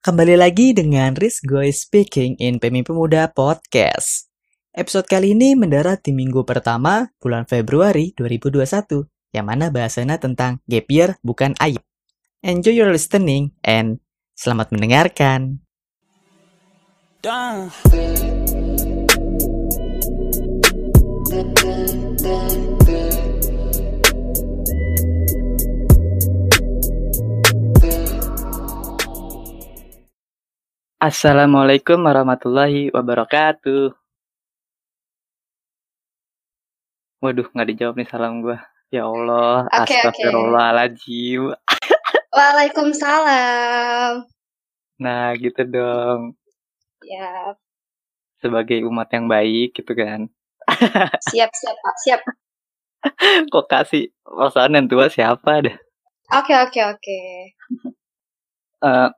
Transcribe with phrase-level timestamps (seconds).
[0.00, 4.32] Kembali lagi dengan Rizgoy Speaking in Pemimpin Muda Podcast.
[4.72, 8.64] Episode kali ini mendarat di minggu pertama bulan Februari 2021,
[9.36, 11.84] yang mana bahasanya tentang gap year bukan aib.
[12.40, 14.00] Enjoy your listening and
[14.40, 15.60] selamat mendengarkan.
[31.00, 33.96] Assalamualaikum warahmatullahi wabarakatuh.
[37.24, 38.60] Waduh, nggak dijawab nih salam gua.
[38.92, 39.80] Ya Allah, oke.
[39.80, 41.56] astagfirullahaladzim.
[42.36, 44.28] Waalaikumsalam.
[45.00, 46.36] Nah, gitu dong.
[47.08, 47.56] Ya,
[48.44, 50.28] Sebagai umat yang baik gitu kan.
[51.32, 52.20] siap siap Pak, siap.
[53.48, 55.76] Kok kasih perasaan yang tua siapa dah?
[56.36, 57.20] Oke oke oke.
[58.84, 59.08] Eh,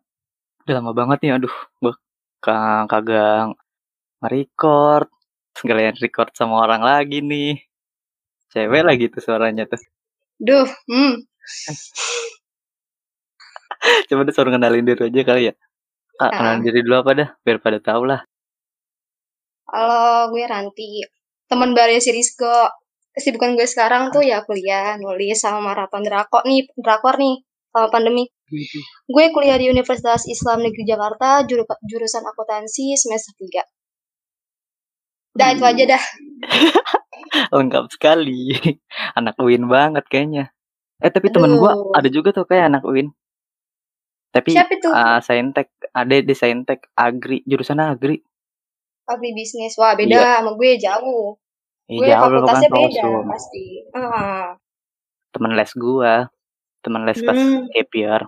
[0.63, 1.55] udah lama banget nih, aduh,
[2.39, 3.59] ka- kagak
[4.23, 5.11] nge-record.
[5.53, 7.61] Sekalian record sama orang lagi nih.
[8.53, 9.81] Cewek lagi tuh suaranya tuh.
[10.41, 11.15] Duh, hmm.
[14.09, 15.55] Coba deh suruh kenalin diri aja kali ya.
[16.17, 16.33] Kak, Ah.
[16.39, 17.29] kenalin diri dulu apa dah?
[17.43, 18.21] Biar pada tahu lah.
[19.73, 21.03] Halo, gue Ranti.
[21.49, 22.71] Teman baru si Rizko.
[23.13, 28.29] Kesibukan gue sekarang tuh ya kuliah, nulis sama maraton drakor nih, drakor nih, sama pandemi.
[29.09, 33.65] Gue kuliah di Universitas Islam Negeri Jakarta, juru- jurusan akuntansi semester 3.
[35.33, 36.05] Dah, itu aja dah.
[37.57, 38.53] Lengkap sekali.
[39.19, 40.53] Anak UIN banget kayaknya.
[41.01, 41.97] Eh tapi temen gua Aduh.
[41.97, 43.11] ada juga tuh kayak anak UIN.
[44.33, 44.89] Tapi Siapa itu?
[44.89, 48.21] ah, Saintek, ada di Saintek Agri, jurusan Agri.
[49.05, 49.77] Agri bisnis.
[49.77, 51.37] Wah, beda sama gue jauh.
[51.91, 53.65] Iya, gue jauh kan fakultasnya beda, pasti.
[53.93, 54.57] Ah.
[55.37, 56.33] Temen les gua,
[56.83, 57.71] temen les pas Hmm.
[57.73, 58.21] year.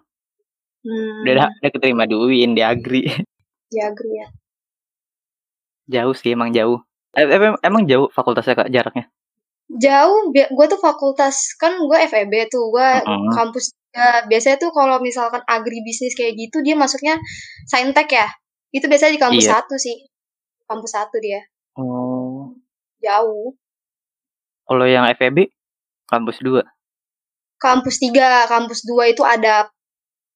[0.80, 1.20] Hmm.
[1.24, 3.02] Dia, dah- dia keterima di UIN, di Agri.
[3.66, 4.28] Di Agri ya.
[5.84, 6.80] jauh sih, emang jauh.
[7.12, 9.04] Eh, em- emang jauh fakultasnya kak jaraknya?
[9.68, 13.32] Jauh, gue tuh fakultas, kan gue FEB tuh, gue Mm-mm.
[13.32, 17.20] kampus ya, biasanya tuh kalau misalkan agribisnis kayak gitu, dia masuknya
[17.64, 18.28] saintek ya.
[18.70, 19.52] Itu biasanya di kampus Iya.
[19.60, 20.08] satu sih.
[20.64, 21.44] Kampus satu dia.
[21.76, 22.56] Oh,
[22.98, 23.52] Jauh.
[24.64, 25.52] kalau yang FEB
[26.06, 26.64] kampus 2.
[27.64, 29.72] Kampus tiga, kampus dua itu ada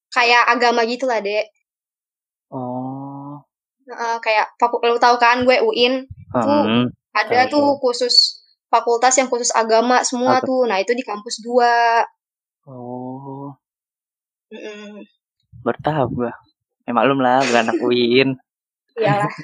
[0.09, 1.44] kayak agama gitu lah, Dek.
[2.49, 3.44] Oh.
[3.84, 6.89] Heeh, kayak faku- lu tahu kan gue UIN Hmm.
[7.12, 8.15] ada Tahu, tuh khusus
[8.69, 10.49] fakultas yang khusus agama semua Apa?
[10.49, 10.65] tuh.
[10.69, 12.05] Nah, itu di kampus dua.
[12.69, 13.53] Oh.
[14.49, 15.05] Mm-mm.
[15.65, 16.33] Bertahap gua.
[16.84, 18.28] Ya maklum lah, bukan anak UIN.
[19.00, 19.28] Iyalah.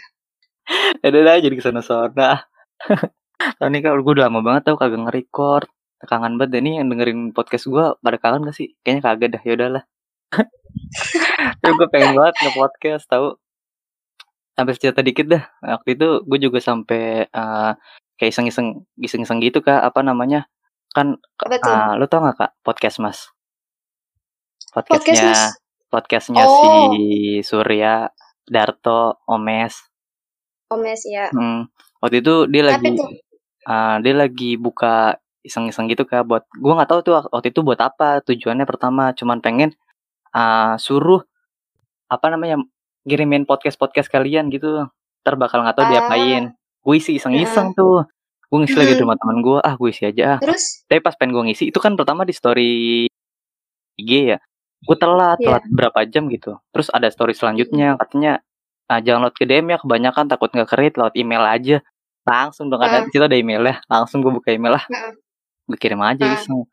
[1.04, 2.48] Ya udah lah, jadi ke sana-sana.
[3.60, 5.68] Tau nih kak, gue udah lama banget tau kagak nge-record.
[6.02, 7.84] Kangen banget nih yang dengerin podcast gue.
[8.02, 8.74] Pada kangen gak sih?
[8.82, 9.84] Kayaknya kagak dah, yaudahlah.
[11.62, 13.38] Tapi gue pengen banget nge-podcast tau.
[14.54, 15.44] Sampai cerita dikit dah.
[15.62, 17.72] Waktu itu gue juga sampai eh,
[18.18, 19.80] kayak iseng-iseng iseng-iseng gitu kak.
[19.80, 20.46] Apa namanya?
[20.94, 21.58] Kan tuh?
[21.66, 23.34] ah, lu tau gak kak podcast mas?
[24.74, 25.42] Podcast Podcastnya Mas.
[25.86, 26.90] podcastnya Oh.
[26.90, 28.10] si Surya,
[28.42, 29.86] Darto, Omes.
[30.74, 31.30] Omes ya.
[31.30, 31.70] Hmm,
[32.02, 33.10] waktu itu dia Tapi lagi tuh
[33.70, 37.78] ah, dia lagi buka iseng-iseng gitu kak buat gua nggak tahu tuh waktu itu buat
[37.78, 39.70] apa tujuannya pertama cuman pengen
[40.30, 41.20] ah, suruh
[42.06, 42.58] apa namanya
[43.04, 44.88] ngirimin podcast podcast kalian gitu
[45.20, 45.90] ntar bakal nggak tahu Ah.
[45.90, 48.04] diapain gue isi iseng-iseng tuh
[48.44, 50.38] gue ngisi lagi di rumah teman gue ah gue isi aja ah.
[50.38, 52.72] terus tapi pas pengen gue ngisi itu kan pertama di story
[53.96, 54.38] IG ya
[54.80, 55.46] gue telat Iya.
[55.48, 58.40] telat berapa jam gitu terus ada story selanjutnya katanya
[58.86, 61.76] ah, jangan load ke DM ya kebanyakan takut nggak kerit lewat email aja
[62.24, 63.04] langsung dong ada Ah.
[63.04, 64.84] di situ ada emailnya langsung gue buka email lah.
[65.64, 66.34] Gue kirim aja Ah.
[66.36, 66.64] iseng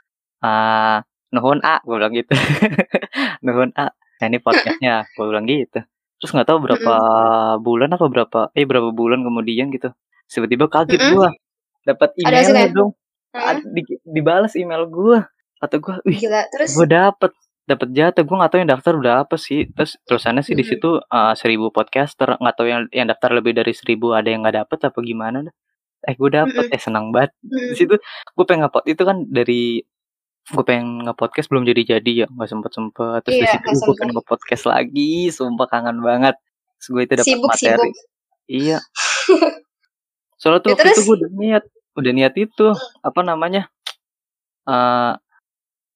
[0.42, 0.98] ah
[1.32, 2.32] nuhun a gue bilang gitu.
[3.46, 3.92] Nuhun a.
[3.92, 5.80] Nah ini podcastnya gue bilang gitu.
[6.18, 6.94] Terus nggak tahu berapa
[7.58, 9.90] bulan apa berapa eh berapa bulan kemudian gitu
[10.28, 11.12] tiba-tiba kaget Mm-mm.
[11.12, 11.28] gue
[11.84, 12.72] dapat hasilnya?
[12.72, 12.92] dong.
[13.32, 15.20] Ad- di, dibalas email gue
[15.58, 16.72] kata gue wih gila terus?
[16.72, 17.32] gue dapet.
[17.62, 19.70] Dapet jatah gue nggak tahu yang daftar udah apa sih.
[19.72, 22.36] Terus terusannya sih di situ uh, seribu podcaster.
[22.36, 25.54] Nggak tahu yang yang daftar lebih dari seribu ada yang nggak dapet apa gimana dah.
[26.02, 27.32] Eh gue dapet eh senang banget.
[27.42, 27.96] Di situ
[28.32, 29.82] gue pengen ngepot itu kan dari
[30.44, 33.84] gue pengen ngepodcast belum jadi jadi ya nggak sempet sempet terus di Iya, situ nggak
[33.84, 36.36] gue pengen ngepodcast lagi sumpah kangen banget.
[36.78, 37.62] Terus gue itu dapat Sibuk, materi.
[37.62, 37.94] sibuk.
[38.48, 38.78] iya.
[40.42, 42.66] Soalnya tuh Ya, waktu itu gue udah niat udah niat itu
[43.02, 43.70] apa namanya
[44.64, 45.14] eh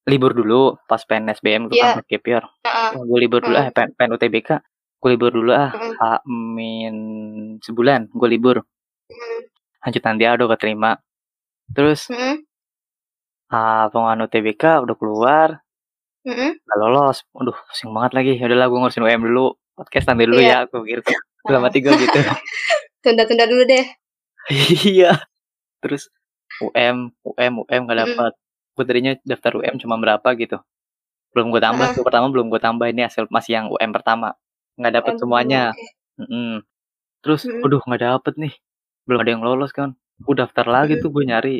[0.05, 1.97] libur dulu pas pengen SBM gue Iya.
[1.97, 2.89] kan gap year Heeh.
[2.99, 4.49] gue libur dulu ah pengen, pengen UTBK
[5.01, 6.95] gue libur dulu ah amin
[7.59, 8.61] sebulan gue libur.
[9.85, 10.91] Lanjut nanti udah keterima
[11.69, 12.41] terus Hmm.
[13.47, 15.49] ah pengumuman UTBK udah keluar
[16.25, 16.57] Hmm.
[16.57, 17.21] Gak lolos.
[17.31, 18.33] Waduh, pusing banget lagi.
[18.33, 19.53] Ya udahlah gue ngurusin UM dulu.
[19.77, 20.49] podcast nanti dulu Iya.
[20.49, 20.99] ya aku pikir
[21.43, 22.17] dalam hati gue gitu
[23.05, 23.85] Tunda-tunda dulu deh.
[24.87, 25.21] iya
[25.77, 26.09] terus
[26.57, 27.91] UM UM UM Mm-mm.
[27.91, 28.33] dapat
[28.71, 30.57] gue tadinya daftar UM cuma berapa gitu
[31.29, 31.93] belum gue tambah Heeh.
[31.93, 34.33] tuh pertama belum gue tambah ini hasil masih yang UM pertama
[34.75, 35.85] nggak dapat Aduh, semuanya oke.
[36.23, 36.51] Mm-mm.
[37.19, 37.61] terus Mm-mm.
[37.61, 38.53] aduh nggak dapet nih
[39.05, 39.93] belum ada yang lolos kan.
[40.19, 41.03] Gue daftar lagi Mm-mm.
[41.05, 41.55] tuh gue nyari.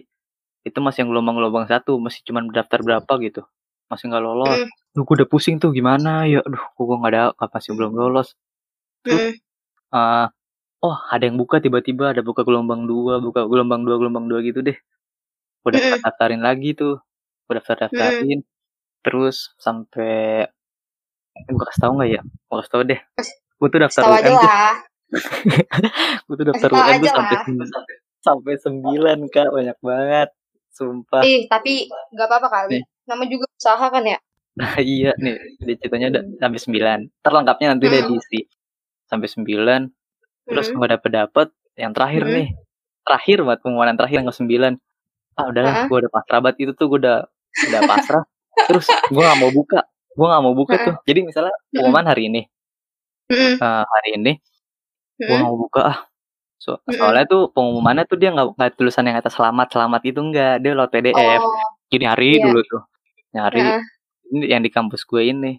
[0.65, 3.45] Itu masih yang gelombang-gelombang satu masih cuma daftar berapa gitu.
[3.88, 4.57] Masih nggak lolos.
[4.65, 4.69] Mm-mm.
[4.97, 6.25] Duh, gue udah pusing tuh gimana?
[6.25, 8.33] Ya aduh gue nggak ada masih belum lolos.
[9.06, 9.38] Mm-mm.
[9.95, 10.27] eh
[10.81, 14.65] oh ada yang buka tiba-tiba ada buka gelombang dua buka gelombang dua gelombang dua gitu
[14.65, 14.75] deh.
[15.62, 16.97] Gue daftar daftarin lagi tuh.
[17.45, 18.42] Gue daftar daftarin.
[19.06, 20.50] Terus sampai
[21.36, 22.21] gue kasih tau nggak ya?
[22.25, 23.00] Gue kasih tau deh.
[23.62, 24.50] Gue tuh daftar UM tuh.
[26.26, 27.38] Gue tuh daftar aja tuh sampai
[28.26, 29.48] sampai sembilan kak.
[29.54, 30.30] Banyak banget
[30.74, 31.22] sumpah.
[31.24, 32.84] Ih, tapi nggak apa-apa kali.
[33.06, 34.20] Nama juga usaha kan ya.
[34.56, 35.12] nah iya.
[35.20, 37.00] Nih di ceritanya udah sampai sembilan.
[37.22, 38.12] Terlengkapnya nanti deh Mm-mm.
[38.12, 38.40] diisi
[39.06, 39.82] sampai sembilan
[40.46, 40.78] terus Mm-mm.
[40.82, 41.48] nggak dapet dapet
[41.78, 42.36] yang terakhir Mm-mm.
[42.40, 42.48] nih.
[43.06, 44.74] Terakhir buat pengumuman terakhir yang ke sembilan.
[45.36, 46.58] Ah udahlah gue udah pasrah banget.
[46.66, 47.20] Itu tuh gue udah
[47.70, 48.24] udah pasrah.
[48.68, 49.80] Terus gue nggak mau buka.
[50.16, 50.96] Gue nggak mau buka tuh.
[51.04, 52.42] Jadi misalnya pengumuman hari ini.
[53.26, 54.34] Eh, hari ini
[55.16, 55.40] gue Mm-mm.
[55.40, 56.00] nggak mau buka ah.
[56.60, 56.98] So, Mm-mm.
[56.98, 60.72] soalnya tuh pengumumannya tuh dia nggak nggak tulisan yang kata selamat selamat itu enggak dia
[60.76, 61.54] lewat PDF Oh,
[61.92, 62.44] jadi nyari iya.
[62.44, 62.82] dulu tuh.
[63.36, 63.82] Nyari Heeh.
[64.34, 65.54] ini yang di kampus gue ini.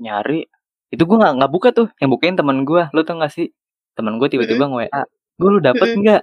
[0.00, 0.46] Nyari.
[0.90, 1.88] Itu gue nggak nggak buka tuh.
[2.00, 3.50] Yang bukain teman gue lo tau gak sih?
[3.96, 5.02] Teman gue tiba-tiba nge WA
[5.36, 6.22] gue lu dapet nggak?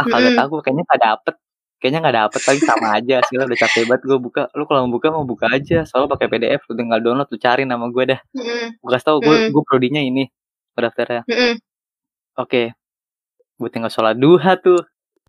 [0.00, 1.34] Ah kagak tahu kayaknya nggak dapet.
[1.78, 2.40] Kayaknya nggak dapet.
[2.48, 3.34] Lagi sama aja sih.
[3.38, 4.42] Udah capek banget gue buka.
[4.58, 5.86] Lu kalau mau buka mau buka aja.
[5.86, 8.20] Soalnya pakai PDF lu tinggal download lu cari nama gue dah.
[8.82, 10.26] Gue kasih tau gue gue prodinya ini
[10.74, 11.22] daftarnya.
[12.34, 12.62] Oke
[13.54, 14.80] gue tinggal sholat duha tuh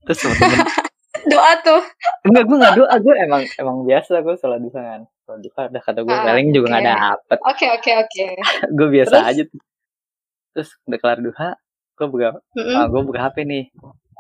[0.04, 0.60] terus sama temen
[1.24, 1.80] Doa tuh.
[2.26, 5.82] enggak gue nggak doa gue emang emang biasa gue sholat duha kan sholat duha udah
[5.82, 6.92] kata gue Ah, paling juga nggak oke.
[6.92, 8.26] dapet Oke, oke, oke.
[8.78, 9.30] gue biasa Terus?
[9.30, 9.62] aja tuh
[10.52, 11.50] terus udah kelar duha
[11.94, 12.76] gue buka Mm-mm.
[12.76, 13.64] ah, gue buka HP nih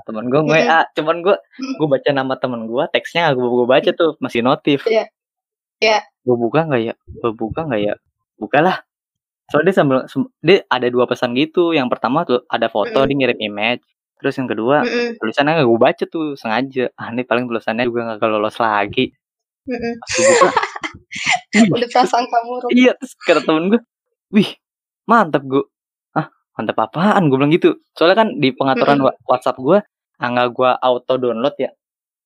[0.03, 0.53] temen gue Mm-mm.
[0.53, 1.73] WA cuman gue Mm.
[1.75, 5.05] gue baca nama temen gue teksnya gak gue gue baca tuh masih notif Iya.
[5.77, 5.99] Iya.
[6.21, 7.93] gue buka nggak ya gue buka nggak ya
[8.35, 8.79] bukalah
[9.49, 9.97] soalnya dia sambil
[10.39, 11.71] dia ada dua pesan gitu.
[11.71, 13.07] Yang pertama tuh ada foto Mm-mm.
[13.07, 13.83] dia ngirim image.
[14.17, 15.19] Terus yang kedua Mm-mm.
[15.19, 16.89] tulisannya gak gue baca tuh sengaja.
[16.95, 19.11] Ah ini paling tulisannya juga gak lolos lagi.
[19.63, 20.47] Buka.
[21.53, 22.69] Wih, Udah perasaan kamu Rup.
[22.71, 23.79] iya terus kata temen gue
[24.29, 24.49] wih
[25.03, 25.63] mantap gue
[26.13, 27.27] ah mantap apaan?
[27.27, 27.79] Gue bilang gitu.
[27.93, 29.79] Soalnya kan di pengaturan wa- WhatsApp gue
[30.17, 31.71] nggak gue auto download ya.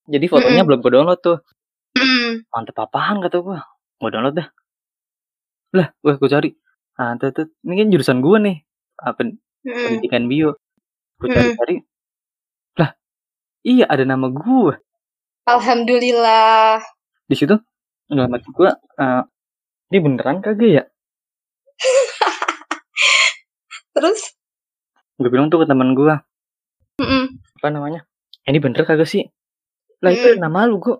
[0.06, 0.66] Jadi fotonya Mm-mm.
[0.66, 1.38] belum gue download tuh.
[1.94, 2.46] Mm-mm.
[2.48, 3.18] mantep apaan?
[3.20, 3.58] kata gue.
[3.98, 4.48] Gue download dah.
[5.74, 6.50] Lah gue gue cari
[6.98, 7.46] ah tuh, tuh.
[7.62, 8.56] ini kan jurusan gue nih
[8.98, 9.38] apa Mm-mm.
[9.86, 10.58] pendidikan bio
[11.22, 11.86] gue cari-cari
[12.74, 12.90] lah
[13.62, 14.74] iya ada nama gue
[15.48, 16.82] Alhamdulillah.
[17.24, 17.56] di situ
[18.10, 19.22] dalam hati gue eh,
[19.94, 20.84] ini beneran kagak ya
[23.94, 24.34] Terus?
[25.18, 26.14] gue bilang tuh ke teman gue
[26.98, 27.24] Mm-mm.
[27.62, 28.00] apa namanya
[28.42, 29.22] "Eh, ini bener kagak sih
[30.02, 30.42] lah itu Mm-mm.
[30.42, 30.98] nama lu gue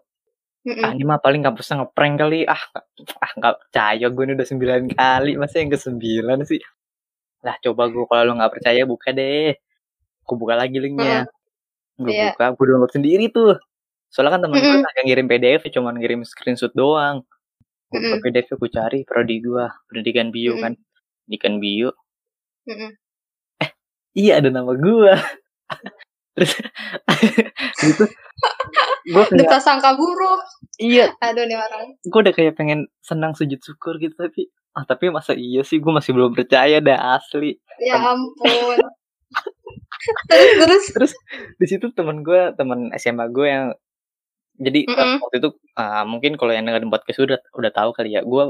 [0.68, 0.84] Mm-mm.
[0.84, 2.60] ah ini mah paling kampusnya ngeprank kali ah
[3.24, 6.60] ah nggak percaya gue ini udah sembilan kali masa yang ke sembilan sih
[7.40, 9.56] lah coba gue kalau lu nggak percaya buka deh
[10.22, 11.24] gue buka lagi linknya
[11.96, 12.36] gue Iya.
[12.36, 13.56] buka gue download sendiri tuh
[14.12, 14.82] soalnya kan temen gue Mm-mm.
[14.84, 17.24] nggak ngirim PDF cuman ngirim screenshot doang
[17.88, 18.24] gue buka Mm-mm.
[18.28, 20.62] PDF gue cari prodi gue pendidikan bio Mm-mm.
[20.62, 20.72] kan
[21.24, 21.90] pendidikan bio
[22.68, 22.90] Mm-mm.
[24.12, 25.12] iya ada nama gue
[26.38, 26.54] terus
[27.82, 28.04] gitu
[29.08, 30.38] gue kayak prasangka buruk.
[30.78, 31.98] iya Aduh nih orang.
[31.98, 34.46] gue udah kayak pengen senang sujud syukur gitu tapi
[34.78, 38.78] ah tapi masa iya sih gue masih belum percaya dah asli Ya ampun.
[40.30, 40.84] terus terus.
[40.94, 41.12] terus
[41.58, 43.66] di situ teman gue teman SMA gue yang
[44.58, 45.18] jadi pas Mm-mm.
[45.22, 48.44] waktu itu ah, mungkin kalau yang dengerin podcast udah udah tahu kali ya gue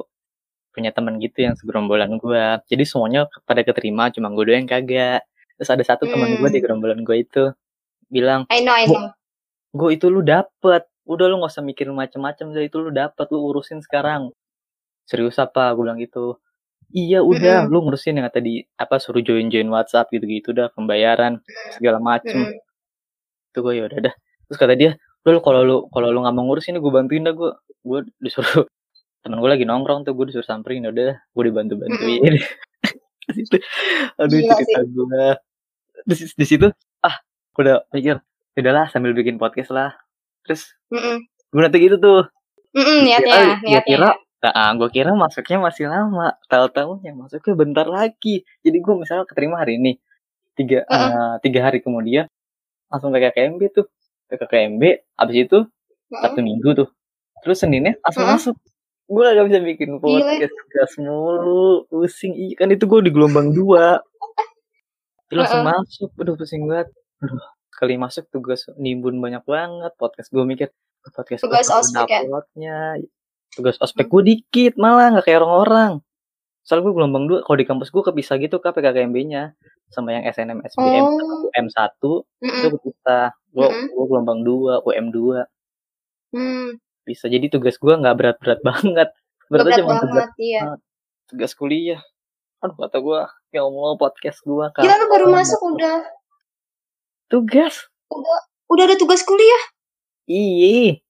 [0.73, 5.25] punya teman gitu yang segerombolan gue jadi semuanya pada keterima cuma gue doang yang kagak
[5.57, 7.45] terus ada satu teman gue di gerombolan gue itu
[8.09, 9.13] bilang I know, I know.
[9.73, 10.85] gue itu lu dapet.
[11.09, 14.29] Udah lu nggak usah mikirin macem-macem deh itu lu dapet lu urusin sekarang.
[15.09, 15.73] Serius apa?
[15.73, 16.37] Gue bilang gitu.
[16.89, 17.73] Iya udah Mm-mm.
[17.73, 21.41] lu ngurusin yang tadi apa suruh join join WhatsApp gitu-gitu dah pembayaran
[21.77, 22.49] segala macem.
[22.49, 22.61] Mm-mm.
[23.53, 24.15] itu gue ya udah dah.
[24.49, 24.91] Terus kata dia
[25.25, 27.51] udah lu kalau lu kalau lu nggak mau ngurus ini gue bantuin dah gue
[27.85, 28.65] gue disuruh
[29.25, 32.33] temen gue lagi nongkrong tuh gue disuruh samperin ya udah dah gue dibantu bantuin
[33.29, 33.57] di situ
[34.17, 35.05] aduh Gila cerita gue
[36.09, 36.67] di, si- di situ
[37.59, 38.17] udah mikir
[38.55, 39.95] "Ya udahlah sambil bikin podcast lah.
[40.47, 41.23] Terus Mm-mm.
[41.51, 42.23] gue nanti gitu tuh.
[42.73, 43.97] Mm-mm, Gua niatnya, kira- gua niatnya.
[43.99, 46.29] kira nah, gue kira masuknya masih lama.
[46.47, 48.47] Tahu-tahunya masuknya bentar lagi.
[48.63, 49.99] Jadi gue misalnya keterima hari ini
[50.55, 52.27] tiga eh, tiga hari kemudian
[52.87, 53.87] langsung PKKMB tuh.
[54.29, 54.83] PKKMB
[55.17, 56.21] abis itu Mm-mm.
[56.23, 56.89] Sabtu Minggu tuh.
[57.43, 58.35] Terus Seninnya langsung Heeh.
[58.39, 58.57] masuk.
[59.09, 62.37] Gue gak bisa bikin podcast gas mulu pusing.
[62.37, 64.05] Iya kan itu gue di gelombang dua.
[65.29, 65.73] Dia langsung Heeh.
[65.73, 66.89] masuk aduh pusing banget
[67.19, 70.69] aduh kali masuk tugas nimbun banyak banget podcast gue mikir
[71.03, 72.21] "Oh, podcast gue Tugas ospek ya?
[72.23, 72.77] uploadnya
[73.51, 75.93] tugas ospek gue dikit malah nggak kayak orang-orang
[76.61, 79.43] soalnya gue gelombang dua kalau di kampus gue kepisah gitu kak PKKMB nya
[79.89, 81.49] sama yang SNM SBM Oh.
[81.51, 82.13] M1 itu
[82.45, 82.71] Mm-mm.
[82.77, 83.85] kepisah gue Mm-mm.
[83.89, 85.49] gue gelombang dua UM 2
[86.29, 86.77] Hmm.
[87.03, 89.09] bisa jadi tugas gue nggak berat-berat banget
[89.49, 90.61] Berat beratnya cuma tugas banget, iya.
[91.25, 92.01] tugas kuliah
[92.59, 96.05] aduh kata gue ya Allah podcast gue Gila lu baru masuk udah
[97.29, 97.87] tugas?
[98.09, 99.63] Udah udah ada tugas kuliah.
[100.27, 101.01] iya.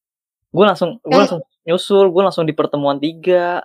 [0.49, 3.63] Gue langsung gue Yang- langsung nyusul gue langsung di pertemuan tiga.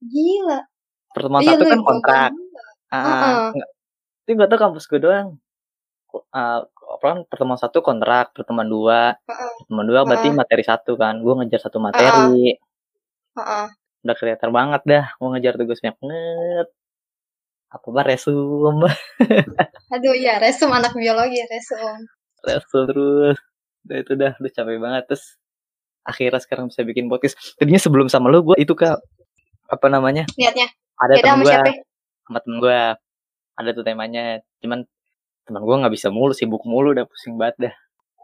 [0.00, 0.64] Gila.
[1.10, 2.30] pertemuan Iya satu kan kontrak.
[2.88, 3.36] ah Heeh.
[3.54, 3.70] nggak
[4.20, 5.28] itu nggak tahu kampus gue doang.
[7.00, 9.14] Kan pertemuan satu kontrak pertemuan dua.
[9.20, 9.50] Heeh.
[9.62, 10.38] pertemuan dua berarti Heeh.
[10.38, 12.54] materi satu kan gue ngejar satu materi.
[13.36, 13.66] Heeh.
[14.00, 16.66] udah kelihatan banget dah gue ngejar tugas banyak banget
[17.70, 18.82] apa apa resum
[19.94, 22.06] Aduh iya, resum anak biologi, resum.
[22.40, 23.38] resum terus
[23.80, 25.24] udah itu dah udah capek banget terus
[26.02, 28.96] akhirnya sekarang bisa bikin podcast tadinya sebelum sama lu gue itu kak
[29.66, 30.68] apa namanya Niatnya.
[30.96, 31.70] ada Beda temen sama gue siapa?
[32.22, 32.78] sama temen gue
[33.54, 34.24] ada tuh temanya
[34.58, 34.80] cuman
[35.42, 37.74] teman gue nggak bisa mulu sibuk mulu udah pusing banget dah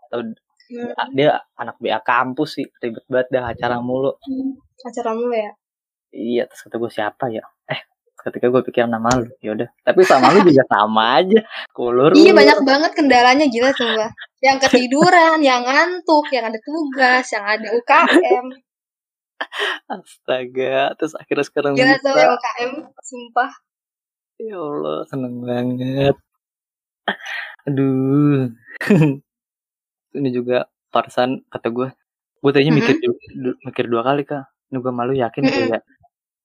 [0.06, 0.20] Atau
[0.66, 0.90] Hmm.
[1.14, 4.58] dia anak BA kampus sih ribet banget dah acara mulu Hmm.
[4.82, 5.54] Acara mulu ya.
[6.10, 7.80] iya terus kata gue siapa ya eh
[8.26, 11.40] ketika gue pikir nama lu ya udah tapi sama lu juga sama aja
[11.70, 14.10] kulur Iya banyak banget kendalanya gila coba.
[14.42, 18.46] Yang ketiduran, yang ngantuk, yang ada tugas, yang ada UKM.
[19.86, 23.50] astaga terus akhirnya sekarang Gila bisa UKM, sumpah.
[24.36, 26.16] ya Allah seneng banget
[27.64, 28.52] aduh
[30.16, 31.88] ini juga Parsan kata gue
[32.40, 35.56] gue tadinya mikir du- du- mikir dua kali kak ini gue malu yakin Mm-mm.
[35.72, 35.82] kayak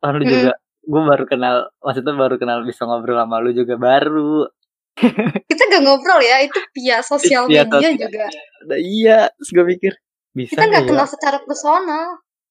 [0.02, 0.32] oh, lu Mm-mm.
[0.32, 4.50] juga gue baru kenal maksudnya baru kenal bisa ngobrol sama lu juga baru.
[5.50, 7.96] Kita gak ngobrol ya, itu via sosial media sosial.
[7.96, 8.26] juga.
[8.68, 9.94] nah, iya terus gue mikir
[10.32, 10.90] bisa Kita nggak gak ya?
[10.92, 12.06] kenal secara personal.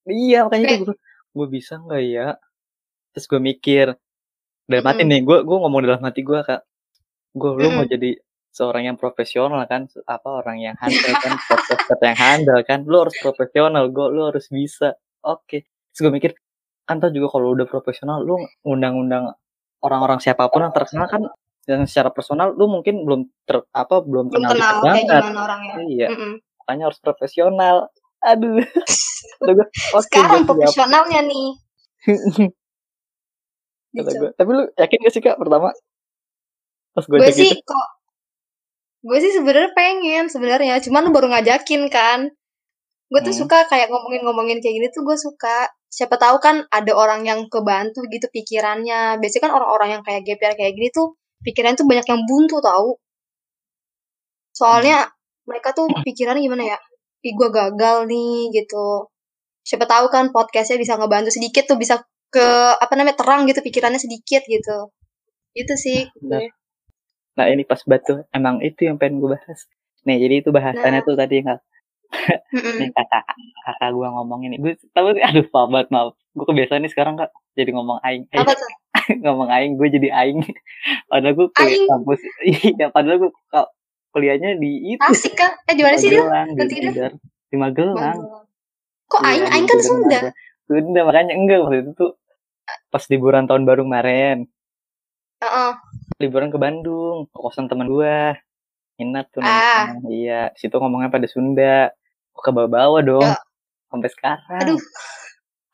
[0.09, 0.97] iya makanya itu gue
[1.31, 2.29] gue bisa nggak ya?
[3.13, 3.87] Terus gue mikir
[4.67, 5.11] dalam hati Mm-mm.
[5.13, 6.63] nih gue gue ngomong dalam hati gue kak.
[7.35, 7.93] Gue lu mau Mm-mm.
[7.93, 8.11] jadi
[8.51, 9.87] seorang yang profesional kan?
[10.09, 11.35] Apa orang yang handal kan?
[11.47, 12.81] Podcast yang handal kan?
[12.87, 14.97] Lu harus profesional gue lu harus bisa.
[15.23, 15.69] Oke.
[15.93, 16.33] Terus gue mikir
[16.85, 19.33] kan tau juga kalau udah profesional lu undang-undang
[19.81, 21.23] orang-orang siapa pun yang terkenal kan
[21.65, 25.75] yang secara personal lu mungkin belum ter apa belum Belum kenal kayak gimana orangnya.
[25.87, 26.33] iya Mm-mm.
[26.59, 27.77] makanya harus profesional
[28.21, 28.59] aduh
[29.97, 31.47] oke Sekarang profesionalnya nih.
[33.91, 34.19] kata Gitu.
[34.19, 35.75] gue tapi lu yakin gak sih kak pertama
[36.91, 37.89] pas gue Gue sih itu kok
[39.01, 42.29] gue sih sebenarnya pengen sebenarnya, cuman lu baru ngajakin kan.
[43.09, 43.49] Gue tuh Hmm.
[43.49, 45.73] suka kayak ngomongin-ngomongin kayak gini tuh gue suka.
[45.91, 49.19] Siapa tahu kan ada orang yang kebantu gitu pikirannya.
[49.19, 52.95] Biasanya kan orang-orang yang kayak GPR kayak gini tuh pikiran tuh banyak yang buntu tahu.
[54.55, 55.11] Soalnya
[55.51, 56.79] mereka tuh pikirannya gimana ya?
[57.27, 59.11] Ih gue gagal nih gitu.
[59.67, 62.47] Siapa tahu kan podcastnya bisa ngebantu sedikit tuh bisa ke
[62.79, 64.95] apa namanya terang gitu pikirannya sedikit gitu.
[65.59, 66.55] Itu sih gue.
[67.35, 69.67] Nah ini pas batu emang itu yang pengen gue bahas.
[70.07, 71.07] Nih jadi itu bahasannya Nah.
[71.07, 71.61] tuh tadi nggak
[72.51, 73.25] Nih kakak
[73.65, 77.71] kakak gue ngomongin gue tahu aduh maaf banget maaf gue kebiasaan nih sekarang kak jadi
[77.71, 78.71] ngomong aing eh, Apa tuh?
[79.25, 80.39] ngomong aing gue jadi aing
[81.11, 81.87] padahal gue kuliah Aing?
[81.89, 83.31] kampus iya padahal gue
[84.11, 85.55] kuliahnya di itu Asik kan?
[85.65, 86.19] Eh di mana sih dia?
[86.19, 86.77] Magelang, di,
[87.47, 88.19] di Magelang.
[89.07, 89.45] Kok Iya, Aing?
[89.49, 90.19] Aing kan Sunda.
[90.67, 92.11] Sunda makanya enggak waktu itu tuh
[92.89, 94.47] pas liburan tahun baru kemarin
[95.39, 95.73] Heeh.
[96.19, 98.35] liburan ke Bandung ke kosan teman gua
[98.95, 99.95] minat tuh Ah.
[100.07, 101.91] iya situ ngomongnya pada Sunda
[102.41, 103.37] ke bawah dong Ya.
[103.89, 104.81] sampai sekarang Aduh.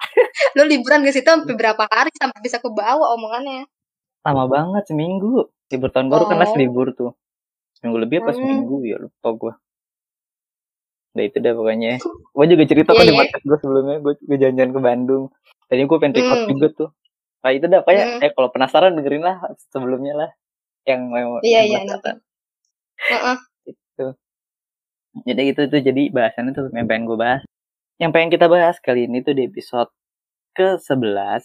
[0.56, 3.66] Lu liburan ke situ sampai berapa hari sampai bisa ke bawah omongannya?
[4.22, 6.42] lama banget seminggu libur tahun baru kan Oh.
[6.42, 7.14] les libur tuh
[7.74, 8.38] seminggu lebih apa Hmm.
[8.38, 9.52] seminggu ya lupa gua
[11.14, 11.92] Udah itu dah pokoknya
[12.34, 13.20] gua juga cerita Iya, kan di iya.
[13.22, 15.24] podcast gua sebelumnya gua, gua jalan-jalan ke Bandung
[15.66, 16.50] tadinya gua pengen record Hmm.
[16.50, 16.88] juga tuh
[17.40, 18.24] nah itu dah pokoknya Hmm.
[18.26, 19.36] eh kalau penasaran dengerin lah
[19.70, 20.30] sebelumnya lah
[20.84, 21.98] yang mau Iya, yang iya.
[23.06, 23.36] Heeh.
[25.24, 27.42] Jadi gitu tuh jadi bahasannya tuh yang pengen gue bahas.
[27.96, 29.88] Yang pengen kita bahas kali ini tuh di episode
[30.52, 31.44] ke-11.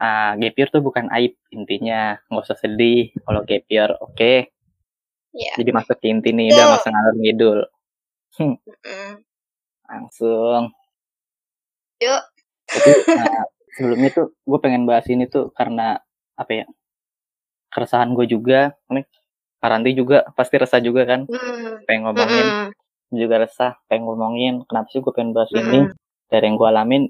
[0.00, 2.18] Ah, gap year tuh bukan aib intinya.
[2.26, 4.50] Nggak usah sedih kalau gap year, oke.
[5.30, 5.52] Iya.
[5.62, 7.60] Jadi masuk ke inti nih, udah masuk ngalur ngidul.
[8.40, 8.56] Mm.
[9.86, 10.62] Langsung.
[12.02, 12.22] Yuk.
[12.66, 13.46] Tapi nah,
[13.78, 16.02] sebelumnya tuh gue pengen bahas ini tuh karena
[16.34, 16.66] apa ya?
[17.70, 18.74] Keresahan gue juga.
[18.90, 19.06] Ini
[19.60, 21.28] Karanti juga pasti resah juga kan.
[21.28, 21.84] Mm.
[21.84, 22.68] Pengen ngomongin Mm-mm.
[23.12, 23.76] juga resah.
[23.86, 25.62] Pengen ngomongin kenapa sih gue pengen bahas Mm-mm.
[25.62, 25.80] ini
[26.26, 27.02] dari yang gue alamin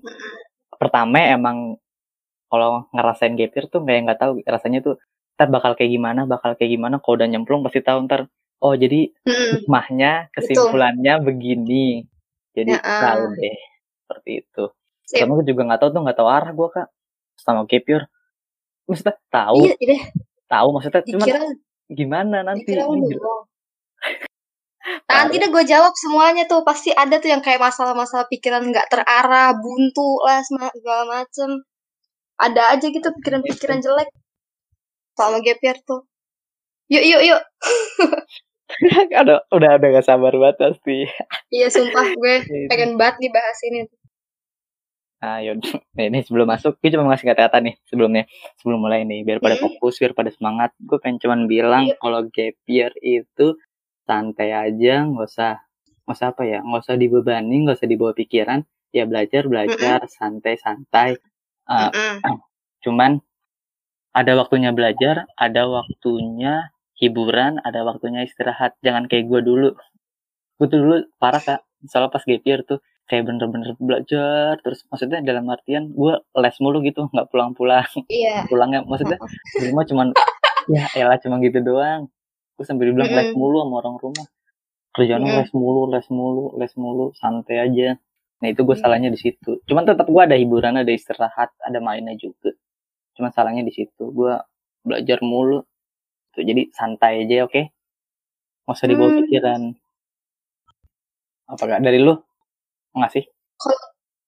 [0.72, 1.76] pertama emang
[2.48, 4.94] kalau ngerasain gap year tuh kayak nggak tahu rasanya tuh
[5.36, 8.26] ntar bakal kayak gimana bakal kayak gimana kalau udah nyemplung pasti tahu ntar
[8.58, 9.64] oh jadi Mm-mm.
[9.64, 12.08] hikmahnya kesimpulannya begini
[12.56, 13.00] jadi Ya, ah.
[13.12, 13.58] tahu deh
[14.02, 14.64] seperti itu
[15.06, 15.16] Sip.
[15.22, 16.88] karena gue juga nggak tahu tuh nggak tahu arah gue kak
[17.38, 18.02] sama gap year
[18.88, 20.02] maksudnya tahu Iya, deh.
[20.48, 21.38] tahu maksudnya Dikira,
[21.90, 23.02] gimana nanti doang.
[25.10, 29.52] Nanti deh gue jawab semuanya tuh pasti ada tuh yang kayak masalah-masalah pikiran nggak terarah,
[29.58, 31.60] buntu lah segala macem.
[32.40, 34.08] Ada aja gitu pikiran-pikiran jelek
[35.18, 36.08] sama gap year tuh.
[36.88, 37.42] Yuk yuk yuk.
[39.20, 41.02] Aduh, udah udah gak sabar banget pasti
[41.50, 42.66] Iya sumpah gue Iya.
[42.70, 43.80] pengen banget nih bahas ini.
[45.20, 45.84] Nah, yaudah.
[45.96, 48.24] Nah, ini sebelum masuk, gue cuma ngasih kata-kata nih sebelumnya.
[48.56, 49.68] Sebelum mulai nih, biar pada Hmm.
[49.68, 50.72] fokus, biar pada semangat.
[50.80, 51.96] Gue pengen cuman bilang Iya.
[52.00, 53.46] kalau gap year itu
[54.08, 55.60] santai aja, nggak usah,
[56.08, 58.60] nggak usah apa ya, nggak usah dibebani, nggak usah dibawa pikiran.
[58.96, 61.20] Ya belajar, belajar, santai-santai.
[61.68, 62.36] Uh, Mm-mm.
[62.84, 63.20] cuman
[64.16, 68.74] ada waktunya belajar, ada waktunya hiburan, ada waktunya istirahat.
[68.80, 69.68] Jangan kayak gue dulu.
[70.56, 71.60] Gue tuh dulu parah kak.
[71.84, 76.78] Misalnya pas gap year tuh kayak bener-bener belajar terus maksudnya dalam artian gue les mulu
[76.86, 77.82] gitu nggak pulang-pulang.
[78.06, 78.46] Iya.
[78.50, 79.18] pulangnya maksudnya
[79.58, 80.08] di rumah cuman
[80.70, 82.06] ya elah cuma gitu doang.
[82.54, 83.40] Gue sambil dibilang les Mm-mm.
[83.40, 84.26] mulu sama orang rumah.
[84.94, 85.38] Kerjaan Mm-mm.
[85.42, 87.88] les mulu les mulu les mulu santai aja.
[88.40, 88.82] Nah itu gue Mm.
[88.86, 89.58] salahnya di situ.
[89.66, 92.54] Cuman tetap gue ada hiburan ada istirahat ada mainnya juga.
[93.18, 94.14] Cuman salahnya di situ.
[94.14, 94.38] Gue
[94.86, 95.66] belajar mulu.
[96.30, 97.62] Tuh jadi santai aja oke?
[98.64, 99.18] Nggak usah dibawa Hmm.
[99.26, 99.60] pikiran.
[101.50, 102.14] Apa gak dari lu
[102.96, 103.24] nggak sih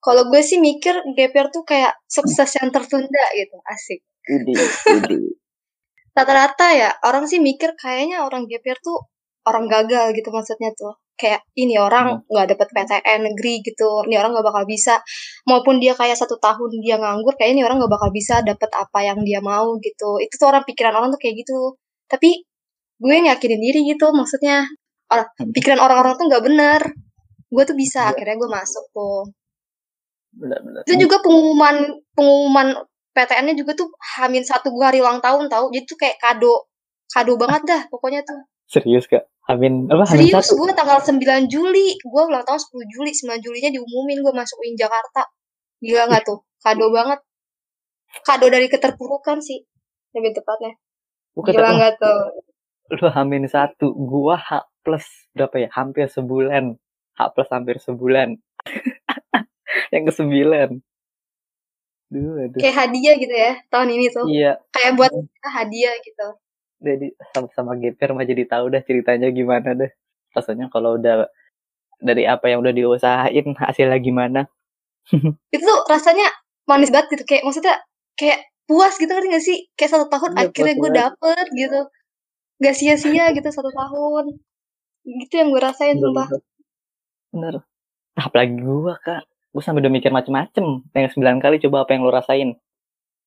[0.03, 4.03] Kalau gue sih mikir gap year tuh kayak sukses yang tertunda gitu, asik.
[6.19, 8.99] Rata-rata ya orang sih mikir kayaknya orang gap year tuh
[9.47, 10.99] orang gagal gitu maksudnya tuh.
[11.15, 14.99] Kayak ini orang nggak dapet PTN negeri gitu, ini orang nggak bakal bisa.
[15.47, 18.99] Maupun dia kayak satu tahun dia nganggur, kayak ini orang nggak bakal bisa dapet apa
[19.07, 20.19] yang dia mau gitu.
[20.19, 21.79] Itu tuh orang pikiran orang tuh kayak gitu.
[22.11, 22.43] Tapi
[22.99, 24.67] gue yakinin diri gitu, maksudnya
[25.15, 25.51] orang, Hmm.
[25.55, 26.81] pikiran orang-orang tuh nggak benar.
[27.53, 28.17] Gue tuh bisa, Iya.
[28.17, 29.29] akhirnya gue masuk tuh.
[30.33, 30.89] Benar-benar.
[30.89, 32.73] itu juga pengumuman pengumuman
[33.13, 36.73] PTN-nya juga tuh hamin satu gua hari ulang tahun tahu jadi tuh kayak kado
[37.13, 39.29] kado banget dah pokoknya tuh Serius kak?
[39.45, 40.09] Hamin apa?
[40.09, 44.33] Hamin serius gue tanggal 9 Juli gue ulang tahun 10 Juli 9 Julinya diumumin gue
[44.33, 45.29] masuk UIN Jakarta
[45.85, 47.21] gila nggak tuh kado banget
[48.25, 49.61] kado dari keterpurukan sih
[50.17, 50.73] lebih tepatnya
[51.37, 52.21] Bukan gila oh, nggak tuh
[52.93, 55.69] lu hamin satu, gua H plus berapa ya?
[55.73, 56.77] Hampir sebulan.
[57.17, 58.37] H plus hampir sebulan.
[59.93, 60.69] Yang ke sembilan.
[62.13, 62.61] Duh, aduh.
[62.61, 66.37] kayak hadiah gitu ya tahun ini tuh Iya, kayak buat kita hadiah gitu
[66.83, 69.91] jadi sama-sama GPR mah jadi tahu dah ceritanya gimana deh.
[70.35, 71.31] Rasanya kalau udah
[72.03, 74.51] dari apa yang udah diusahain hasilnya gimana.
[75.55, 76.27] itu tuh rasanya
[76.67, 77.79] manis banget gitu kayak maksudnya
[78.19, 81.81] kayak puas gitu ngerti gak sih kayak satu tahun Iya, akhirnya gue dapet gitu
[82.63, 84.39] gak sia-sia gitu satu tahun
[85.03, 86.31] gitu yang gue rasain sumpah
[87.33, 87.65] Bener.
[88.15, 89.25] Apalagi gua kak.
[89.53, 90.65] Gue sampai udah mikir macem-macem.
[90.93, 92.57] Yang sembilan kali coba apa yang lo rasain.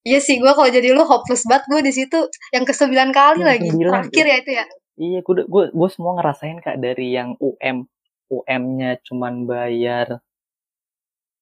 [0.06, 3.42] iya sih gue kalau jadi lu hopeless banget gue di situ yang ke sembilan kali
[3.42, 4.66] Yang lagi kesembilan, terakhir ya itu ya
[4.96, 7.90] Iya, gue gue gue semua ngerasain kak dari yang UM
[8.30, 10.22] UM-nya cuman bayar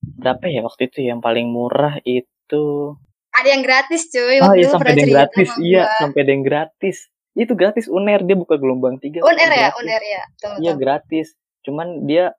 [0.04, 2.96] berapa ya waktu itu yang paling murah itu
[3.34, 6.00] ada yang gratis cuy oh iya sampai ada yang gratis iya gua.
[6.04, 6.98] sampai ada yang gratis
[7.34, 9.80] itu gratis uner dia buka gelombang tiga unair ya gratis.
[9.80, 10.24] unair ya
[10.60, 11.28] iya gratis
[11.64, 12.36] cuman dia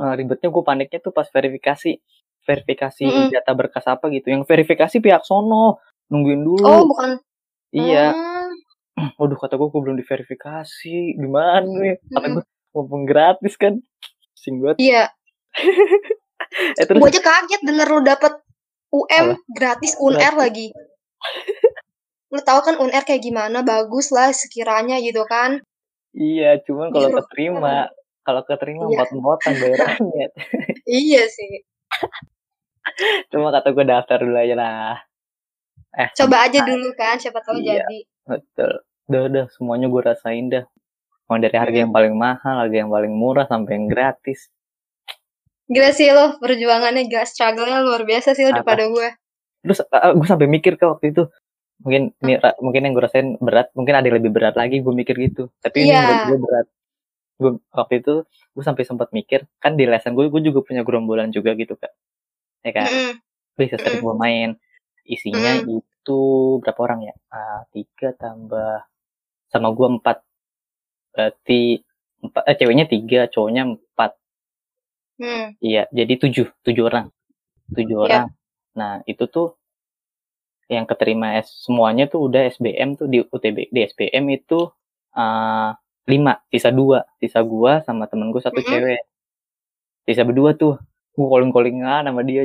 [0.00, 1.92] eh, ribetnya gue paniknya tuh pas verifikasi.
[2.44, 3.28] Verifikasi Mm-mm.
[3.32, 4.28] data berkas apa gitu.
[4.28, 5.80] Yang verifikasi pihak sono.
[6.12, 6.64] Nungguin dulu.
[6.64, 7.16] Oh bukan.
[7.72, 8.12] Iya.
[8.94, 10.96] Hmm, waduh kata gue gue belum diverifikasi.
[11.16, 11.96] Gimana nih?
[12.12, 12.34] Kata Mm-mm.
[12.38, 12.44] gue
[12.76, 13.80] mumpung gratis kan.
[14.36, 14.78] Sing banget.
[14.80, 15.04] Iya.
[16.54, 17.02] Eh terus?
[17.02, 18.30] Gue aja kaget denger lu dapet
[18.94, 19.34] UM Apa?
[19.50, 20.70] gratis UNR lagi.
[22.30, 23.66] Lu tahu kan UNR kayak gimana?
[23.66, 25.58] Bagus lah sekiranya gitu kan.
[26.14, 27.16] Iya, cuman kalau Iya.
[27.22, 27.76] keterima,
[28.24, 28.96] kalau keterima Iya.
[28.96, 30.26] empat-empatan bayarannya.
[31.04, 31.62] iya sih
[33.28, 34.96] Cuma kata gue daftar dulu aja lah.
[35.94, 37.80] Eh, coba aja dulu kan siapa tahu Iya.
[37.80, 38.72] jadi betul.
[39.04, 40.64] Udah, udah, semuanya gue rasain dah.
[41.24, 44.48] Mau dari harga yang paling mahal, harga yang paling murah, sampai yang gratis.
[45.64, 49.08] gila sih lo perjuangannya gila struggle-nya luar biasa sih lo daripada gue
[49.64, 51.24] Terus gue sampai mikir ke waktu itu,
[51.80, 55.16] mungkin ini mungkin yang gue rasain berat, mungkin ada yang lebih berat lagi, gue mikir
[55.16, 55.48] gitu.
[55.58, 56.00] Tapi ini Iya.
[56.02, 56.66] menurut gue berat.
[57.40, 58.14] Gue waktu itu
[58.54, 61.92] gue sampai sempat mikir, kan di lesson gue, gue juga punya gerombolan juga gitu kak.
[62.66, 62.88] Ya kan?
[63.58, 64.06] Bisa sering Mm.
[64.06, 64.48] gue main
[65.04, 66.20] isinya itu
[66.64, 68.88] berapa orang ya Ah, tiga tambah
[69.52, 70.24] sama gue empat
[71.14, 71.84] berarti
[72.24, 74.16] empat eh, ceweknya tiga cowoknya empat
[75.14, 75.54] Hmm.
[75.62, 77.06] iya jadi tujuh tujuh orang
[77.76, 78.04] tujuh Iya.
[78.06, 78.26] orang
[78.74, 79.54] Nah, itu tuh
[80.66, 84.66] yang keterima S, semuanya tuh udah SBM tuh di UTB di SBM itu
[85.14, 85.70] uh,
[86.04, 88.72] lima sisa dua sisa gua sama temen gua satu mm -hmm.
[88.72, 89.02] cewek
[90.04, 90.76] sisa berdua tuh
[91.16, 92.44] gua calling callingan sama dia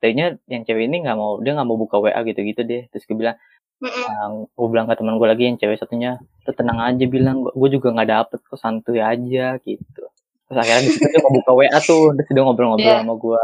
[0.00, 3.04] tadinya yang cewek ini nggak mau dia nggak mau buka WA gitu gitu deh terus
[3.08, 3.36] gue bilang
[3.80, 4.52] mm -hmm.
[4.52, 8.08] gue bilang ke teman gue lagi yang cewek satunya tenang aja bilang gue juga nggak
[8.08, 10.04] dapet kok santuy aja gitu
[10.46, 13.02] terus akhirnya di situ dia mau buka WA tuh terus dia ngobrol-ngobrol yeah.
[13.02, 13.42] sama gue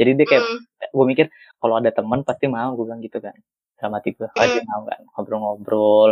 [0.00, 0.58] jadi dia kayak mm.
[0.90, 1.26] gue mikir
[1.60, 3.36] kalau ada teman pasti mau gue bilang gitu kan
[3.78, 4.66] sama hati gue pasti mm.
[4.66, 6.10] mau kan ngobrol-ngobrol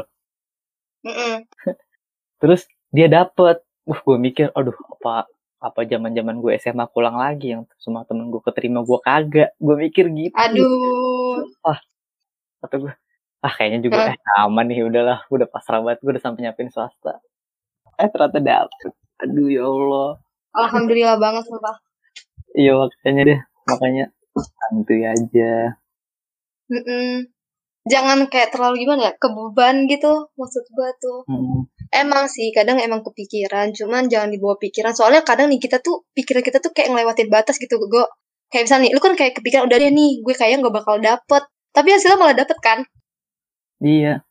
[1.02, 1.34] mm -mm.
[2.40, 3.62] terus dia dapet.
[3.88, 5.26] Uh gue mikir aduh apa
[5.60, 8.84] apa zaman zaman gue SMA pulang lagi yang semua temen gue keterima?
[8.86, 9.56] Gue kagak.
[9.58, 10.36] Gue mikir gitu.
[10.36, 11.48] Aduh.
[11.64, 11.78] Ah
[12.60, 12.92] kata gue
[13.40, 17.24] ah kayaknya juga eh aman nih udahlah udah pasrah banget gue udah sampai nyiapin swasta.
[17.96, 18.92] Eh ternyata dapet.
[19.24, 20.20] Aduh ya Allah.
[20.54, 21.76] Alhamdulillah banget sumpah.
[22.52, 25.78] Iya makanya deh makanya santuy aja.
[26.70, 27.10] Mm -mm.
[27.90, 31.20] jangan kayak terlalu gimana ya kebeban gitu maksud gue tuh.
[31.26, 31.66] Hmm.
[31.90, 34.94] Emang sih kadang emang kepikiran cuman jangan dibawa pikiran.
[34.94, 38.04] Soalnya kadang nih kita tuh pikiran kita tuh kayak ngelewatin batas gitu gue
[38.50, 41.42] kayak misalnya nih lu kan kayak kepikiran udah deh nih gue kayak nggak bakal dapet.
[41.70, 42.78] Tapi hasilnya malah dapet kan?
[43.82, 44.26] Iya.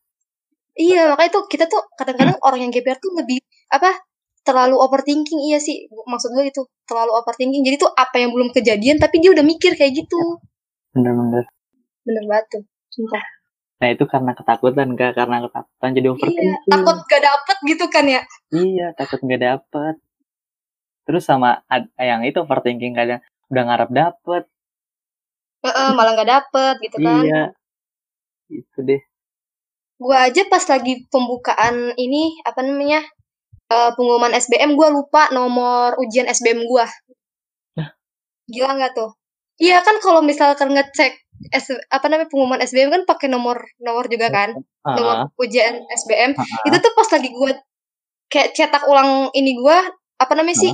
[0.79, 2.45] Iya, makanya tuh kita tuh kadang-kadang hmm.
[2.47, 3.39] orang yang GPR tuh lebih
[3.71, 3.99] apa?
[4.39, 5.51] terlalu overthinking.
[5.51, 7.61] Iya sih maksud gue itu terlalu overthinking.
[7.61, 10.41] Jadi tuh apa yang belum kejadian tapi dia udah mikir kayak gitu.
[10.95, 11.45] Bener-bener.
[12.01, 13.38] Bener banget tuh sumpah
[13.79, 16.51] nah itu karena ketakutan gak karena ketakutan jadi overthinking.
[16.51, 18.21] iya, takut gak dapet gitu kan ya?
[18.51, 19.95] Iya takut gak dapet.
[21.07, 21.63] Terus sama
[21.95, 24.43] yang itu overthinking kadang udah ngarep dapet.
[25.63, 27.23] E -e, malah gak dapet gitu kan?
[27.23, 27.43] Iya.
[28.51, 29.01] Itu deh.
[29.99, 33.03] Gue aja pas lagi pembukaan ini apa namanya
[33.71, 36.85] uh, pengumuman SBM gue lupa nomor ujian SBM gue
[38.49, 39.13] gila nggak tuh?
[39.61, 41.13] Iya kan kalau misalkan ngecek
[41.55, 44.59] S, apa namanya pengumuman SBM kan pakai nomor nomor juga kan?
[44.59, 44.95] uh-huh.
[44.95, 46.67] nomor ujian SBM uh-huh.
[46.67, 47.51] itu tuh pas lagi gue
[48.29, 49.77] kayak cetak ulang ini gue
[50.19, 50.71] apa namanya uh-huh.
[50.71, 50.73] sih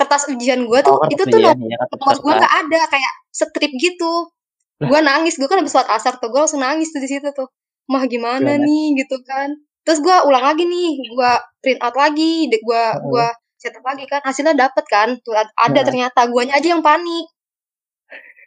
[0.00, 3.72] kertas ujian gue tuh oh, itu tuh nomor, ya, nomor gue nggak ada kayak strip
[3.76, 4.32] gitu.
[4.80, 7.52] Gue nangis gue kan habis sholat asar tuh gue langsung nangis tuh di situ tuh.
[7.92, 8.64] Mah gimana Gimana?
[8.64, 9.04] nih?
[9.04, 9.52] gitu kan.
[9.84, 13.12] Terus gue ulang lagi nih gue print out lagi gue oh.
[13.12, 13.26] gue
[13.60, 15.20] cetak lagi kan hasilnya dapet kan.
[15.20, 17.28] Tuh ada ternyata guanya aja yang panik.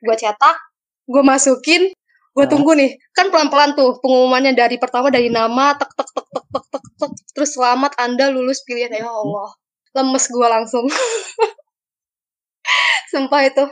[0.02, 0.73] Gue cetak
[1.06, 1.94] gue masukin
[2.34, 2.98] gue tunggu nih.
[3.14, 6.84] Kan pelan pelan tuh pengumumannya dari pertama dari nama tek tek tek tek tek tek,
[7.00, 9.54] tek terus selamat anda lulus pilihan ya Allah.
[9.94, 10.86] Lemes gue langsung.
[13.14, 13.66] Sumpah itu.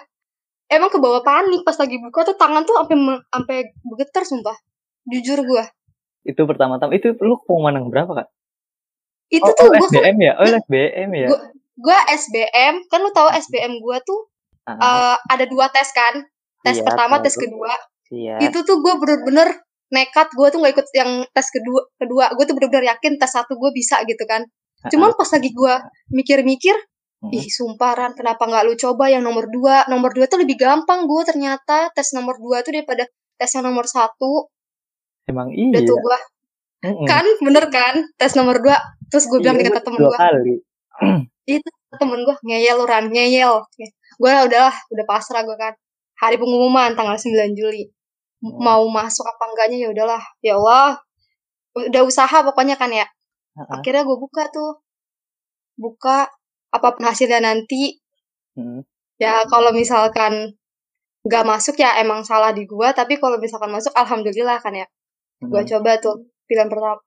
[0.72, 2.96] Emang kebawa panik pas lagi buka tuh tangan tuh sampai
[3.28, 4.56] sampai bergetar sumpah.
[5.10, 5.66] Jujur gue
[6.22, 8.28] itu pertama-tama itu lu pengumuman yang berapa kak?
[9.32, 10.34] Itu oh, tuh oh, SBM ya?
[10.38, 11.28] Oh SBM ya?
[11.82, 14.30] gue SBM kan lu tahu SBM gue tuh
[14.70, 16.22] uh, uh, ada dua tes kan
[16.62, 17.74] tes iya, pertama tes kedua
[18.14, 18.38] iya.
[18.42, 22.56] itu tuh gue bener-bener nekat gue tuh gak ikut yang tes kedua kedua gue tuh
[22.56, 24.46] bener-bener yakin tes satu gue bisa gitu kan
[24.90, 25.74] cuman pas lagi gue
[26.10, 26.74] mikir-mikir
[27.22, 27.38] hmm.
[27.38, 31.22] ih sumparan kenapa nggak lu coba yang nomor dua nomor dua tuh lebih gampang gue
[31.28, 33.06] ternyata tes nomor dua tuh daripada
[33.38, 34.50] tes yang nomor satu
[35.30, 35.70] Emang iya.
[35.72, 36.20] Udah tuh gue.
[37.06, 38.78] Kan bener kan tes nomor dua
[39.12, 40.18] terus gue bilang iya, kata temen gue.
[41.46, 41.70] Itu
[42.00, 43.62] temen gue ngeyel ran ngeyel.
[44.18, 45.74] Gue udahlah udah pasrah gue kan.
[46.22, 47.90] Hari pengumuman tanggal 9 Juli.
[48.42, 48.62] Hmm.
[48.62, 50.24] Mau masuk apa enggaknya ya udahlah.
[50.46, 51.02] Ya Allah.
[51.74, 53.10] Udah usaha pokoknya kan ya.
[53.58, 53.82] Uh -huh.
[53.82, 54.86] Akhirnya gue buka tuh.
[55.76, 56.30] Buka
[56.70, 57.98] apa pun hasilnya nanti.
[58.54, 58.86] Hmm.
[59.18, 60.62] Ya kalau misalkan
[61.22, 64.88] nggak masuk ya emang salah di gua tapi kalau misalkan masuk alhamdulillah kan ya
[65.42, 65.70] gue hmm.
[65.70, 66.98] coba tuh pilihan pertama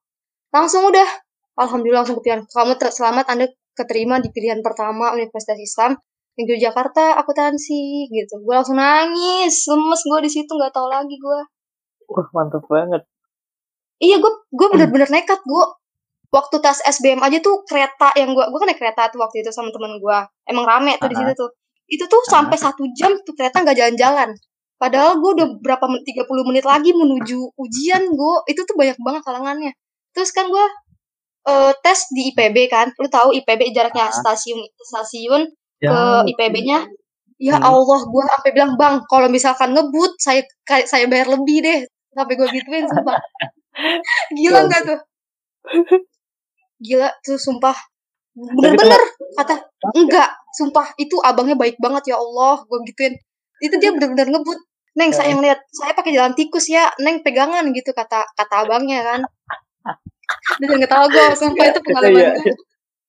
[0.54, 1.08] langsung udah
[1.58, 5.98] alhamdulillah langsung pilihan kamu selamat anda keterima di pilihan pertama Universitas Islam
[6.34, 11.40] Negeri Jakarta akuntansi gitu gue langsung nangis lemes gue di situ nggak tahu lagi gue
[12.10, 13.02] wah mantap banget
[14.02, 15.64] iya gue gue bener-bener nekat gue
[16.34, 19.54] waktu tes SBM aja tuh kereta yang gue gue kan naik kereta tuh waktu itu
[19.54, 20.18] sama temen gue
[20.50, 21.12] emang rame tuh uh -huh.
[21.12, 21.50] di situ tuh
[21.86, 22.32] itu tuh uh -huh.
[22.34, 24.34] sampai satu jam tuh kereta nggak jalan-jalan
[24.74, 28.34] Padahal gue udah berapa menit, 30 menit lagi menuju ujian gue.
[28.50, 29.72] Itu tuh banyak banget kalangannya.
[30.12, 30.66] Terus kan gue
[31.48, 32.90] uh, tes di IPB kan.
[32.98, 35.48] Lu tahu IPB jaraknya stasiun stasiun
[35.84, 35.90] ya.
[35.92, 36.78] ke IPB-nya.
[37.36, 37.66] Ya hmm.
[37.66, 40.40] Allah, gue sampai bilang, "Bang, kalau misalkan ngebut, saya
[40.88, 43.18] saya bayar lebih deh." Sampai gue gituin sumpah.
[44.38, 45.00] Gila nggak tuh?
[46.78, 47.74] Gila tuh sumpah.
[48.34, 49.02] Bener-bener
[49.34, 49.66] kata
[49.98, 53.14] enggak, sumpah itu abangnya baik banget ya Allah, gue gituin
[53.62, 54.58] itu dia benar-benar ngebut
[54.94, 59.02] neng saya yang lihat saya pakai jalan tikus ya neng pegangan gitu kata kata abangnya
[59.02, 59.20] kan
[60.62, 62.54] dia nggak tahu gue sampai itu pengalaman iya, gue iya.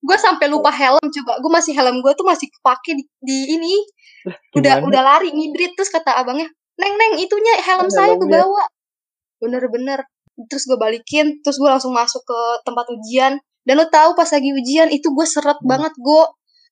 [0.06, 3.76] Gue sampai lupa helm coba gue masih helm gue tuh masih kepake di, di ini.
[4.54, 6.46] Udah udah lari ngibrit terus kata abangnya
[6.78, 8.46] neng neng itunya helm Oh, saya helmnya.
[8.46, 8.64] kebawa.
[9.42, 10.00] Bener-bener.
[10.52, 13.40] Terus gue balikin terus gue langsung masuk ke tempat ujian.
[13.66, 15.70] Dan lo tahu pas lagi ujian itu gue seret Hmm.
[15.70, 16.22] banget gue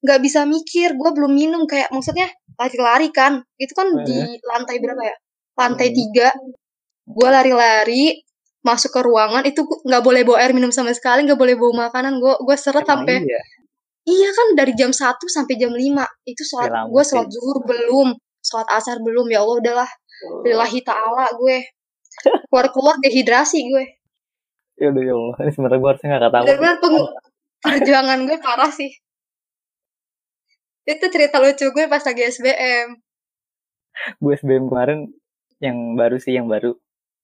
[0.04, 2.28] nggak bisa mikir gue belum minum kayak maksudnya
[2.60, 3.42] lari-lari kan.
[3.58, 4.04] Itu kan Hmm.
[4.06, 5.16] di lantai berapa ya?
[5.58, 5.96] Lantai Hmm.
[5.96, 6.28] tiga.
[7.04, 8.04] Gue lari-lari
[8.64, 12.18] masuk ke ruangan itu nggak boleh bawa air minum sama sekali nggak boleh bawa makanan.
[12.18, 13.42] Gue gue seret sampai iya.
[14.08, 15.80] iya kan dari jam 1 sampai jam 5
[16.28, 18.10] itu sholat Ya, lama gue sholat zuhur belum.
[18.44, 19.90] Sholat asar belum ya Allah udahlah.
[20.48, 21.58] Lillahi ta'ala gue.
[22.48, 23.86] Keluar-keluar dehidrasi gue.
[24.80, 25.36] Ya udah ya Allah.
[25.44, 26.44] Ini sebenarnya gue harusnya gak ketawa.
[26.48, 27.14] bener-bener peng-
[27.64, 28.92] perjuangan gue parah sih.
[30.84, 33.00] Itu cerita lucu gue pas lagi SBM
[34.20, 35.00] Gue SBM kemarin
[35.64, 36.76] yang baru sih yang baru.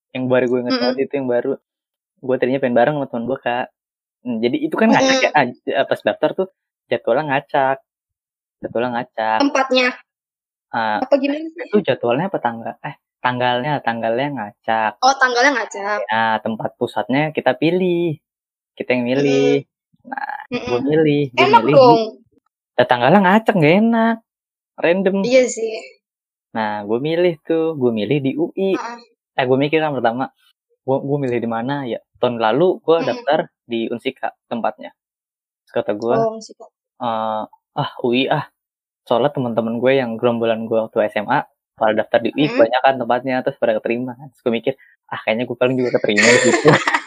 [0.10, 0.84] Yang baru gue inget Mm-mm.
[0.90, 1.52] banget itu yang baru.
[2.20, 3.66] Gue tadinya pengen bareng sama teman gue kak.
[4.20, 5.30] Hmm, Jadi itu kan ngacak ya.
[5.78, 6.48] Ah, Pas daftar tuh
[6.88, 7.78] jadwalnya ngacak.
[8.60, 9.40] Jadwalnya ngacak.
[9.40, 9.88] tempatnya
[10.70, 12.74] Ah, apa gimana sih itu jadwalnya apa tanggal?
[12.86, 14.92] Eh tanggalnya tanggalnya ngacak.
[15.02, 18.22] oh tanggalnya ngacak Nah tempat pusatnya kita pilih.
[18.78, 19.66] Kita yang milih.
[20.50, 20.82] Gue Mm-mm.
[20.86, 21.24] milih.
[21.34, 21.78] Gue enak milih.
[21.78, 22.02] dong
[22.80, 24.16] Nah, tanggalnya ngacak gak enak.
[24.80, 25.16] Random.
[25.24, 26.00] iya sih
[26.50, 28.74] Nah, gue milih tuh, gue milih di UI.
[28.74, 28.98] Heeh.
[29.40, 30.28] Eh, gue mikir kan pertama,
[30.84, 32.04] gue gue milih di mana ya?
[32.20, 33.08] Tahun lalu gue Mm-mm.
[33.08, 34.92] daftar di Unsika tempatnya.
[35.64, 36.36] Terus kata gue, oh
[37.00, 37.44] "Eh,
[37.80, 38.52] ah UI ah.
[39.08, 41.40] Soalnya teman-teman gue yang gerombolan gue waktu SMA
[41.74, 42.54] pada daftar di UI Mm.
[42.54, 44.28] kebanyakan tempatnya terus pada keterima kan.
[44.36, 44.74] Terus gue mikir,
[45.08, 46.28] ah kayaknya gue paling juga keterima.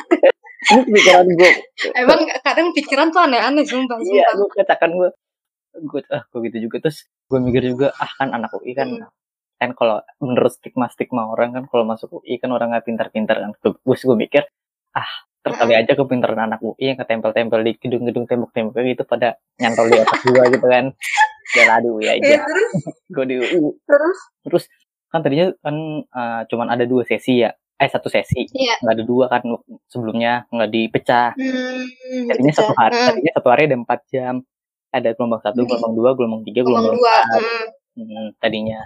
[0.73, 1.51] Ini pikiran gue,
[1.93, 5.11] emang kadang pikiran tuh aneh-aneh sumpah iya gue katakan gue,
[5.85, 9.05] gue ah gue gitu juga terus gue mikir juga ah kan anak UI kan Mm.
[9.63, 13.51] Kan kalau menurut stigma stigma orang kan kalau masuk UI kan orang nggak pintar-pintar kan.
[13.63, 14.43] Gue gue mikir
[14.93, 15.07] ah
[15.43, 20.19] terkali aja kepintaran anak UI yang ketempel-tempel di gedung-gedung tembok-tembok gitu pada nyantol di atas
[20.23, 20.85] gua gitu kan.
[21.55, 22.37] Ya lah di UI ya aja.
[22.47, 22.73] terus?
[23.15, 24.19] Gue di UI terus?
[24.47, 24.65] Terus
[25.11, 27.51] kan tadinya kan eh, cuman ada dua sesi ya.
[27.77, 28.47] Eh satu sesi.
[28.55, 28.79] Iya.
[28.83, 29.43] nggak ada dua kan
[29.91, 31.35] sebelumnya nggak dipecah.
[31.35, 34.35] Hmm, tadinya satu hari Hmm, tadinya satu hari ada empat jam.
[34.95, 35.69] Ada gelombang satu Hmm.
[35.69, 37.41] gelombang dua gelombang tiga gelombang gelombang dua empat.
[37.43, 37.67] hmm.
[37.93, 38.81] Hmm, tadinya.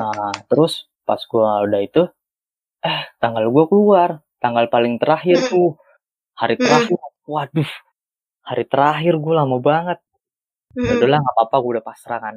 [0.00, 0.72] Nah, terus
[1.08, 2.02] pas gua udah itu,
[2.90, 4.10] eh tanggal gua keluar,
[4.42, 5.50] tanggal paling terakhir Mm.
[5.52, 5.68] tuh,
[6.40, 6.64] hari Mm.
[6.66, 6.98] terakhir,
[7.34, 7.70] waduh,
[8.48, 9.98] hari terakhir gua lama banget.
[10.78, 12.34] Ya Hmm, udahlah nggak apa-apa, gua udah pasrah kan.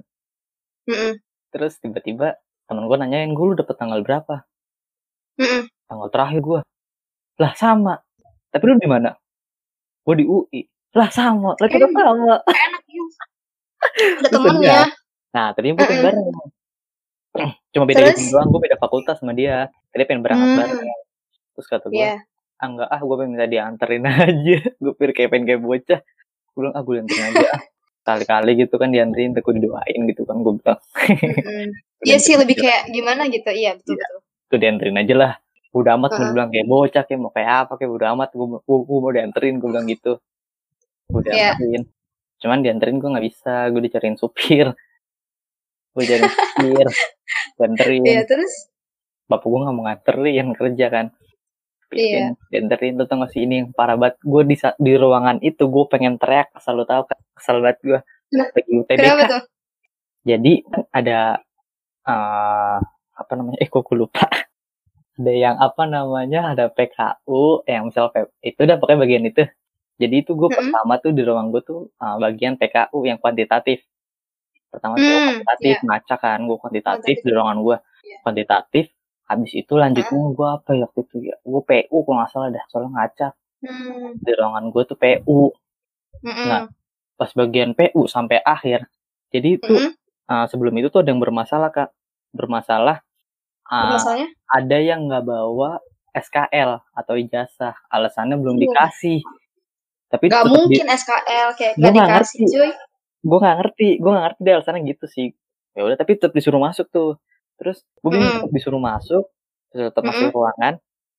[0.88, 1.14] hmm,
[1.54, 2.28] Terus tiba-tiba
[2.68, 4.36] temen gua nanyain, gua lu dapet tanggal berapa?
[5.40, 5.62] hmm.
[5.88, 6.60] Tanggal terakhir gua,
[7.42, 7.96] lah sama.
[8.52, 9.12] Tapi lu di mana?
[10.06, 10.62] Gua di UI.
[10.98, 11.98] Lah sama, lah kita Hmm.
[11.98, 12.36] sama.
[12.46, 13.04] enak ya
[14.20, 14.86] ada Terus temennya udah.
[15.34, 16.02] Nah, tadinya Mm-mm.
[16.06, 16.28] bareng.
[17.70, 18.30] Cuma beda Terus?
[18.30, 19.68] doang, gua beda fakultas sama dia.
[19.90, 20.60] Tadi pengen berangkat Hmm.
[20.60, 20.90] bareng.
[21.54, 22.16] Terus kata gua, Iya.
[22.56, 26.58] ah enggak ah gue pengen minta dianterin aja gue pikir kayak pengen kayak bocah gue
[26.58, 27.62] bilang ah gue dianterin aja ah
[28.04, 30.80] kali-kali gitu kan dianterin tapi gue didoain gitu kan gue bilang
[31.34, 31.68] Mm-mm.
[32.02, 33.48] Iya sih lebih kayak gimana gitu.
[33.48, 34.06] Iya betul Iya.
[34.06, 34.20] betul.
[34.48, 35.32] gue dianterin aja lah
[35.72, 38.78] udah amat gue bilang kayak bocah kayak mau kayak apa kayak udah amat gue gue,
[38.80, 40.12] gue mau dianterin gue bilang gitu
[41.10, 41.58] gue Iya.
[41.58, 41.84] dianterin
[42.38, 44.72] cuman dianterin gue nggak bisa gue dicariin supir
[45.94, 46.88] gue supir
[47.58, 48.54] dianterin Iya terus?
[49.30, 51.08] Bapak gue nggak mau nganterin kerja kan.
[51.94, 52.34] Iya.
[52.50, 54.18] dianterin tuh tau gak sih ini yang parah banget.
[54.26, 58.00] Gue di di ruangan itu gue pengen teriak asal lu tahu kan kesel banget gue
[58.34, 59.42] Nah, UTBK kenapa tuh?
[60.26, 61.20] jadi kan ada
[62.10, 62.78] eh
[63.14, 64.26] apa namanya eh kok gue lupa.
[65.14, 68.10] Ada yang apa namanya ada PKU yang misal
[68.42, 69.46] itu udah pokoknya bagian itu.
[70.02, 70.58] Jadi itu gue Mm-mm.
[70.74, 73.86] pertama tuh di ruang gue tuh eh, bagian PKU yang kuantitatif
[74.74, 78.18] pertama Hmm, kuantitatif ngaca kan gue kuantitatif di ruangan gue Iya.
[78.22, 78.86] kuantitatif
[79.24, 82.64] habis itu lanjutnya gue apa ya waktu itu ya gue PU kalau nggak salah dah
[82.68, 83.28] soalnya ngaca
[83.64, 84.20] Hmm.
[84.20, 85.42] di ruangan gue tuh PU
[86.20, 86.48] Mm-mm.
[86.48, 86.62] Nah,
[87.16, 88.90] pas bagian PU sampai akhir
[89.30, 89.92] jadi itu Mm-mm.
[90.28, 91.90] uh, sebelum itu tuh ada yang bermasalah kak
[92.32, 93.00] bermasalah
[93.68, 94.28] uh, Masalahnya?
[94.50, 95.80] ada yang nggak bawa
[96.12, 99.24] SKL atau ijazah alasannya belum dikasih
[100.08, 102.70] tapi Gak mungkin SKL kayak gak nggak dikasih cuy.
[103.24, 105.28] Gue nggak ngerti gue nggak ngerti deh alasannya gitu sih
[105.74, 107.18] ya udah tapi tetap disuruh masuk tuh
[107.58, 108.52] terus gue bingung Mm.
[108.52, 109.24] disuruh masuk
[109.72, 110.36] terus tetap masuk Mm-mm.
[110.38, 110.74] ruangan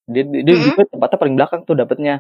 [0.07, 0.65] dia dia, Mm-mm.
[0.69, 2.15] juga tempatnya paling belakang tuh dapetnya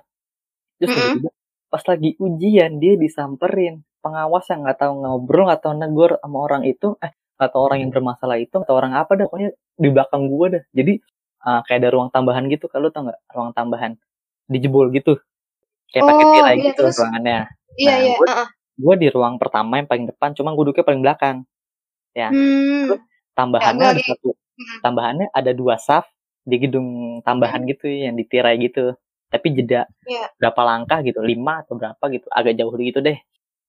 [0.81, 1.31] terus tiba-tiba
[1.69, 6.63] pas lagi ujian dia disamperin pengawas yang nggak tahu ngobrol nggak tahu negur sama orang
[6.65, 10.47] itu eh atau orang yang bermasalah itu atau orang apa dah pokoknya di belakang gua
[10.55, 10.93] dah jadi
[11.43, 13.93] uh, kayak ada ruang tambahan gitu kalau tau nggak ruang tambahan
[14.47, 15.19] dijebol gitu
[15.91, 16.97] kayak pakai Oh, tirai iya, gitu terus?
[16.99, 17.39] ruangannya
[17.75, 18.15] Iya Nah, iya.
[18.17, 18.49] gua- heeh.
[18.75, 21.37] Gue di ruang pertama yang paling depan cuma gue duduknya paling belakang
[22.15, 22.95] Hmm.
[23.35, 24.79] tambahannya Ya, ada satu Hmm.
[24.87, 26.07] tambahannya ada dua saf
[26.47, 28.95] di gedung tambahan gitu yang ditirai gitu
[29.27, 30.31] tapi jeda Iya.
[30.39, 33.19] berapa langkah gitu lima atau berapa gitu agak jauh gitu deh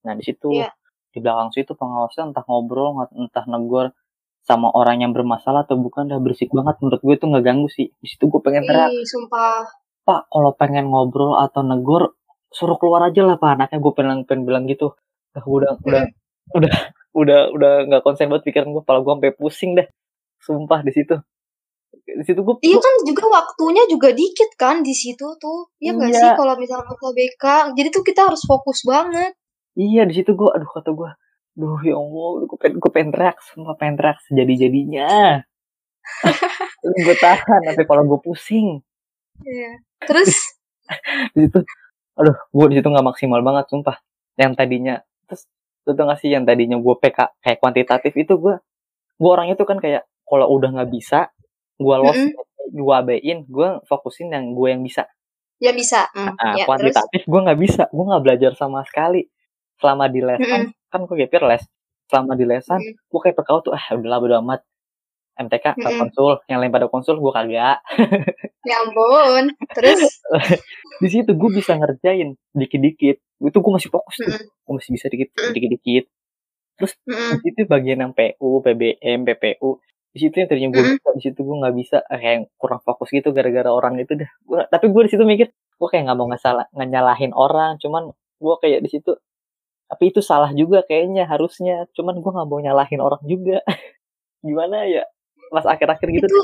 [0.06, 0.70] nah di situ Iya.
[1.10, 3.98] di belakang situ pengawasnya entah ngobrol entah negor
[4.46, 7.90] sama orang yang bermasalah atau bukan dah berisik banget menurut gue tuh nggak ganggu sih
[7.98, 9.66] di situ gue pengen teriak sumpah.
[10.06, 12.14] pak kalau pengen ngobrol atau negor
[12.56, 14.96] suruh keluar aja lah pak anaknya gue pengen pengen bilang gitu
[15.36, 16.04] Dah, udah udah
[16.56, 16.74] udah
[17.12, 19.88] udah udah nggak konsen banget pikiran gue kepala gue sampai pusing deh
[20.40, 21.16] sumpah di situ
[22.06, 25.72] di situ gue Iya kan juga waktunya juga dikit kan di situ tuh.
[25.80, 26.20] Iya nggak Iya.
[26.22, 27.44] sih kalau misalnya UTBK.
[27.74, 29.32] Jadi tuh kita harus fokus banget.
[29.76, 31.12] iya di situ gue aduh kata gue
[31.56, 35.40] Duh ya Allah, gue pengen, gue pengen teriak, sumpah pengen teriak sejadi-jadinya.
[36.84, 38.84] Tapi gue tahan, tapi kalau gue pusing.
[39.40, 39.72] Iya.
[40.04, 40.32] Terus
[41.34, 41.60] di situ
[42.16, 43.98] aduh gue di situ nggak maksimal banget sumpah.
[44.36, 44.96] Yang tadinya
[45.28, 45.48] terus
[45.86, 48.56] lu tau gak sih yang tadinya gue PK kayak kuantitatif itu gue
[49.16, 51.30] gue orangnya tuh kan kayak kalau udah nggak bisa
[51.78, 52.20] gue los
[52.76, 55.06] gue abein gue fokusin yang gue yang bisa.
[55.62, 56.12] Ya bisa.
[56.12, 59.24] Hmm, nah, ya, kuantitatif gue nggak bisa gue nggak belajar sama sekali.
[59.80, 61.64] Selama di lesan kan gue gapir les.
[62.12, 62.94] Selama di lesan Mm.
[63.12, 64.62] gue kayak PKU tuh ah udahlah bodo amat
[65.36, 66.00] MTK ke Mm-mm.
[66.00, 67.84] konsul yang lain pada konsul gue kagak
[68.66, 69.54] Ya ampun.
[69.72, 70.02] Terus
[71.04, 74.48] di situ gue bisa ngerjain dikit-dikit itu gue masih fokus tuh Mm-mm.
[74.48, 75.52] gue masih bisa dikit Mm.
[75.52, 76.06] dikit-dikit
[76.78, 77.32] mm-mm.
[77.36, 80.92] di situ bagian yang PU PBM PPU di situ yang tadinya gue Mm.
[80.96, 84.30] bisa di situ gue nggak bisa eh, kayak kurang fokus gitu gara-gara orang itu dah
[84.42, 88.56] Gua- tapi gue di situ mikir gue kayak nggak mau ngesalah nyalahin orang cuman gue
[88.60, 89.12] kayak di situ
[89.86, 93.60] tapi itu salah juga kayaknya harusnya cuman gue nggak mau nyalahin orang juga
[94.46, 95.04] gimana ya
[95.56, 96.42] pas akhir-akhir gitu itu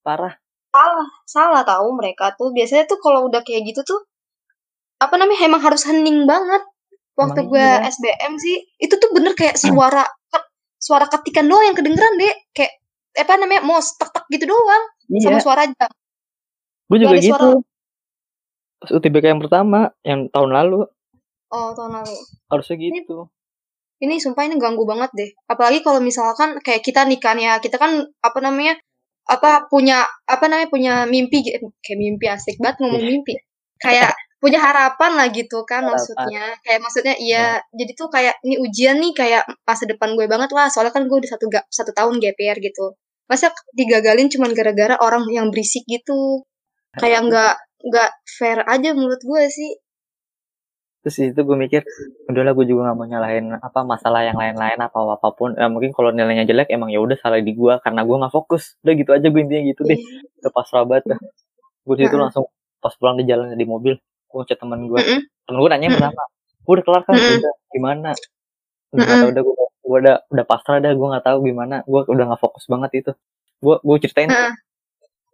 [0.00, 0.40] parah.
[0.72, 2.56] Salah salah tahu mereka tuh.
[2.56, 4.00] Biasanya tuh kalau udah kayak gitu tuh
[5.00, 6.64] apa namanya emang harus hening banget.
[7.20, 7.84] Waktu gue iya.
[7.84, 10.08] SBM sih itu tuh bener kayak suara
[10.80, 12.80] suara ketikan doang yang kedengeran deh kayak
[13.12, 14.84] apa namanya mos tek tek gitu doang.
[15.20, 15.90] Sama iya suara jam
[16.90, 17.50] gue juga gitu.
[18.82, 20.88] Pas UTBK yang pertama yang tahun lalu.
[21.54, 22.14] Oh tahun lalu.
[22.50, 22.90] Harusnya gitu.
[22.90, 23.00] ini
[24.08, 25.30] sumpah ini ganggu banget deh.
[25.44, 28.80] Apalagi kalau misalkan kayak kita nih kan ya kita kan apa namanya
[29.28, 33.36] apa punya apa namanya punya mimpi gi- kayak mimpi asik banget ngomong mimpi
[33.78, 35.92] kayak punya harapan lah gitu kan Harapan.
[35.92, 36.44] maksudnya.
[36.64, 37.44] Kayak maksudnya iya
[37.76, 40.72] jadi tuh kayak ini ujian nih kayak masa depan gue banget lah.
[40.72, 42.96] Soalnya kan gue udah satu ga, satu tahun GPR gitu.
[43.28, 46.48] Masa digagalin cuman gara-gara orang yang berisik gitu?
[46.96, 49.70] Kayak nggak nggak fair aja menurut gue sih
[51.00, 51.80] terus di situ gue mikir
[52.28, 55.56] udahlah gue juga nggak mau nyalahin apa masalah yang lain-lain apa apa pun.
[55.56, 58.76] Ya, mungkin kalau nilainya jelek emang ya udah salah di gue karena gue nggak fokus.
[58.84, 59.98] Udah gitu aja gue intinya gitu deh.
[60.44, 61.20] Udah pas rabat dah.
[61.88, 62.24] Gue di situ Mm-mm.
[62.28, 62.44] langsung
[62.80, 65.00] pas pulang di jalan di mobil gue ngechat teman gue
[65.44, 66.22] temen gue nanya pertama
[66.60, 67.14] gue udah kelar kan?
[67.16, 68.10] Udah gimana?
[68.92, 71.76] Udah tahu udah gue gue udah udah pasrah dah gue nggak tahu gimana.
[71.88, 73.12] Gue udah nggak fokus banget itu.
[73.64, 74.30] Gue gue ceritain.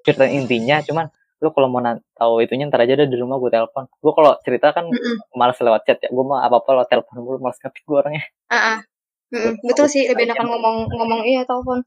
[0.07, 1.85] Ceritain intinya cuman lu kalau mau
[2.17, 3.85] tahu itunya ntar aja deh di rumah gue telepon.
[4.01, 5.37] Gue kalau cerita kan Mm-mm.
[5.37, 8.25] malas lewat chat ya gue mah apa apa lewat telepon gue malas ngetik gue orangnya.
[8.49, 8.81] Ah.
[9.27, 11.85] Mm-mm, betul sih lebih enakan ngomong ngomong iya telepon.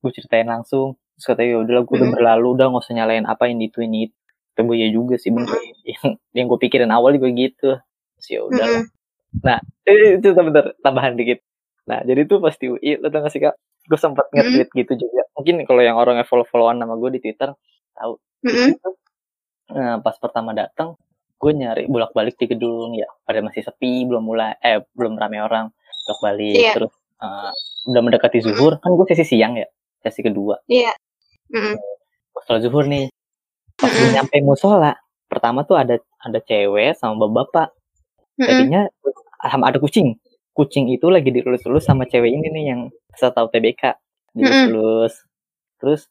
[0.00, 3.44] Gue ceritain langsung terus katanya ya udahlah gue udah berlalu udah nggak usah nyalain apa
[3.46, 4.16] ini itu ini itu
[4.54, 5.50] tapi ya juga sih bener.
[5.84, 7.70] Yang yang gue pikirin awal juga gitu.
[8.16, 8.84] Terus ya udah Mm-mm.
[9.44, 9.58] nah
[10.16, 11.44] itu bentar tambahan dikit.
[11.84, 13.60] Nah jadi tuh pasti UI lo tau gak sih kak?
[13.84, 15.28] Gue sempat nge-tweet gitu juga.
[15.36, 17.52] Mungkin kalau yang orang yang follow followan sama gue di twitter
[17.96, 18.14] tahu.
[18.44, 18.70] Mm-mm.
[19.72, 21.00] nah, pas pertama datang
[21.40, 23.08] gue nyari bolak balik di gedung ya.
[23.24, 25.72] Pada masih sepi belum mulai eh belum rame orang
[26.04, 26.72] bolak balik Iya.
[26.76, 27.52] terus eh,
[27.88, 29.68] udah mendekati zuhur kan gue sesi siang ya.
[30.04, 30.60] Sesi kedua.
[30.68, 30.92] Iya.
[31.52, 31.76] Mm-mm.
[32.44, 33.08] setelah zuhur nih.
[33.76, 34.12] Pas Mm-mm.
[34.14, 34.92] nyampe musola
[35.28, 37.72] pertama tuh ada ada cewek sama bapak
[38.36, 38.86] tadinya
[39.40, 40.16] sama ada kucing.
[40.54, 42.80] Kucing itu lagi dilulus-lulus sama cewek ini nih yang
[43.18, 43.96] saya tahu TBK
[44.34, 45.14] dilulus-lulus
[45.78, 46.06] terus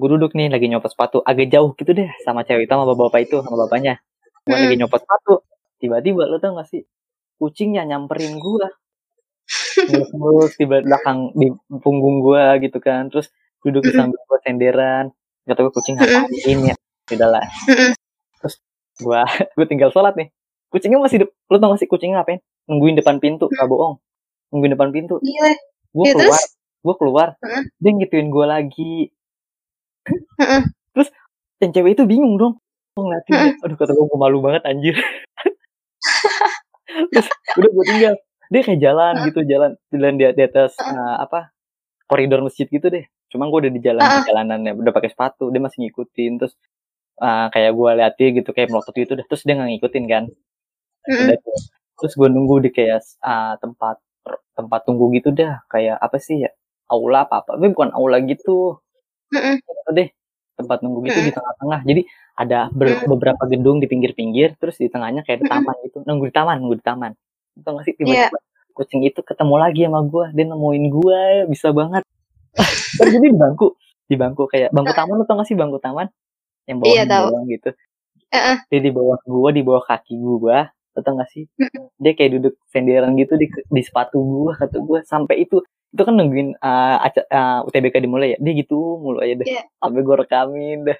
[0.00, 1.20] gue duduk nih lagi nyopot sepatu.
[1.20, 4.00] Agak jauh gitu deh sama cewek itu sama bapak itu sama bapaknya.
[4.42, 4.64] Gue Mm-mm.
[4.64, 5.34] lagi nyopot sepatu.
[5.76, 6.82] Tiba-tiba lo tau gak sih?
[7.36, 8.66] Kucingnya nyamperin gue
[10.14, 13.08] mulus di belakang di punggung gue gitu kan.
[13.08, 13.28] Terus
[13.60, 15.04] duduk di samping gue senderan.
[15.44, 16.28] Gak tau gue kucing ngapain
[16.64, 16.74] ya.
[17.10, 17.92] Udahlah Mm-mm.
[18.38, 18.54] terus
[18.96, 19.20] gue
[19.56, 20.28] gue tinggal sholat nih.
[20.70, 22.40] Kucingnya masih de- lo tau gak sih kucingnya ngapain?
[22.64, 23.48] Nungguin depan pintu.
[23.48, 23.98] Gak bohong.
[24.48, 25.18] Nungguin depan pintu.
[25.18, 25.52] Gila.
[25.90, 26.42] gue Ya, keluar.
[26.80, 27.28] gue keluar.
[27.76, 28.92] Dia ngituin gue lagi.
[30.96, 31.08] Terus
[31.60, 32.54] yang cewek itu bingung dong.
[32.96, 34.96] Gue ngeliatin aduh kata gue malu banget anjir.
[37.14, 38.14] Terus udah gue tinggal.
[38.50, 41.54] Dia kayak jalan gitu jalan jalan di, di atas eh, apa
[42.10, 43.06] koridor masjid gitu deh.
[43.30, 44.26] Cuma gue udah di jalan Heeh.
[44.26, 46.32] jalanannya udah pakai sepatu dia masih ngikutin.
[46.42, 46.54] Terus
[47.22, 49.26] eh, kayak gue liatin gitu kayak melotot gitu deh.
[49.26, 50.24] Terus dia nggak ngikutin kan?
[51.06, 51.38] Udah
[52.00, 54.00] terus gue nunggu di kayak ah, tempat
[54.58, 55.62] tempat tunggu gitu dah.
[55.70, 56.50] Kayak apa sih ya?
[56.90, 57.54] Aula apa apa.
[57.54, 58.82] Tapi bukan aula gitu
[59.30, 59.54] Mm-mm.
[59.62, 60.08] Gitu deh.
[60.58, 61.80] Tempat nunggu gitu di tengah-tengah.
[61.86, 62.02] Jadi
[62.36, 66.04] ada ber- beberapa gedung di pinggir-pinggir terus di tengahnya kayak ada taman gitu.
[66.04, 67.12] Nunggu di taman nunggu di taman.
[67.60, 68.38] Tau gak sih tiba-tiba
[68.70, 71.20] kucing itu ketemu lagi sama gue dia nemuin gue
[71.50, 72.02] bisa banget.
[72.98, 73.66] Terus jadi di bangku,
[74.06, 76.06] di bangku kayak bangku taman lu tau gak sih bangku taman?
[76.68, 77.24] Yang bawah Iya, tahu.
[77.30, 77.70] bolong gitu.
[78.30, 78.56] Heeh.
[78.70, 81.46] Dia di bawah gua, di bawah kaki gua, lu tau gak sih?
[82.02, 86.14] Dia kayak duduk senderan gitu di di sepatu gua, kata gua sampai itu itu kan
[86.14, 88.38] nungguin uh, aca- uh, UTBK dimulai ya.
[88.38, 89.46] Dia gitu mulu aja deh.
[89.46, 89.62] Iya.
[89.78, 90.98] Sampai gua rekamin dah.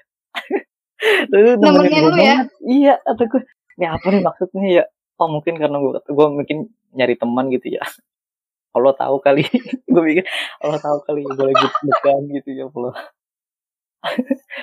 [1.31, 2.35] Lu nemenin Nemenin gua lu ya?
[2.35, 2.47] banget.
[2.63, 3.41] Iya, kata gua.
[3.79, 4.83] Ini apa nih maksudnya ya?
[5.19, 6.57] Oh mungkin karena gua kata gua mungkin
[6.95, 7.83] nyari teman gitu ya.
[8.75, 9.43] Allah tahu kali.
[9.91, 10.23] gua pikir
[10.63, 12.95] Allah tahu kali gua lagi degan gitu ya Allah.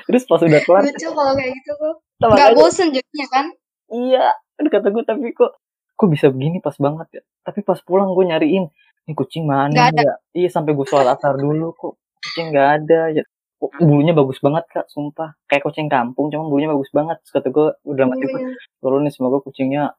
[0.08, 1.94] Terus pas udah kelar, Lucu kalau kayak gitu tuh.
[2.18, 3.46] sama Gak aja bosen jadinya kan?
[3.88, 4.26] Iya,
[4.58, 5.56] aduh kata gue tapi kok
[5.94, 7.22] kok bisa begini pas banget ya.
[7.42, 8.70] Tapi pas pulang gue nyariin,
[9.06, 10.18] ini kucing mana ya?
[10.30, 13.24] Iya sampai gue sholat asar dulu kok kucing nggak ada ya.
[13.58, 15.34] Kok bulunya bagus banget kak, sumpah.
[15.50, 17.18] Kayak kucing kampung, cuma bulunya bagus banget.
[17.26, 18.54] Terus kata gue udah mati gue, Iya.
[18.78, 19.98] turun nih semoga kucingnya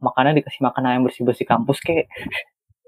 [0.00, 2.08] makannya dikasih makan ayam bersih bersih kampus kayak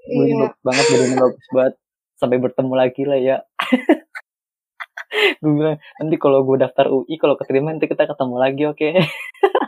[0.09, 0.41] bulunya Iya.
[0.41, 1.73] bagus banget, badannya bagus banget.
[2.17, 3.37] Sampai bertemu lagi lah ya.
[5.43, 8.89] gue bilang nanti kalau gue daftar UI kalau keterima nanti kita ketemu lagi oke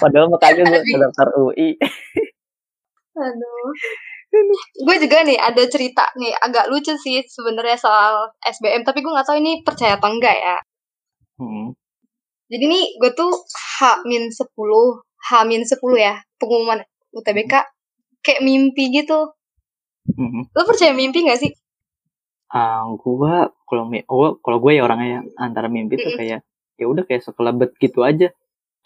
[0.00, 1.68] padahal makanya gue Tapi- daftar UI
[3.12, 3.70] Aduh.
[4.88, 9.28] Gue juga nih ada cerita nih agak lucu sih sebenarnya soal SBM tapi gue nggak
[9.28, 10.56] tahu ini percaya atau enggak ya.
[11.36, 11.76] Hmm.
[12.48, 13.28] Jadi nih gue tuh
[13.76, 14.70] H-10
[15.28, 16.80] H-10 ya pengumuman
[17.12, 17.52] UTBK
[18.24, 19.36] kayak mimpi gitu.
[20.16, 20.48] Hmm.
[20.56, 21.52] Lo percaya mimpi gak sih?
[22.52, 26.20] Ah, gua kalau gua kalau gue ya orangnya antara mimpi tuh Mm-mm.
[26.20, 26.40] kayak
[26.76, 28.32] ya udah kayak sekelebet gitu aja.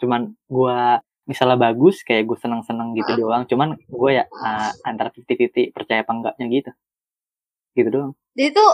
[0.01, 3.43] Cuman gua misalnya bagus kayak gue seneng-seneng gitu doang.
[3.43, 6.71] Cuman gue ya ah, antara 50-50 percaya apa enggaknya gitu.
[7.75, 8.11] Gitu doang.
[8.33, 8.71] Jadi tuh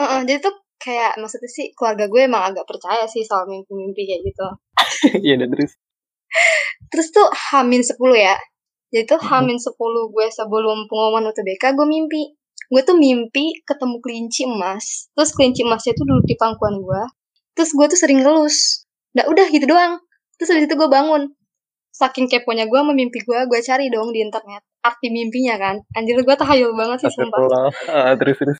[0.00, 4.22] uh jadi tuh kayak maksudnya sih keluarga gue emang agak percaya sih soal mimpi-mimpi kayak
[4.32, 4.46] gitu.
[5.28, 5.76] Iya dan terus.
[6.88, 8.36] Terus tuh H-10 ya.
[8.90, 9.60] Jadi tuh Mhm.
[9.60, 12.22] H-10 gue sebelum pengumuman UTBK gue mimpi.
[12.72, 15.12] Gue tuh mimpi ketemu kelinci emas.
[15.12, 17.02] Terus kelinci emasnya tuh duduk di pangkuan gue.
[17.52, 18.88] Terus gue tuh sering ngelus.
[19.14, 20.00] Nah udah gitu doang.
[20.40, 21.28] Terus habis itu gue bangun.
[21.92, 24.64] Saking keponya gue sama mimpi gue, gue cari dong di internet.
[24.80, 25.76] Arti mimpinya kan.
[25.92, 27.44] Anjir gue tahayul banget sih sumpah.
[27.92, 28.56] Ah, terus terus.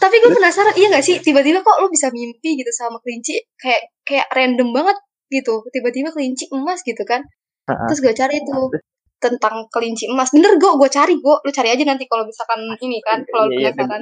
[0.00, 1.20] Tapi gue penasaran, iya gak sih?
[1.20, 3.36] Tiba-tiba kok lo bisa mimpi gitu sama kelinci.
[3.60, 4.96] Kayak kayak random banget
[5.28, 5.60] gitu.
[5.68, 7.20] Tiba-tiba kelinci emas gitu kan.
[7.68, 7.86] Ah, ah.
[7.92, 8.72] Terus gue cari tuh
[9.20, 10.32] tentang kelinci emas.
[10.32, 11.34] Bener gue, gue cari gue.
[11.44, 14.00] Lu cari aja nanti kalau misalkan ini kan, kalau lu Iya, iya, penasaran.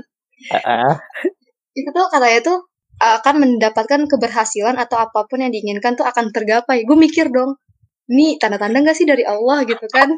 [1.75, 2.59] Itu tuh katanya tuh
[2.99, 6.83] akan mendapatkan keberhasilan atau apa pun yang diinginkan tuh akan tergapai.
[6.83, 7.55] Gue mikir dong,
[8.11, 10.11] ini tanda-tanda gak sih dari Allah gitu kan?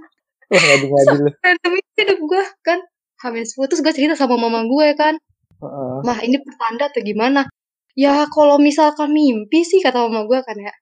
[0.51, 1.31] Wah ngadu-ngadu
[1.81, 2.81] itu hidup gue kan.
[3.21, 5.15] Hamil 10 terus gue cerita sama mama gue kan.
[5.61, 5.97] Heeh.
[6.03, 7.45] Mah ini pertanda atau gimana?
[7.93, 10.73] Ya kalau misalkan mimpi sih kata mama gue kan ya.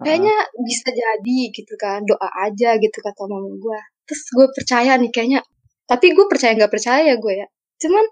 [0.00, 2.04] Kayaknya bisa jadi gitu kan.
[2.04, 3.80] Doa aja gitu kata mama gue.
[4.04, 5.40] Terus gue percaya nih kayaknya.
[5.88, 7.46] Tapi gue percaya nggak percaya gue ya.
[7.80, 8.04] Cuman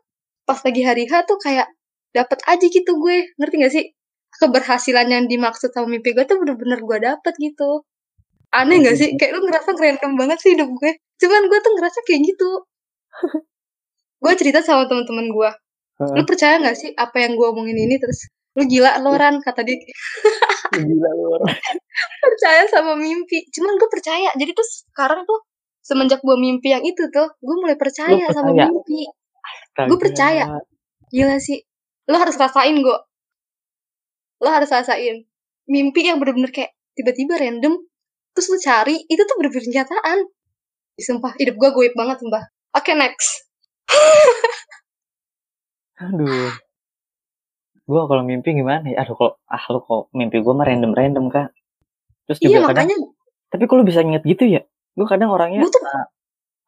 [0.48, 1.68] pas lagi hari H tuh kayak
[2.12, 3.32] dapat aja gitu gue.
[3.36, 3.84] Ngerti gak sih?
[4.28, 7.82] Keberhasilan yang dimaksud sama mimpi gue tuh bener-bener gue dapet gitu.
[8.52, 9.14] Aneh gak sih?
[9.16, 10.92] Kayak lu ngerasa random banget sih hidup gue.
[11.18, 12.50] Cuman gue tuh ngerasa kayak gitu.
[14.24, 15.50] gue cerita sama teman-teman gue.
[16.14, 19.62] Lu percaya gak sih apa yang gue omongin ini terus lu gila lo Ran kata
[19.62, 19.78] dia
[20.74, 21.54] Gila lu orang.
[22.26, 25.46] percaya sama mimpi cuman gue percaya jadi tuh sekarang tuh
[25.78, 28.66] semenjak gue mimpi yang itu tuh gue mulai percaya, Lu sama percaya?
[28.66, 29.00] mimpi
[29.78, 30.44] Gue percaya.
[31.08, 31.62] gila sih
[32.08, 32.98] lo harus rasain gue
[34.40, 35.28] lo harus rasain
[35.68, 37.76] mimpi yang bener-bener kayak tiba-tiba random
[38.32, 40.18] terus lu cari itu tuh bener-bener kenyataan
[40.98, 42.42] sumpah hidup gue goib banget sumpah
[42.74, 43.46] oke next
[45.98, 46.54] Aduh.
[47.88, 49.02] Gua kalau mimpi gimana ya?
[49.02, 51.50] Aduh kalau ah lu kok mimpi gua mah random-random kak.
[52.28, 52.96] Terus juga iya kadang makanya
[53.48, 54.62] tapi kok lu bisa inget gitu ya?
[54.94, 56.06] Gua kadang orangnya gue tuh ah,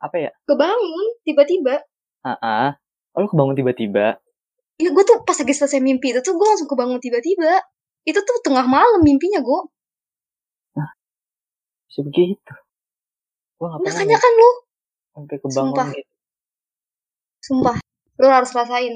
[0.01, 0.31] apa ya?
[0.49, 1.85] kebangun tiba-tiba
[2.21, 2.71] Ah, ah.
[3.17, 4.21] Oh, lu kebangun tiba-tiba.
[4.81, 7.61] Iya gue tuh pas lagi selesai mimpi itu tuh gue langsung kebangun tiba-tiba.
[8.09, 9.61] Itu tuh tengah malam mimpinya gue.
[11.91, 12.55] Bisa begitu.
[13.61, 14.51] Gua Makanya kan lu,
[15.13, 15.87] sampai kebangun Sumpah.
[15.93, 16.13] gitu.
[17.45, 17.77] sumpah,
[18.17, 18.95] lu harus rasain.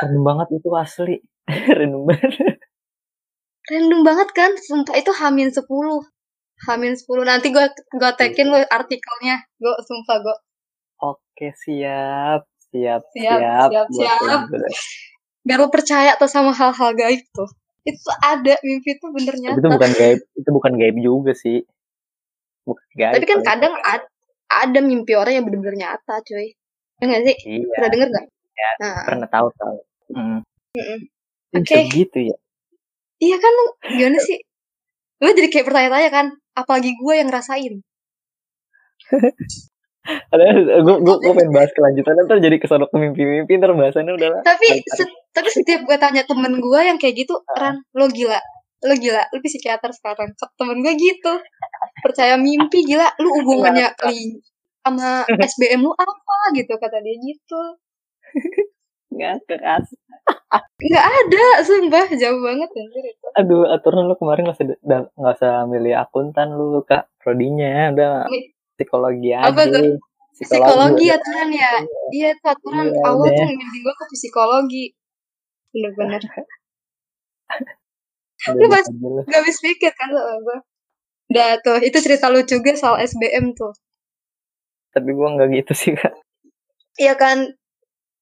[0.00, 1.16] Random banget itu asli.
[1.78, 2.32] random banget.
[3.68, 5.68] Random banget kan, sumpah itu hamin 10.
[6.70, 7.28] Hamin 10.
[7.28, 7.66] Nanti gue
[7.98, 9.44] gue tekin lu artikelnya.
[9.60, 10.36] Gue sumpah gue.
[11.02, 12.49] Oke, siap.
[12.70, 13.86] Siap, Siap, siap.
[13.90, 14.40] siap.
[15.42, 17.50] Biar lu percaya tuh sama hal-hal gaib tuh.
[17.82, 19.56] Itu ada mimpi itu bener nyata.
[19.56, 21.64] itu bukan gaib, itu bukan gaib juga sih.
[22.68, 23.14] Bukan gaib.
[23.18, 24.10] Tapi kan kadang ad-
[24.46, 26.54] ada mimpi orang yang bener-bener nyata cuy.
[27.00, 27.36] Ya gak sih?
[27.48, 28.26] Iya, Pernah denger gak?
[28.60, 29.76] Ya, Nah, pernah tahu tahu.
[30.12, 30.38] Hmm.
[30.76, 30.98] Mm-mm.
[31.56, 31.88] Bisa Oke.
[31.88, 32.36] gitu ya.
[33.18, 33.64] Iya kan lu
[33.96, 34.38] gimana sih?
[35.24, 37.74] Lu jadi kayak bertanya-tanya kan, apalagi gue yang ngerasain.
[40.30, 40.44] ada
[40.80, 44.28] gue gue gue pengen bahas kelanjutan ntar jadi ke sana ke mimpi-mimpi ntar bahasannya udah
[44.30, 44.42] lah.
[44.42, 47.70] Tapi se- tapi setiap gue tanya temen gue yang kayak gitu Ah.
[47.70, 48.38] Ran lo gila
[48.80, 50.32] lo gila lu psikiater sekarang.
[50.54, 51.32] Temen gue gitu
[52.00, 54.40] percaya mimpi gila lu hubungannya li
[54.80, 56.36] sama SBM lu apa?
[56.52, 57.60] Gitu kata dia gitu.
[59.10, 59.88] Ngakak as
[60.80, 63.26] nggak ada sumpah jauh banget anjir itu.
[63.34, 64.66] Aduh aturan lu kemarin nggak usah
[65.12, 67.10] nggak usah milih akuntan lu kak.
[67.18, 68.26] Prodinya udah.
[68.26, 68.50] Mi-
[68.80, 70.00] psikologi aja Apa tuh?
[70.32, 71.16] psikologi, psikologi udah.
[71.20, 71.72] aturan ya.
[72.10, 73.36] Iya aturan Iya, awal udah.
[73.36, 74.84] tuh ngimpi gue ke psikologi.
[75.70, 76.22] Bener-bener.
[78.56, 79.20] Lu pas- lu.
[79.22, 80.58] gak habis pikir kan sama gue
[81.30, 83.70] udah tuh itu cerita lucu juga soal SBM tuh?
[84.90, 86.10] Tapi gua nggak gitu sih kak.
[86.96, 87.44] Iya kan?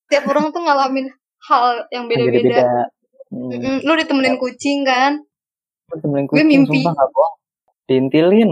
[0.06, 1.08] Tiap orang tuh ngalamin
[1.46, 2.90] hal yang beda-beda.
[3.32, 3.80] hmm.
[3.80, 5.24] Lu ditemenin kucing kan?
[5.88, 6.84] Gua temenin Gue kucing mimpi.
[6.84, 7.34] sumpah nggak bohong.
[7.88, 8.50] Diintilin.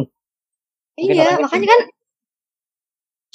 [0.97, 1.81] Mungkin iya makanya kan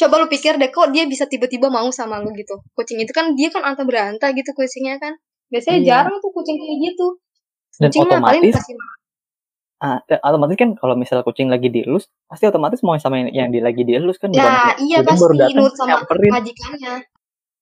[0.02, 2.58] coba lu pikir deh kok dia bisa tiba-tiba mau sama lu gitu?
[2.74, 5.14] Kucing itu kan dia kan anta beranta gitu kucingnya kan.
[5.48, 5.88] Biasanya Iya.
[5.88, 7.08] jarang tuh kucing kayak gitu.
[7.78, 8.76] Dan kucing mah otomatis kasih
[9.82, 13.50] ah, eh, otomatis kan kalau misalnya kucing lagi dielus pasti otomatis mau sama yang, yang
[13.50, 16.32] di lagi dielus kan nah iya kucing baru pasti datang nurut sama nyamperin.
[16.34, 16.94] majikannya.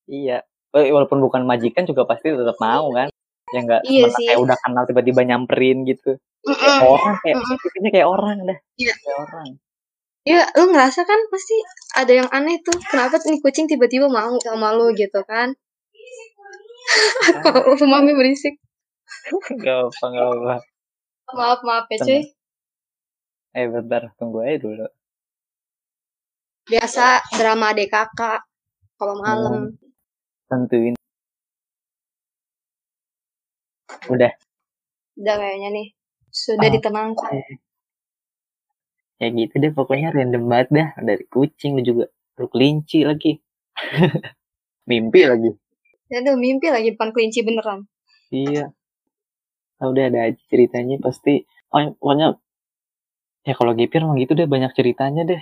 [0.04, 0.38] Iya.
[0.70, 3.08] Eh, walaupun bukan majikan juga pasti tetap mau kan.
[3.50, 4.26] Ya nggak Iya sih.
[4.30, 6.14] kayak udah kenal tiba-tiba nyamperin gitu.
[6.40, 6.56] Mm-mm.
[6.56, 7.56] kayak orang kayak Mm-mm.
[7.58, 8.58] kucingnya kayak orang dah.
[8.78, 8.92] Iya.
[8.96, 9.48] kayak orang
[10.20, 11.56] Iya, lu ngerasa kan pasti
[11.96, 12.76] ada yang aneh tuh.
[12.92, 15.56] Kenapa nih kucing tiba-tiba mau sama lu gitu kan?
[17.44, 18.60] Lu mami berisik.
[19.64, 20.54] Gak apa gak apa
[21.30, 22.20] Maaf, maaf ya cuy.
[23.50, 24.86] eh bentar tunggu aja dulu
[26.70, 28.46] Biasa drama adik kakak.
[28.94, 29.74] Kalau malam.
[30.50, 30.94] tentuin
[34.10, 34.32] udah
[35.18, 35.86] Udah kayaknya nih.
[36.30, 36.74] Sudah Ah.
[36.74, 37.32] ditenangkan.
[39.20, 40.88] Ya gitu deh pokoknya random banget dah.
[41.08, 42.04] Dari kucing lu juga
[42.40, 43.32] lu kelinci lagi.
[44.90, 45.50] Mimpi lagi.
[46.16, 47.80] Aduh, mimpi lagi depan kelinci beneran.
[48.30, 48.72] iya.
[49.80, 51.34] Ah, udah ada aja ceritanya pasti.
[51.74, 52.26] Oh, pokoknya
[53.48, 55.40] ya kalau gipir mah gitu deh banyak ceritanya deh.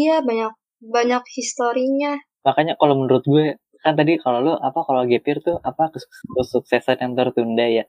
[0.00, 0.52] Iya, banyak
[0.94, 2.12] banyak historinya.
[2.46, 3.46] makanya kalau menurut gue
[3.84, 7.84] kan tadi kalau lu apa kalau gapir tuh apa kes- kesuksesan yang tertunda ya?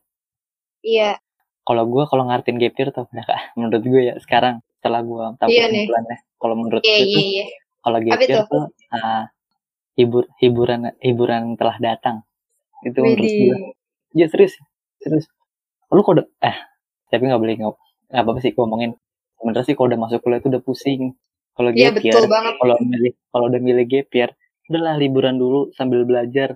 [0.83, 1.19] Iya,
[1.67, 3.25] kalau gue kalau ngartin gapir tuh nah,
[3.57, 4.55] menurut gue ya sekarang
[4.87, 7.45] setelah gue tahu Iya kesimpulannya kalau menurut iya, gue iya, iya.
[7.83, 8.41] kalau gapir itu?
[8.47, 8.63] tuh?
[8.95, 9.23] ah,
[9.99, 12.23] hibur hiburan hiburan telah datang.
[12.87, 13.51] Itu menurut Widih.
[13.51, 13.57] gue
[14.15, 14.55] ya serius
[15.03, 15.27] serius.
[15.91, 16.57] Lu kok udah eh
[17.11, 17.73] tapi nggak boleh nggak
[18.15, 18.95] apa apa sih ngomongin.
[19.43, 21.01] Bener sih kalau udah masuk kuliah itu udah pusing.
[21.57, 22.53] Kalau gapir betul banget.
[22.61, 24.29] kalau milih kalau udah milih gap year
[24.71, 26.55] udahlah liburan dulu sambil belajar.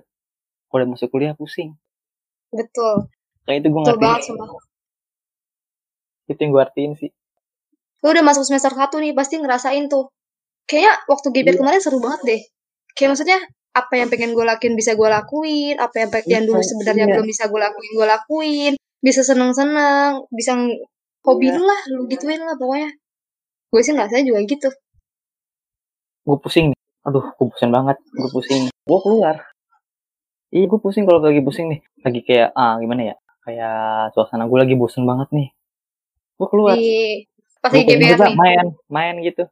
[0.72, 1.76] Kalau udah masuk kuliah pusing.
[2.48, 3.12] Betul.
[3.42, 4.38] kayak itu gue ngerti.
[6.30, 7.10] itu yang gue artiin sih
[8.02, 10.10] Lu udah masuk semester 1 nih, pasti ngerasain tuh.
[10.66, 11.60] Kayaknya waktu GBR Iya.
[11.60, 12.40] kemarin seru banget deh.
[12.94, 13.38] Kayak maksudnya
[13.72, 17.04] apa yang pengen gue lakuin bisa gue lakuin, apa yang pengen yang dulu Iya, sebenarnya
[17.06, 17.12] iya.
[17.16, 20.52] belum bisa gue lakuin gue lakuin, bisa seneng-seneng, bisa
[21.22, 21.56] hobi Iya.
[21.56, 22.90] lu lah, lu gituin lah pokoknya.
[23.70, 24.68] Gue sih nggak saya juga gitu.
[26.22, 29.42] gue pusing nih aduh gue pusing banget gue pusing gue keluar
[30.50, 34.54] iya gue pusing kalau lagi pusing nih lagi kayak ah gimana ya kayak suasana gue
[34.54, 35.48] lagi bosen banget nih
[36.38, 37.26] gue keluar Di
[37.62, 38.34] pas gue lagi GBR nih.
[38.34, 39.44] main main gitu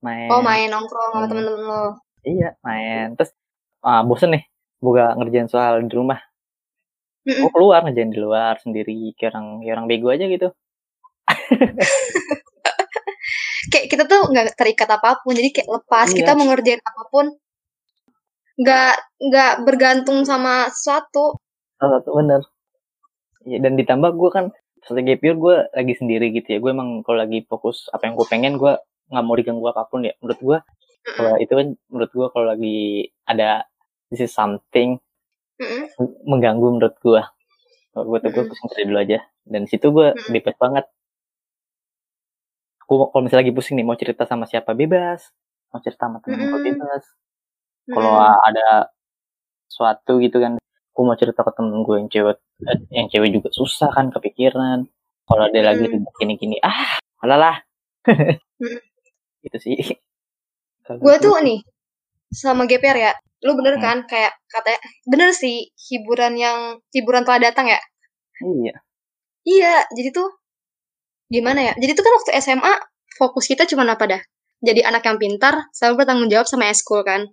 [0.00, 1.30] main Oh main nongkrong sama Hmm.
[1.30, 1.84] temen-temen lo.
[2.24, 3.30] iya main terus
[3.80, 4.44] ah bosen nih
[4.80, 6.20] gak ngerjain soal di rumah
[7.24, 7.40] Mm-mm.
[7.40, 10.48] gue keluar ngerjain di luar sendiri kayak orang kayak orang bego aja gitu
[13.64, 16.12] Kayak kita tuh nggak terikat apa pun, jadi kayak lepas.
[16.12, 16.16] Iya.
[16.20, 17.26] Kita mau ngerjain apa pun,
[18.54, 18.92] nggak
[19.24, 21.40] nggak bergantung sama sesuatu.
[21.74, 22.40] satu bener
[23.44, 24.44] Iya, dan ditambah gue kan
[24.88, 26.58] gap year gue lagi sendiri gitu ya.
[26.60, 28.72] Gue emang kalau lagi fokus apa yang gue pengen gue
[29.08, 30.12] nggak mau diganggu apa pun ya.
[30.20, 30.58] Menurut gue
[31.04, 32.78] kalau itu kan menurut gue kalau lagi
[33.28, 33.68] ada
[34.08, 35.00] this is something
[35.60, 35.82] Mm-mm.
[36.28, 37.22] mengganggu menurut gue.
[37.94, 39.24] Kalau gue tuh gue pusing dulu aja.
[39.44, 40.32] Dan situ gue Mm-mm.
[40.32, 40.84] bebas banget.
[42.84, 45.32] Gue kalau misalnya lagi pusing nih mau cerita sama siapa bebas.
[45.72, 47.04] Mau cerita sama temen gue bebas.
[47.88, 48.88] Kalau ada
[49.68, 50.60] suatu gitu kan
[50.94, 52.38] gue mau cerita ke temen gue yang cewek
[52.90, 54.86] yang cewek juga susah kan kepikiran.
[55.24, 55.92] Kalau ada lagi Hmm.
[55.96, 57.64] ribet gini-gini ah alalah
[58.04, 58.78] Hmm.
[59.46, 59.76] itu sih
[60.84, 61.64] gue tuh nih
[62.28, 63.12] sama GPR ya.
[63.40, 63.84] Lu bener Hmm.
[63.84, 66.58] kan kayak katanya bener sih hiburan yang
[66.92, 67.80] hiburan telah datang ya?
[68.40, 68.74] Iya.
[69.44, 70.28] Iya jadi tuh
[71.26, 71.72] gimana ya?
[71.76, 72.72] Jadi tuh kan waktu SMA
[73.16, 74.22] fokus kita cuma apa dah?
[74.60, 77.24] Jadi anak yang pintar sama bertanggung jawab sama eskul kan?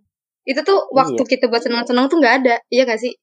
[0.44, 1.28] Itu tuh waktu Iya.
[1.28, 3.14] kita buat senang-senang tuh nggak ada iya gak sih?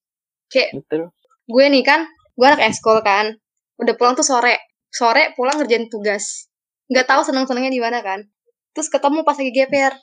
[0.49, 1.13] Kayak betul
[1.49, 2.05] gue nih kan
[2.39, 3.35] gue anak eskul kan.
[3.81, 4.61] Udah pulang tuh sore.
[4.93, 6.47] Sore pulang ngerjain tugas.
[6.93, 8.29] Nggak tahu senang senangnya di mana kan.
[8.77, 9.95] Terus ketemu pas lagi GPR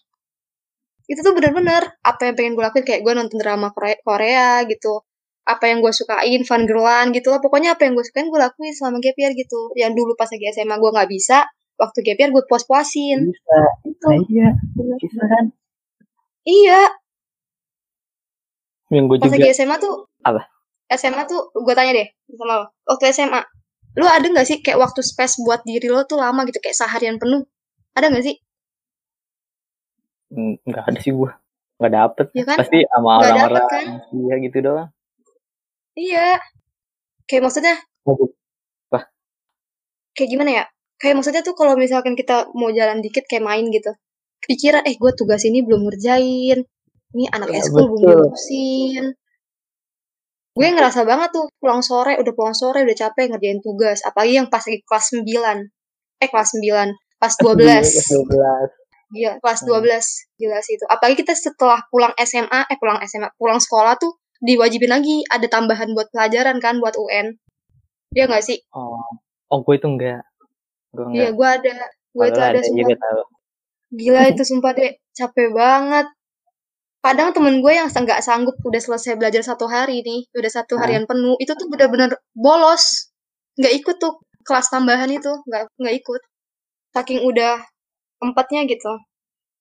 [1.05, 5.05] itu tuh bener-bener apa yang pengen gue lakuin kayak gue nonton drama Korea, Korea gitu.
[5.45, 7.37] Apa yang gue sukain fun girlan gitu lah.
[7.37, 9.69] Pokoknya apa yang gue sukain gue lakuin selama gap year gitu.
[9.77, 11.45] Yang dulu pas lagi SMA gue nggak bisa
[11.77, 13.19] waktu gap year gue puas-puasin.
[13.29, 13.57] Bisa.
[13.85, 14.49] Itu nah, iya.
[14.97, 15.45] Bisa kan?
[16.41, 16.81] Iya.
[18.89, 20.41] Yang gue pas juga lagi SMA tuh Apa?
[20.91, 23.41] SMA tuh gue tanya deh sama lo waktu SMA
[23.95, 27.17] lu ada nggak sih kayak waktu space buat diri lo tuh lama gitu kayak seharian
[27.17, 27.47] penuh
[27.95, 28.35] ada nggak sih
[30.35, 31.31] nggak ada sih gue
[31.79, 32.57] nggak dapet Iya kan?
[32.59, 33.85] pasti sama orang-orang kan?
[34.15, 34.89] iya gitu doang
[35.95, 36.39] iya
[37.27, 37.75] kayak maksudnya
[38.05, 38.29] Waduh.
[40.15, 40.63] kayak gimana ya
[40.99, 43.91] kayak maksudnya tuh kalau misalkan kita mau jalan dikit kayak main gitu
[44.47, 46.63] pikiran eh gue tugas ini belum ngerjain
[47.15, 49.15] ini anak Ya, eskul belum betul.
[50.55, 53.99] Gue ngerasa banget tuh pulang sore udah pulang sore udah capek ngerjain tugas.
[54.07, 59.59] Apalagi yang pas lagi kelas 9 eh kelas 9 pas 12 Kelas 12 Gila, kelas
[59.61, 59.85] Hmm.
[59.85, 60.85] 12 gila sih itu.
[60.89, 65.21] Apalagi kita setelah pulang SMA eh pulang SMA pulang sekolah tuh diwajibin lagi.
[65.27, 67.35] Ada tambahan buat pelajaran kan buat UN
[68.15, 68.57] Iya nggak sih?
[68.71, 68.95] Oh
[69.51, 70.23] oh gue itu enggak
[70.95, 71.75] gue iya gue ada.
[72.15, 73.35] Gue itu Padahal ada iya sumpah
[73.95, 76.07] Gila itu sumpah deh, capek banget.
[77.05, 81.05] Kadang temen gue yang nggak sanggup udah selesai belajar satu hari nih, udah satu harian
[81.05, 83.13] penuh, itu tuh bener-bener bolos.
[83.61, 86.21] Nggak ikut tuh kelas tambahan itu, nggak nggak ikut.
[86.97, 87.61] Saking udah
[88.25, 88.89] empatnya gitu.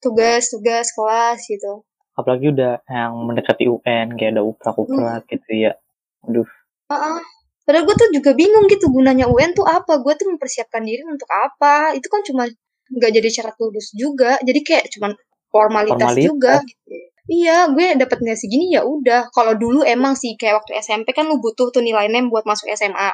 [0.00, 1.84] Tugas, tugas, kelas gitu.
[2.14, 5.74] apalagi udah yang mendekati UN kayak ada uprak-uprak gitu ya
[6.22, 6.46] aduh
[6.86, 7.18] Ah,
[7.66, 9.98] Padahal gue tuh juga bingung gitu gunanya UN tuh apa.
[9.98, 11.96] Gue tuh mempersiapkan diri untuk apa.
[11.96, 12.44] Itu kan cuma
[12.92, 14.36] nggak jadi syarat lulus juga.
[14.44, 15.16] Jadi kayak cuman
[15.50, 16.28] formalitas, Formalitas.
[16.28, 16.92] juga gitu.
[17.24, 19.32] Iya, gue dapet nilai segini ya udah.
[19.32, 22.68] Kalau dulu emang sih kayak waktu SMP kan lu butuh tuh nilai NEM buat masuk
[22.76, 23.10] SMA.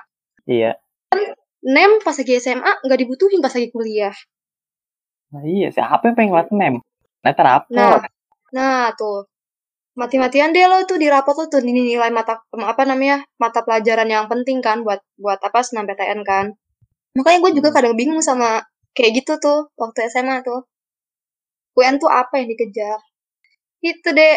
[0.50, 0.74] iya
[1.60, 4.16] NEM pas lagi SMA nggak dibutuhin pas lagi kuliah.
[5.30, 6.74] nah iya siapa yang pengen ngeliat nem
[7.22, 8.00] Nanti rapor Nah,
[8.50, 9.28] nah tuh.
[9.94, 14.08] Mati-matian deh lo tuh di rapot lo tuh ini nilai mata apa namanya mata pelajaran
[14.08, 16.56] yang penting kan buat buat apa SNMPTN kan.
[17.14, 18.64] Makanya gue juga kadang bingung sama
[18.96, 20.64] kayak gitu tuh waktu SMA tuh.
[21.76, 22.98] UN tuh apa yang dikejar?
[23.80, 24.36] Itu deh.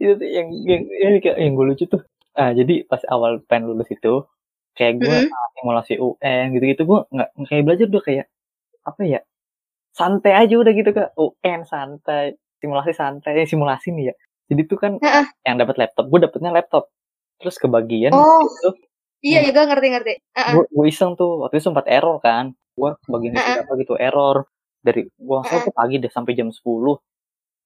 [0.00, 2.00] itu tuh yang yang yang, yang, yang gue lucu tuh
[2.32, 4.24] ah jadi pas awal pengen lulus itu
[4.72, 5.28] kayak gue Mm-mm.
[5.28, 8.26] ah, simulasi UN gitu gitu gue nggak kayak belajar udah kayak
[8.88, 9.20] apa ya
[9.92, 12.32] santai aja udah gitu kak UN santai
[12.64, 14.14] simulasi santai eh, simulasi nih ya
[14.48, 15.26] jadi tuh kan Heeh.
[15.44, 16.88] yang dapat laptop gue dapetnya laptop
[17.36, 18.40] terus kebagian Oh.
[18.40, 18.70] itu
[19.20, 20.12] Iya, ya gue ngerti-ngerti.
[20.32, 20.52] Heeh.
[20.56, 23.68] gue gue iseng tuh waktu itu sempat error kan gue kebagian Heeh.
[23.68, 24.48] apa gitu error
[24.80, 26.96] dari gue tuh pagi deh sampai jam 10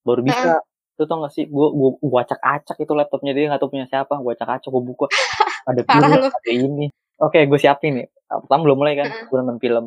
[0.03, 0.59] baru bisa
[0.95, 1.45] tuh tau gak sih?
[1.45, 4.15] Gue gue gue acak-acak itu laptopnya dia nggak tahu punya siapa.
[4.15, 5.05] Gue acak-acak gue buka.
[5.69, 6.27] Ada film lu.
[6.27, 6.85] ada ini.
[7.17, 8.07] Oke gue siapin nih.
[8.25, 9.07] Pertama belum mulai kan?
[9.25, 9.85] Gue nonton film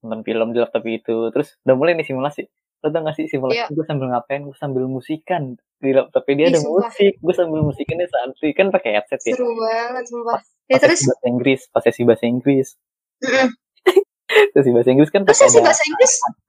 [0.00, 1.16] nonton film di laptop itu.
[1.30, 2.44] Terus udah mulai nih simulasi.
[2.80, 3.66] Lo tau gak sih simulasi Iya.
[3.70, 4.44] gue sambil ngapain?
[4.44, 5.56] Gue sambil musikan.
[5.76, 6.88] Di laptopnya dia Ih, ada sumpah.
[6.88, 7.12] musik.
[7.18, 9.32] Gue sambil musikannya santai kan pakai headset ya?
[9.32, 10.36] Seru banget, sumpah.
[10.36, 11.00] pas, Ya, terus?
[11.02, 12.68] bahasa Inggris pas sesi bahasa Inggris.
[13.20, 13.48] Heeh.
[14.54, 16.12] sesi bahasa Inggris kan Terus sesi bahasa Inggris?
[16.20, 16.40] ada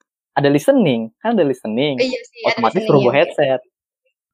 [0.46, 3.06] listening kan ada listening Iya sih, ada otomatis listening suruh ya.
[3.06, 3.62] bawa headset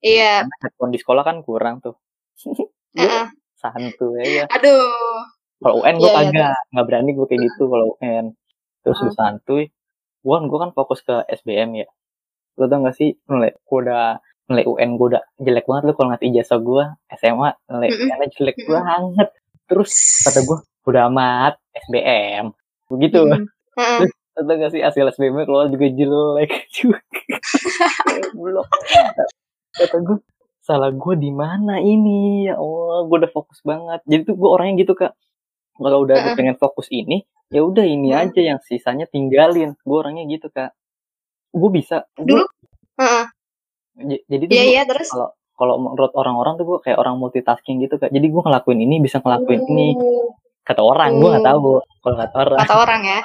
[0.01, 0.33] Iya.
[0.41, 1.93] karena headphone di sekolah kan kurang tuh
[2.41, 2.65] gue
[3.05, 3.25] Heeh.
[3.55, 5.21] santuy aja Aduh.
[5.59, 8.25] kalau UN gue Iya, iya, kagak nggak berani gue kayak gitu kalau UN
[8.81, 9.63] terus gue santuy
[10.21, 11.87] gue kan gue kan fokus ke SBM ya
[12.55, 16.11] lo tau gak sih nilai gue udah nilai UN gue udah jelek banget lo kalau
[16.11, 16.83] ngasih ijazah gue
[17.15, 17.89] SMA nilai.
[18.11, 18.73] UN jelek Mm-mm.
[18.75, 19.27] banget
[19.65, 21.53] terus kata gue udah amat
[21.87, 22.51] SBM
[22.87, 23.21] begitu.
[23.23, 24.09] Heeh.
[24.31, 26.99] Tau gak sih hasil SBM keluar juga jelek juga.
[28.31, 28.67] Blok.
[29.71, 30.17] Kata gue
[30.61, 34.77] salah gue di mana ini ya Allah gue udah fokus banget jadi tuh gue orangnya
[34.79, 35.17] gitu kak
[35.73, 36.35] kalau udah Heeh.
[36.37, 38.29] pengen fokus ini ya udah ini Heeh.
[38.29, 40.69] aja yang sisanya tinggalin gue orangnya gitu kak
[41.49, 42.45] gue bisa Dulu?
[42.95, 43.25] Heeh.
[44.05, 45.09] j- jadi tuh Iya, gua iya, terus?
[45.09, 48.95] kalau kalau menurut orang-orang tuh gue kayak orang multitasking gitu kak jadi gue ngelakuin ini
[49.01, 50.29] bisa ngelakuin ini Uh,
[50.61, 51.51] kata orang gue nggak Hmm.
[51.57, 53.19] tahu kalau kata orang Kata orang ya.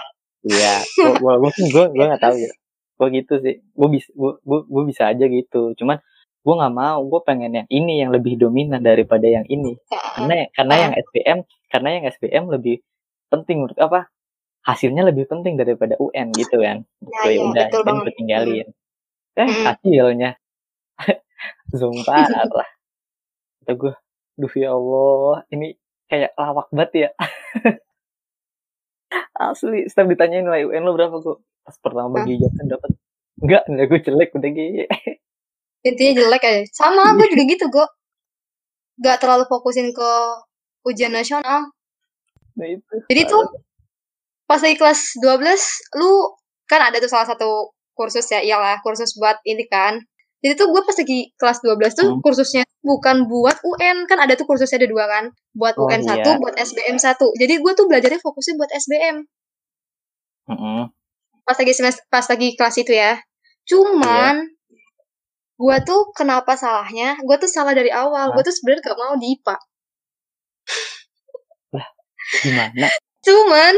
[0.47, 0.75] Iya,
[1.19, 2.51] gue gue gue gue nggak tahu ya.
[2.97, 5.75] Gue gitu sih, gue bisa gue gue gue bisa aja gitu.
[5.75, 5.99] Cuman
[6.47, 9.75] gue nggak mau, gue pengen yang ini yang lebih dominan daripada yang ini.
[9.91, 11.39] Karena karena yang SBM,
[11.69, 12.77] karena yang SBM lebih
[13.27, 14.07] penting menurut apa?
[14.63, 16.83] Hasilnya lebih penting daripada UN gitu kan.
[16.83, 18.67] Ya, Gitu ya iya, udah, betul gue tinggalin.
[19.37, 19.65] Eh Mm.
[19.69, 20.31] hasilnya,
[21.79, 22.69] sumpah parah.
[23.63, 23.93] Kata gue,
[24.39, 25.75] duh ya Allah, ini
[26.07, 27.11] kayak lawak banget ya.
[29.37, 31.45] Asli, setiap ditanyain nilai UN lo berapa kok?
[31.67, 32.91] Pas pertama bagi ijazah dapat
[33.43, 34.85] enggak, nilai gue jelek udah gitu.
[35.87, 36.63] Intinya jelek aja.
[36.73, 37.87] Sama, gue juga gitu, gue.
[39.03, 40.11] Gak terlalu fokusin ke
[40.89, 41.69] ujian nasional.
[42.57, 42.95] Nah itu.
[43.13, 43.45] Jadi tuh,
[44.49, 46.33] pas lagi kelas 12, lu
[46.67, 49.97] kan ada tuh salah satu kursus ya iyalah kursus buat ini kan
[50.41, 52.21] jadi tuh gue pas lagi kelas 12 tuh Hmm.
[52.21, 55.25] kursusnya bukan buat UN kan ada tuh kursusnya ada dua kan?
[55.53, 56.09] Buat Oh, UN iya.
[56.13, 57.27] satu buat SBM satu.
[57.35, 59.17] Jadi gue tuh belajarnya fokusnya buat SBM
[60.47, 60.81] Mm-mm.
[61.43, 63.19] pas lagi semester pas lagi kelas itu ya.
[63.65, 64.47] Cuman
[65.57, 67.17] gue tuh kenapa salahnya?
[67.25, 68.31] Gue tuh salah dari awal.
[68.31, 69.57] Gue tuh sebenarnya gak mau di IPA
[72.43, 72.87] Gimana?
[73.27, 73.75] cuman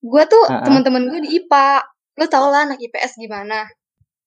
[0.00, 0.64] gue tuh Ha-ha.
[0.64, 1.84] teman-teman gue di IPA
[2.16, 3.68] lu tau lah anak IPS gimana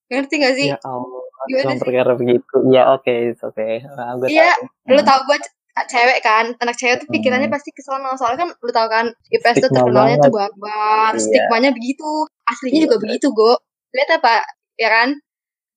[0.09, 1.79] ngerti gak sih Ya Allah, Gimana sih?
[1.79, 2.55] perkara begitu.
[2.67, 3.63] Ya oke, it's oke.
[3.87, 4.91] Nah, gue Iya, tahu.
[4.91, 5.07] lu Hmm.
[5.07, 5.37] tau gue
[5.79, 7.55] cewek kan anak cewek tuh pikirannya Hmm.
[7.55, 11.21] pasti kesono soalnya kan lu tau kan IPS tuh terkenalnya tuh barbar Iya.
[11.21, 12.09] stigmanya begitu
[12.43, 13.55] aslinya Iya, juga begitu go
[13.89, 14.43] lihat apa
[14.75, 15.09] ya kan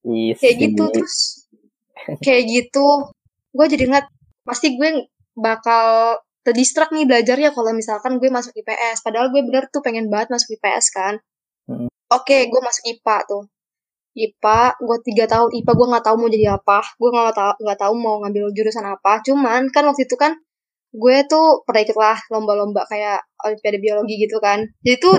[0.03, 1.17] Iya kayak gitu terus
[2.19, 2.87] kayak gitu
[3.53, 4.11] gue jadi ngeliat
[4.43, 5.87] pasti gue bakal
[6.43, 10.51] terdistract nih belajarnya kalau misalkan gue masuk IPS padahal gue bener tuh pengen banget masuk
[10.53, 11.15] IPS kan
[11.63, 11.87] Hmm.
[12.09, 13.43] oke gue masuk IPA tuh
[14.13, 16.79] IPA gue tiga tahun IPA gue nggak tahu mau jadi apa.
[17.01, 19.25] Gue nggak tahu nggak tahu mau ngambil jurusan apa.
[19.25, 20.37] Cuman kan waktu itu kan
[20.93, 24.65] gue tuh pernah ikut lah lomba-lomba kayak olimpiade biologi gitu kan.
[24.85, 25.15] Jadi tuh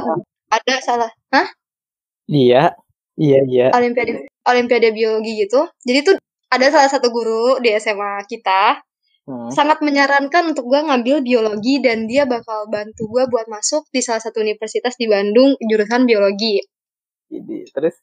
[0.54, 1.48] ada salah hah?
[2.30, 2.72] Iya,
[3.20, 3.68] iya, iya.
[3.74, 5.66] olimpiade olimpiade biologi gitu.
[5.82, 6.16] Jadi tuh
[6.54, 8.78] ada salah satu guru di SMA kita
[9.24, 9.48] Hmm.
[9.48, 14.20] sangat menyarankan untuk gue ngambil biologi dan dia bakal bantu gue buat masuk di salah
[14.20, 16.60] satu universitas di Bandung jurusan biologi.
[17.32, 17.96] Jadi, terus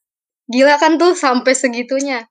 [0.51, 2.27] gila kan tuh sampai segitunya.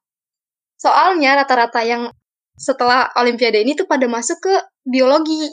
[0.75, 2.11] Soalnya rata-rata yang
[2.59, 4.53] setelah olimpiade ini tuh pada masuk ke
[4.83, 5.47] biologi.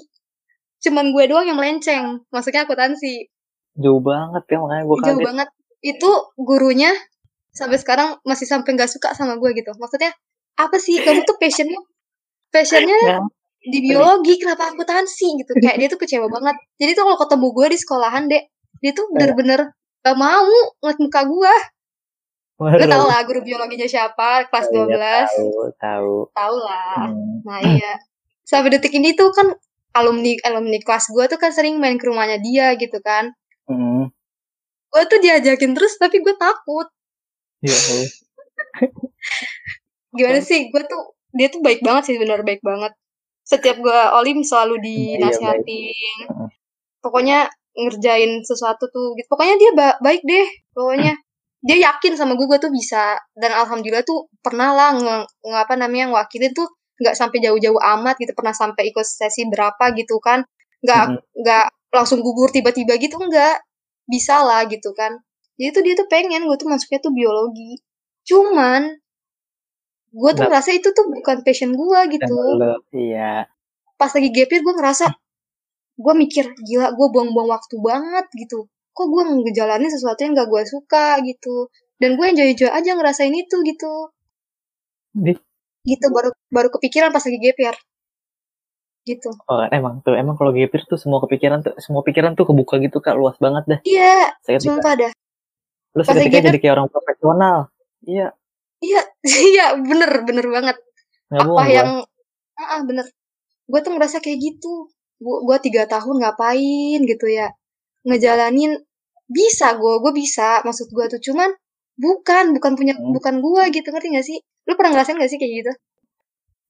[0.83, 2.27] Cuman gue doang yang melenceng.
[2.35, 3.31] Masuknya akuntansi.
[3.79, 5.27] Jauh banget ya makanya gue jauh kaget.
[5.27, 5.49] banget.
[5.83, 6.91] Itu gurunya
[7.55, 9.71] sampai sekarang masih sampai nggak suka sama gue gitu.
[9.79, 10.11] Maksudnya
[10.59, 10.99] apa sih?
[10.99, 11.79] Kamu tuh passionnya?
[12.51, 13.19] Passionnya Ya,
[13.67, 15.53] di biologi kenapa akuntansi gitu?
[15.63, 16.57] Kayak dia tuh kecewa banget.
[16.83, 18.45] Jadi tuh kalau ketemu gue di sekolahan dek
[18.85, 19.73] dia tuh bener-bener
[20.05, 20.45] gak mau
[20.85, 21.55] ngeliat muka gue
[22.57, 23.05] gue tau waduh.
[23.05, 24.97] lah guru biologinya siapa kelas Iya, 12
[25.29, 26.15] tahu, tahu.
[26.31, 27.45] tau lah Hmm.
[27.45, 28.01] nah iya
[28.43, 29.53] sampai detik ini tuh kan
[29.93, 34.09] alumni alumni kelas gue tuh kan sering main ke rumahnya dia gitu kan Hmm.
[34.87, 36.89] gue tuh diajakin terus tapi gue takut
[37.61, 38.09] Ya Allah.
[40.13, 42.97] gimana sih gue tuh dia tuh baik banget sih bener baik banget
[43.43, 45.93] setiap gue olim selalu dinasihatin
[46.25, 46.49] Heeh.
[46.99, 51.13] pokoknya ngerjain sesuatu tuh gitu pokoknya dia ba- baik deh pokoknya
[51.65, 53.17] dia yakin sama gue gue tuh bisa.
[53.33, 56.69] Dan alhamdulillah tuh pernah lah nge, nge- apa namanya ngwakilin tuh
[57.01, 58.33] nggak sampai jauh-jauh amat gitu.
[58.37, 60.45] Pernah sampai ikut sesi berapa gitu kan.
[60.85, 61.05] Nggak
[61.43, 63.61] nggak langsung gugur tiba-tiba gitu enggak
[64.07, 65.17] bisa lah gitu kan.
[65.57, 67.81] Jadi tuh dia tuh pengen gue tuh masuknya tuh biologi.
[68.29, 68.83] Cuman
[70.13, 70.49] gue tuh Nggak.
[70.49, 72.37] ngerasa itu tuh bukan passion gue gitu.
[72.93, 73.45] Iya.
[73.97, 75.07] pas lagi gap year gue ngerasa
[75.97, 80.63] gue mikir gila gue buang-buang waktu banget gitu kok gue ngejalanin sesuatu yang gak gue
[80.65, 81.69] suka gitu.
[82.01, 83.93] Dan gue enjoy-enjoy aja ngerasain itu gitu.
[85.13, 85.45] Di-
[85.87, 87.77] gitu baru baru kepikiran pas lagi year
[89.07, 89.31] gitu.
[89.47, 92.99] Oh, emang tuh, emang kalau gapir tuh semua kepikiran tuh, semua pikiran tuh kebuka gitu
[92.99, 93.81] kak, luas banget dah.
[93.87, 95.13] iya ketika, sumpah dah.
[95.95, 97.71] Lu seketika jadi kayak orang profesional.
[98.03, 98.35] Iya,
[98.83, 99.01] iya
[99.55, 100.77] iya bener bener banget.
[101.31, 101.71] Nggak apa bohong gua.
[101.79, 101.91] yang
[102.59, 103.07] ah bener.
[103.71, 104.91] Gue tuh ngerasa kayak gitu.
[105.23, 107.55] Gue tiga tahun ngapain gitu ya
[108.09, 108.73] ngejalanin
[109.39, 111.51] bisa gue gue bisa maksud gue tuh cuman
[112.05, 113.13] bukan bukan punya Hmm.
[113.17, 114.39] bukan gue gitu ngerti gak sih
[114.69, 115.73] lu pernah ngerasain gak sih kayak gitu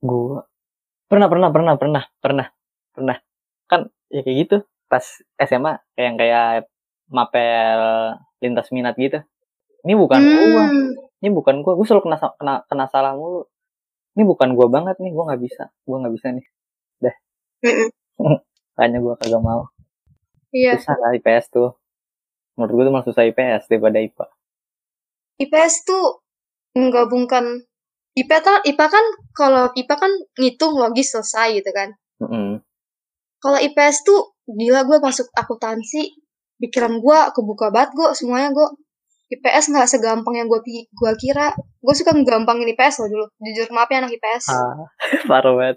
[0.01, 0.41] Gua
[1.11, 2.47] pernah, pernah, pernah, pernah, pernah,
[2.95, 3.17] pernah.
[3.71, 3.81] Kan
[4.15, 4.57] ya kayak gitu.
[4.91, 5.05] Pas
[5.41, 6.45] SMA kayak yang kayak
[7.11, 7.81] mapel
[8.43, 9.19] lintas minat gitu.
[9.87, 11.75] Ini bukan gua, Hmm, ini bukan gua.
[11.79, 13.47] Gua selalu kena kena kena salah mulu.
[14.17, 16.47] Ini bukan gua banget nih, gua nggak bisa, gua nggak bisa nih.
[17.65, 17.89] mm-mm.
[18.77, 19.63] Makanya gua kagak mau.
[20.55, 21.71] Iya Susah lah IPS tuh.
[22.57, 24.27] Menurut gua tuh malah susah IPS daripada IPA.
[25.43, 26.25] IPS tuh
[26.77, 27.65] menggabungkan
[28.17, 29.05] IPA kan IPA kan
[29.37, 32.65] kalau IPA kan ngitung logis selesai gitu kan Mm-mm.
[33.41, 36.17] kalau IPS tuh gila gue masuk akuntansi
[36.57, 38.69] pikiran gue kebuka banget gue semuanya gue
[39.37, 40.61] IPS nggak segampang yang gue
[40.97, 44.89] gua kira gue suka ngegampangin IPS loh dulu jujur maaf ya anak IPS Ah,
[45.29, 45.77] parah banget.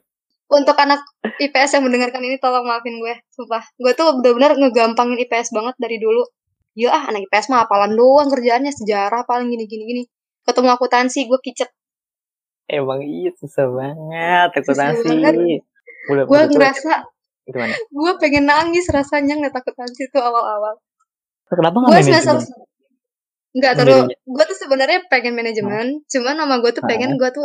[0.50, 1.06] Untuk anak
[1.38, 3.62] IPS yang mendengarkan ini tolong maafin gue sumpah.
[3.78, 6.26] Gue tuh bener-bener ngegampangin IPS banget dari dulu.
[6.74, 10.04] Gila ah anak IPS mah apalan doang kerjaannya sejarah paling gini gini gini
[10.50, 11.70] ketemu akuntansi gue kicet
[12.70, 15.58] Emang iya susah banget akuntansi.
[16.10, 16.94] gue ngerasa
[17.50, 17.74] gimana?
[17.74, 20.78] gue pengen nangis rasanya ngeliat akuntansi tuh awal-awal.
[21.50, 22.38] Kenapa nggak semester
[23.50, 27.42] Enggak, terus gue tuh sebenarnya pengen manajemen, cuman nama gue tuh pengen gue tuh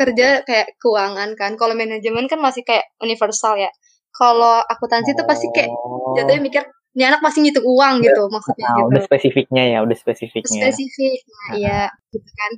[0.00, 1.54] kerja kayak keuangan kan.
[1.54, 3.68] Kalau manajemen kan masih kayak universal ya.
[4.10, 6.16] Kalau akuntansi tuh pasti kayak Oh.
[6.16, 9.94] jatuhnya mikir ini anak pasti ngitung uang gitu maksudnya Nah, gitu udah spesifiknya ya, udah
[9.94, 10.62] spesifiknya.
[10.66, 11.52] spesifik nah Ah.
[11.54, 11.80] iya
[12.10, 12.52] gitu kan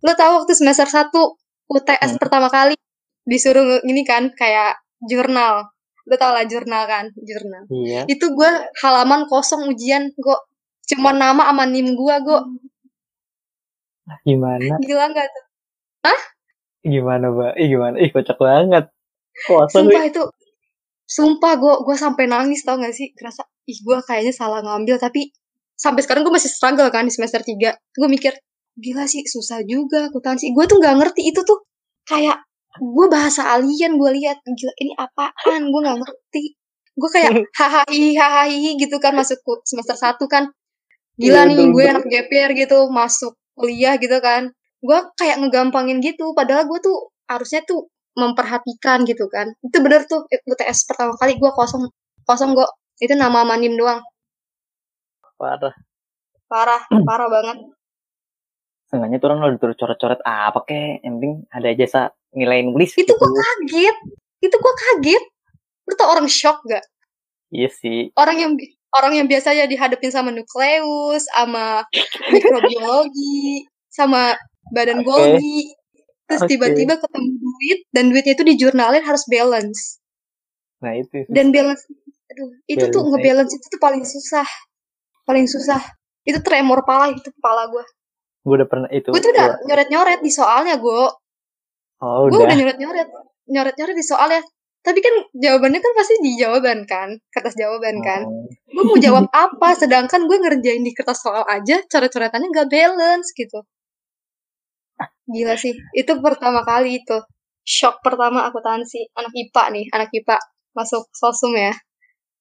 [0.00, 2.18] lo tahu waktu semester 1 UTS Hmm.
[2.18, 2.74] pertama kali
[3.22, 5.70] disuruh ini kan kayak jurnal
[6.02, 8.10] lo tau lah jurnal kan jurnal Iya.
[8.10, 10.36] itu gue halaman kosong ujian gue
[10.88, 12.40] cuma nama sama nim gue gue
[14.20, 14.74] Gimana?
[14.82, 15.44] gila nggak tuh
[16.80, 17.52] Gimana, Mbak?
[17.60, 17.96] Ih, gimana?
[18.00, 18.88] Ih, kocak banget.
[19.46, 20.22] Kosong sumpah itu
[21.06, 23.10] sumpah gue gue sampai nangis tau gak sih?
[23.14, 25.30] Kerasa ih gue kayaknya salah ngambil tapi
[25.78, 28.34] sampai sekarang gue masih struggle kan di semester 3 gue mikir
[28.76, 31.64] gila sih susah juga akuntansi gue tuh nggak ngerti itu tuh
[32.04, 32.42] kayak
[32.78, 35.70] gue bahasa alien gue lihat gila ini apaan?
[35.70, 36.44] Gue nggak ngerti.
[36.94, 40.50] Gue kayak hahaha hahaha gitu kan masuk semester 1 kan.
[41.20, 46.32] Gila Iya, nih gue anak GPR gitu masuk kuliah gitu kan gue kayak ngegampangin gitu
[46.32, 51.50] padahal gue tuh harusnya tuh memperhatikan gitu kan itu bener tuh UTS pertama kali gue
[51.54, 51.86] kosong
[52.24, 52.66] kosong gue
[53.00, 54.00] itu nama manim doang
[55.36, 55.72] Parah.
[56.46, 57.04] parah Hmm.
[57.06, 57.58] parah banget
[58.90, 60.98] Sengaja tuh orang ditulis coret-coret apa kek.
[61.06, 62.00] Yang penting ada jasa
[62.34, 63.14] nilai nulis itu gitu.
[63.14, 63.96] gue kaget
[64.42, 65.24] itu gue kaget
[65.86, 66.82] lu tau orang shock gak
[67.50, 68.10] Iya sih.
[68.18, 68.52] orang yang
[68.90, 71.86] orang yang biasanya dihadapin sama nukleus sama
[72.34, 74.34] mikrobiologi sama
[74.70, 75.06] badan Oke.
[75.06, 75.60] Golgi
[76.24, 76.50] terus Oke.
[76.50, 79.98] tiba-tiba ketemu duit dan duitnya itu dijurnalin harus balance
[80.78, 81.26] Nah, itu.
[81.26, 81.84] dan balance
[82.26, 83.10] aduh itu tuh Balance-nya.
[83.12, 84.48] ngebalance itu tuh paling susah
[85.22, 85.80] paling susah
[86.22, 87.84] itu tremor pala itu kepala gue
[88.40, 89.08] Gue udah pernah itu.
[89.08, 91.02] gue tuh udah gua- nyoret-nyoret di soalnya gue
[92.00, 92.46] Oh, gue udah.
[92.46, 93.08] udah nyoret-nyoret
[93.46, 94.40] nyoret-nyoret di soalnya
[94.80, 98.48] tapi kan jawabannya kan pasti di jawaban kan kertas jawaban kan Oh.
[98.48, 103.60] gue mau jawab apa sedangkan gue ngerjain di kertas soal aja coret-coretannya nggak balance gitu
[105.26, 107.16] gila sih itu pertama kali itu
[107.62, 110.36] shock pertama akuntansi anak IPA nih anak IPA
[110.72, 111.72] masuk sosum ya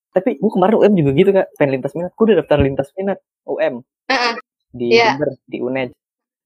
[0.10, 1.54] Tapi gue kemarin UM juga gitu, Kak.
[1.54, 2.10] Pengen lintas minat.
[2.18, 3.86] Gue udah daftar lintas minat UM.
[4.10, 4.34] Heeh.
[4.74, 5.14] Di Iya.
[5.14, 5.90] Jember, di UNED.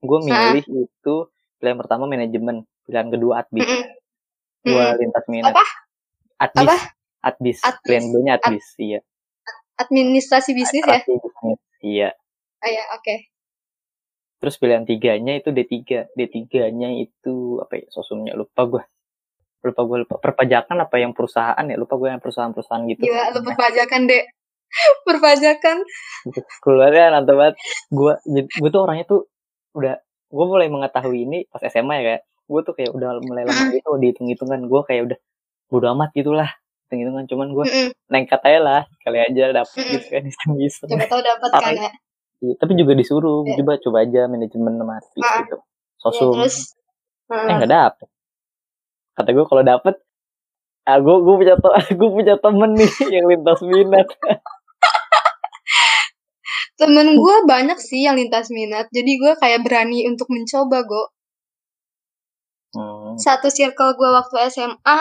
[0.03, 1.15] Gue milih itu
[1.57, 2.67] pilihan pertama manajemen.
[2.83, 3.63] Pilihan kedua adbis.
[3.63, 3.83] Mm-mm.
[4.67, 4.99] Gue Mm-mm.
[4.99, 5.55] lintas minat.
[5.55, 5.63] Apa?
[6.43, 6.59] Adbis.
[6.67, 6.75] Apa?
[7.23, 7.57] Adbis.
[7.63, 7.81] Adbis.
[7.87, 8.65] Pilihan keduanya adbis.
[8.75, 8.99] Iya.
[9.73, 11.59] administrasi bisnis ya Administrasi bisnis.
[11.79, 12.09] Iya.
[12.59, 13.15] oh, ya oke
[14.43, 16.11] Terus pilihan tiganya itu D3.
[16.19, 17.87] D3-nya itu apa ya?
[17.87, 18.83] Sosumnya lupa gue.
[19.63, 20.19] Lupa gue lupa.
[20.19, 21.79] Perpajakan apa yang perusahaan ya?
[21.79, 23.07] Lupa gue yang perusahaan-perusahaan gitu.
[23.07, 24.23] gila lu perpajakan dek
[25.07, 25.77] perpajakan
[26.59, 27.55] Keluarnya nanti banget.
[27.87, 29.31] Gue gue tuh orangnya tuh
[29.79, 29.95] udah
[30.33, 33.95] gue mulai mengetahui ini pas SMA ya kayak gue tuh kayak udah mulai lama gitu
[33.95, 35.17] dihitung-hitungan gue kayak udah
[35.71, 36.49] bodo amat gitulah
[36.89, 37.89] hitung-hitungan cuman gue Mm-mm.
[38.09, 39.93] nekat aja lah kali aja dapet Mm-mm.
[39.97, 41.91] gitu kan iseng-iseng coba tahu dapat kan ya
[42.43, 43.55] Iya, tapi juga disuruh Iya.
[43.63, 45.39] coba coba aja manajemen sama advis Ah.
[45.47, 45.63] gitu Ya,
[46.03, 46.75] sosum terus
[47.31, 47.55] eh Heeh.
[47.55, 48.07] nggak dapet
[49.15, 49.95] kata gue kalau dapet
[50.83, 51.55] ah gue gue punya
[51.99, 54.07] gue punya temen nih yang lintas minat
[56.79, 61.05] temen gue banyak sih yang lintas minat jadi gue kayak berani untuk mencoba gue
[62.75, 63.15] hmm.
[63.15, 64.99] satu circle gue waktu SMA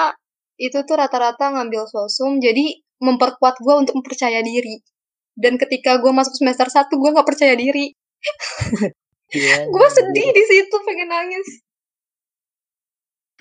[0.63, 4.79] itu tuh rata-rata ngambil sosum jadi memperkuat gue untuk mempercaya diri
[5.37, 7.93] dan ketika gue masuk semester 1 gue nggak percaya diri.
[9.33, 11.65] Iya, gue sedih di situ pengen nangis.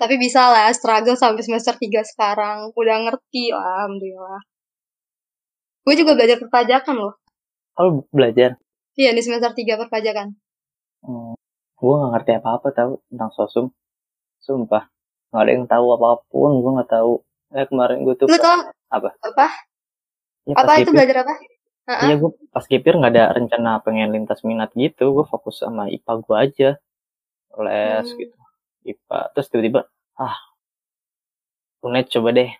[0.00, 2.58] Tapi bisa lah struggle sampai semester 3 sekarang.
[2.74, 4.40] Udah ngerti lah alhamdulillah.
[5.84, 7.14] Gue juga belajar perpajakan loh.
[7.76, 8.56] Kalau belajar?
[8.96, 10.36] Iya di semester 3 perpajakan.
[11.02, 11.34] Hmm.
[11.82, 13.66] gue nggak ngerti apa apa tahu tentang sosum.
[14.38, 14.86] Sumpah
[15.34, 17.12] nggak ada yang tahu apa pun gue nggak tahu.
[17.52, 19.12] Eh kemarin gue tuh lu tau Apa?
[19.18, 19.46] apa?
[20.46, 21.34] Ya, apa itu belajar apa
[21.88, 25.04] Iya gue pas GPR nggak ada rencana pengen lintas minat gitu.
[25.16, 26.68] Gue fokus sama IPA gue aja.
[27.64, 28.18] Les Hmm.
[28.20, 28.36] gitu.
[28.90, 29.80] IPA terus tiba-tiba
[30.18, 30.36] ah
[31.86, 32.50] Unet coba deh.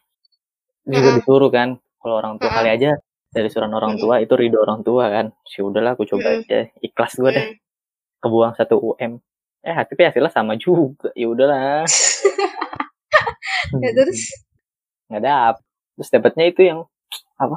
[0.86, 1.16] Juga Mm-mm.
[1.22, 1.68] disuruh kan
[2.02, 2.58] kalau orang tua Mm-mm.
[2.58, 2.90] kali aja
[3.34, 4.02] dari suran orang Mm-mm.
[4.02, 5.26] tua itu ridho orang tua kan.
[5.46, 6.42] Sih udahlah aku coba Mm-mm.
[6.46, 6.58] aja.
[6.82, 7.46] Ikhlas gue deh.
[7.48, 7.58] Hmm.
[8.22, 9.18] kebuang satu UM
[9.66, 11.10] eh tapi hasilnya sama juga.
[11.14, 11.86] Ya udahlah.
[13.82, 14.20] Ya terus?
[15.10, 15.64] Nggak dapet.
[15.96, 16.80] Terus dapetnya itu yang
[17.40, 17.56] apa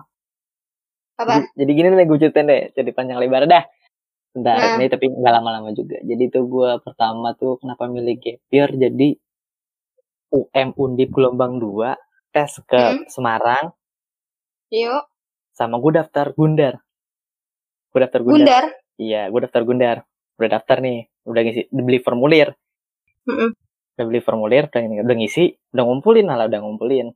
[1.16, 3.64] Jadi, jadi gini nih gue ceritain deh, jadi panjang lebar dah.
[4.36, 4.76] Bentar, Nah.
[4.76, 5.96] ini tapi nggak lama-lama juga.
[6.04, 9.10] Jadi tuh gue pertama tuh kenapa milih gap year, jadi
[10.36, 11.96] UM Undip gelombang 2,
[12.36, 13.08] tes ke Hmm.
[13.08, 13.72] Semarang,
[14.68, 15.08] yuk
[15.56, 16.84] sama gue daftar Gundar.
[17.96, 18.44] Gue daftar Gundar.
[18.44, 18.66] bundar
[19.00, 19.98] Iya, gue daftar Gundar.
[20.36, 22.48] Udah daftar nih, udah ngisi, udah beli formulir.
[23.24, 23.56] Mm-mm.
[23.96, 27.08] Udah beli formulir, udah, udah ngisi, udah ngumpulin lah, udah ngumpulin.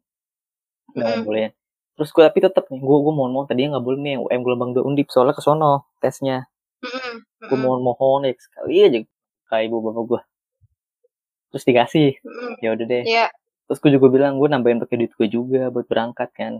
[0.95, 1.11] Udah Mm-mm.
[1.19, 1.51] ngumpulin.
[1.99, 4.41] Terus gue tapi tetep nih, gue gue mohon mohon tadinya nggak boleh nih yang UM
[4.47, 6.47] gelombang 2 Undip soalnya ke sono tesnya.
[7.43, 8.99] Gue mohon mohon ya sekali aja
[9.51, 10.21] kayak ibu bapak gue
[11.51, 12.09] terus dikasih.
[12.63, 13.03] Ya udah deh.
[13.03, 13.27] Ya
[13.69, 16.53] terus gue juga bilang gue nambahin pakai duit gue juga buat berangkat kan.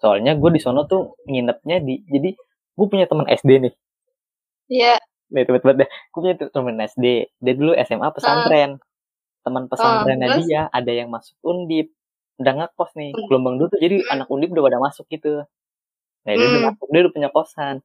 [0.00, 2.32] Soalnya gue di sono tuh nginepnya di jadi
[2.78, 3.74] gue punya teman SD nih.
[4.72, 4.94] Iya.
[5.34, 5.90] nih tebet banget deh.
[6.14, 7.04] Gue punya teman SD
[7.42, 8.78] dia dulu SMA pesantren.
[9.44, 10.46] Teman pesantrennya terus?
[10.46, 11.92] dia ada yang masuk undip
[12.40, 13.26] udah ngekos nih Hmm.
[13.30, 14.12] gelombang dulu tuh jadi Hmm.
[14.18, 15.46] anak undip udah pada masuk gitu.
[16.24, 16.68] Nah dia udah Hmm.
[16.72, 17.76] masuk dia udah punya kosan.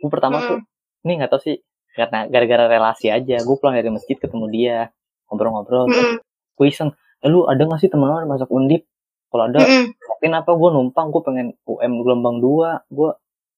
[0.00, 0.58] Gue pertama tuh
[1.04, 1.56] nih nggak tau sih
[1.94, 4.78] karena gara-gara relasi aja gue pulang dari masjid ketemu dia
[5.30, 5.86] ngobrol-ngobrol
[6.58, 6.90] gue iseng
[7.22, 8.84] eh, lu ada gak sih temen lu masuk undip?
[9.32, 10.50] Kalau ada yakin apa?
[10.54, 13.10] Gue numpang gue pengen UM gelombang dua gue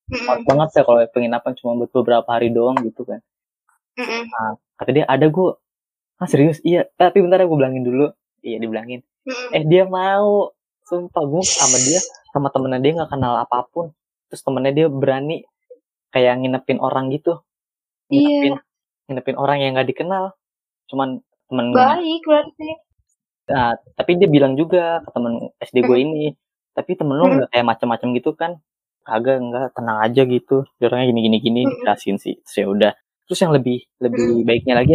[0.06, 3.18] kuat banget ya kalau pengen apa cuma buat beberapa hari doang gitu kan.
[3.96, 4.28] Mm-mm.
[4.76, 5.48] kata dia ada gue
[6.16, 6.60] ah serius?
[6.62, 8.12] Iya tapi bentar ya gue bilangin dulu.
[8.44, 9.00] Iya dibilangin.
[9.52, 10.54] Eh dia mau
[10.86, 12.00] sumpah gue sama dia
[12.30, 13.90] sama temennya dia nggak kenal apa pun
[14.30, 15.42] terus temennya dia berani
[16.10, 17.42] kayak nginepin orang gitu
[18.08, 18.62] nginepin Iya.
[19.10, 20.24] nginepin orang yang nggak dikenal
[20.86, 22.68] cuman temen Baik berarti.
[23.46, 26.24] Nah, tapi dia bilang juga ke temen SD gue ini,
[26.74, 27.34] tapi temen lu Hmm.
[27.38, 28.58] nggak kayak macam-macam gitu kan?
[29.06, 30.66] Kagak, enggak, tenang aja gitu.
[30.82, 31.70] Orangnya gini-gini gini, Hmm.
[31.78, 32.34] dikasihin sih.
[32.42, 32.92] Terus ya udah.
[33.30, 34.92] Terus yang lebih lebih baiknya lagi,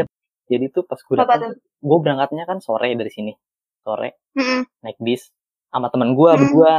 [0.48, 3.32] jadi tuh pas gue datang, gue berangkatnya kan sore dari sini,
[3.82, 4.64] sore Mm-mm.
[4.82, 5.28] naik bis
[5.68, 6.40] sama temen gue Hmm.
[6.42, 6.72] berdua,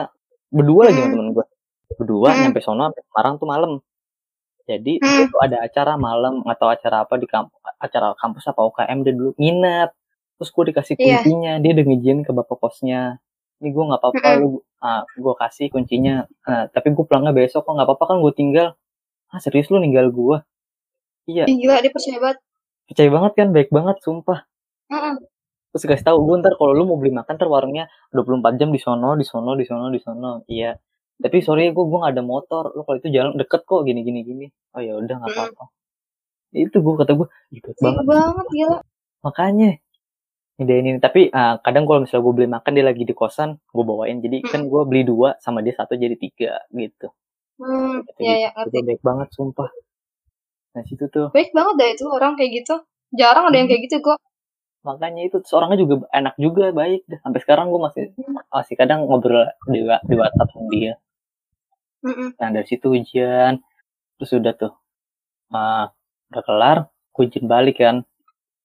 [0.49, 1.45] berdua lagi sama temen gue,
[1.97, 2.41] berdua Hmm.
[2.45, 3.73] nyampe sono sampai Semarang tuh malam.
[4.63, 5.09] Jadi Hmm.
[5.11, 9.13] dia tuh ada acara malam atau acara apa di kampus, acara kampus apa UKM dia
[9.13, 9.91] dulu nginep.
[10.37, 11.05] Terus gue dikasih Iya.
[11.19, 13.19] kuncinya, dia udah ngizin ke bapak kosnya.
[13.59, 14.43] Ini gue nggak apa-apa, Mm-mm.
[14.43, 14.49] lu
[14.79, 16.27] ah, gue kasih kuncinya.
[16.43, 18.69] Nah, tapi gue pulangnya besok kok nggak apa-apa kan gue tinggal.
[19.29, 20.37] Ah serius lu ninggal gue?
[21.25, 22.39] Iya, Gila dia percaya banget.
[22.83, 24.43] percaya banget kan, baik banget, sumpah.
[25.73, 28.77] Terus kasih tahu gue ntar kalau lu mau beli makan ntar warungnya 24 jam di
[28.77, 30.45] sono, di sono, di sono, di sono.
[30.47, 30.77] Iya.
[31.17, 32.77] Tapi sorry gue gue gak ada motor.
[32.77, 34.47] Lu kalau itu jalan deket kok gini gini gini.
[34.77, 35.37] Oh ya udah nggak Mm.
[35.39, 35.65] apa-apa.
[36.53, 38.05] Itu gue kata gue, "Ih, baik Baik banget.
[38.07, 38.79] banget gila.
[39.25, 39.71] Makanya
[40.61, 43.83] ide ini tapi ah, kadang kalau misalnya gue beli makan dia lagi di kosan gue
[43.83, 47.11] bawain jadi kan gue beli dua sama dia satu jadi tiga gitu
[47.59, 48.03] Hmm.
[48.05, 48.75] Gitu, Ya ya ngerti.
[48.75, 49.71] Itu baik banget sumpah
[50.73, 52.75] nah situ tuh Baik banget dah itu orang kayak gitu.
[53.13, 54.19] Jarang ada yang kayak gitu kok.
[54.83, 58.05] Makanya itu terus orangnya juga enak juga baik dah sampai sekarang gue masih
[58.51, 60.95] masih kadang ngobrol di, di WhatsApp sama dia.
[62.03, 62.35] Mm-mm.
[62.35, 63.63] nah dari situ ujian
[64.19, 64.75] terus udah tuh
[65.55, 65.95] ah
[66.35, 66.79] udah kelar
[67.13, 68.03] gue izin balik kan.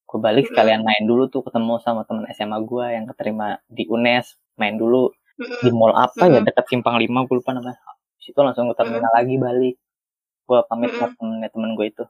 [0.08, 4.40] Gue balik sekalian main dulu tuh ketemu sama temen SMA gue yang keterima di UNES
[4.56, 7.76] main dulu di mall apa ya dekat simpang lima gue lupa namanya.
[8.24, 9.76] Situ langsung ke terminal lagi balik.
[10.48, 12.04] Gue pamit sama temennya temen gue itu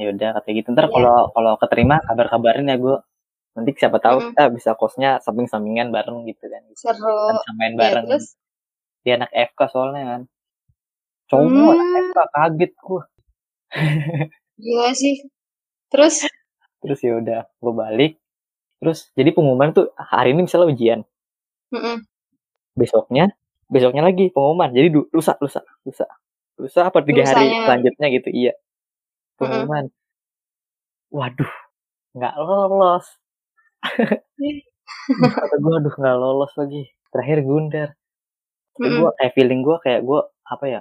[0.00, 0.92] ya udah katanya gitu ntar Iya.
[0.92, 2.96] kalau kalau keterima kabar kabarin ya gue
[3.50, 4.28] nanti siapa tahu Mm-mm.
[4.30, 7.14] kita bisa kosnya samping sampingan bareng gitu kan Seru.
[7.30, 8.26] bisa main Ya bareng terus.
[9.00, 10.22] dia anak FK soalnya kan
[11.26, 12.02] cowok anak Hmm.
[12.06, 13.02] FK kaget gue
[14.56, 15.16] Gila sih.
[15.88, 16.16] Terus.
[16.80, 18.12] terus ya udah gue balik
[18.78, 21.00] terus jadi pengumuman tuh hari ini misalnya ujian
[21.68, 22.08] Mm-mm.
[22.72, 23.36] besoknya
[23.66, 26.08] besoknya lagi pengumuman jadi lusa lusa lusa
[26.56, 27.60] lusa apa tiga hari Lusanya.
[27.66, 28.52] selanjutnya gitu iya
[29.40, 29.84] Pengumuman.
[31.10, 31.52] Waduh
[32.14, 33.06] nggak lolos.
[35.40, 36.82] Kata gue aduh nggak lolos lagi.
[37.10, 37.88] Terakhir gundar.
[38.76, 39.00] Tapi Mm-mm.
[39.02, 40.80] gue kayak feeling gue kayak gue apa ya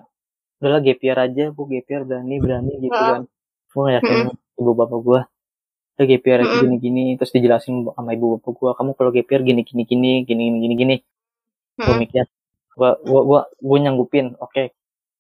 [0.60, 3.10] udahlah year aja gue year berani berani gitu Heeh.
[3.16, 3.22] kan.
[3.70, 4.18] Gue gak yakin
[4.60, 5.22] ibu bapak gue
[6.00, 9.62] udah year aja gini gini terus dijelasin sama ibu bapak gue kamu kalau year gini
[9.64, 10.96] gini gini gini gini gini gini.
[11.80, 12.26] Gue mikir
[12.80, 14.64] gue gue gue gue nyanggupin oke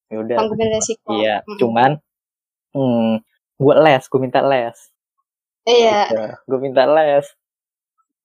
[0.09, 0.37] ya udah.
[0.39, 1.09] Tanggupin resiko.
[1.15, 1.99] iya cuman
[2.75, 3.21] hmm,
[3.59, 4.77] gue les gue minta les
[5.67, 6.07] Iya.
[6.09, 6.23] gitu.
[6.49, 7.25] gue minta les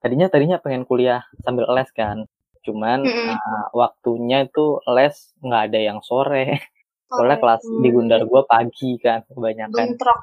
[0.00, 2.24] tadinya tadinya pengen kuliah sambil les kan
[2.64, 3.34] cuman Mm-mm.
[3.36, 5.12] ah, waktunya itu les
[5.42, 6.64] nggak ada yang sore
[7.12, 7.42] soalnya Oke.
[7.44, 7.94] kelas di Hmm.
[7.94, 10.20] Gundar gue pagi kan kebanyakan Bentrok.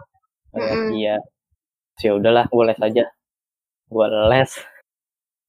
[0.56, 0.98] Mm-mm.
[0.98, 1.22] iya
[1.96, 3.06] Terus ya udahlah gue les aja
[3.92, 4.52] gue les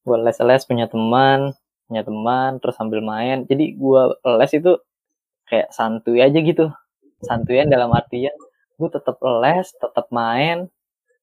[0.03, 1.55] gue les les punya teman
[1.89, 4.03] punya teman terus sambil main jadi gue
[4.37, 4.73] les itu
[5.49, 6.69] kayak santuy aja gitu
[7.23, 8.35] santuyan dalam artian
[8.83, 10.66] gue tetap les tetap main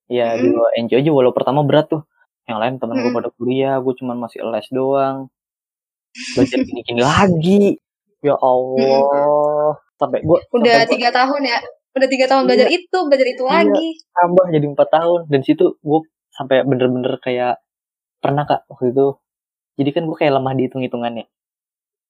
[0.07, 0.55] ya Mm-mm.
[0.55, 2.07] gue enjoy aja walau pertama berat tuh
[2.47, 3.17] yang lain temen gue Mm-mm.
[3.19, 5.27] pada kuliah gue cuman masih les doang
[6.33, 7.63] belajar gini-gini lagi
[8.19, 11.59] ya Allah sampai gue Udah tiga tahun ya.
[11.89, 13.51] Udah tiga tahun belajar itu, belajar itu Iya.
[13.51, 13.87] lagi.
[14.13, 15.99] tambah jadi empat tahun dan situ gue
[16.31, 17.59] sampai bener-bener kayak
[18.19, 19.07] pernah kak waktu itu
[19.75, 21.25] jadi kan gue kayak lemah di hitung hitungannya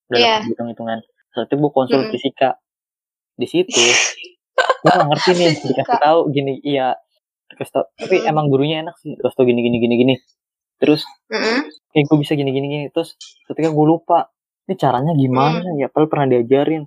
[0.09, 0.25] udah Iya.
[0.35, 2.11] lemah di hitung hitungan saat itu gue konsul Mm-mm.
[2.11, 2.49] fisika
[3.35, 3.71] di situ
[4.79, 6.95] gue gak ngerti nih dikasih tahu gini iya.
[7.51, 8.31] Dikasih tahu tapi Mm-mm.
[8.31, 10.15] emang gurunya enak sih terus tau gini gini gini gini.
[10.79, 11.67] Terus Mm-mm.
[11.91, 12.85] kayak gue bisa gini gini gini.
[12.93, 13.17] Terus
[13.49, 14.29] ketika gue lupa
[14.69, 15.89] ini caranya gimana ya?
[15.89, 16.83] Padahal pernah diajarin.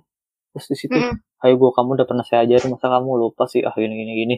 [0.53, 1.43] Terus di situ Mm-mm.
[1.43, 3.61] ayo gue kamu udah pernah saya ajarin masa kamu lupa sih?
[3.61, 4.35] Ah gini gini gini.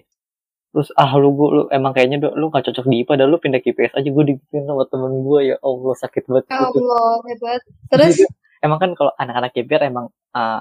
[0.75, 3.39] Terus ah lu gue lu emang kayaknya lu, lu gak cocok di IPA dan lu
[3.39, 6.83] pindah ke IPS aja gue dibikin sama temen gue ya Allah sakit banget Ya gitu.
[6.83, 7.61] Allah, hebat.
[7.87, 8.15] Terus,
[8.59, 10.59] emang kan kalau anak-anak KPR emang uh,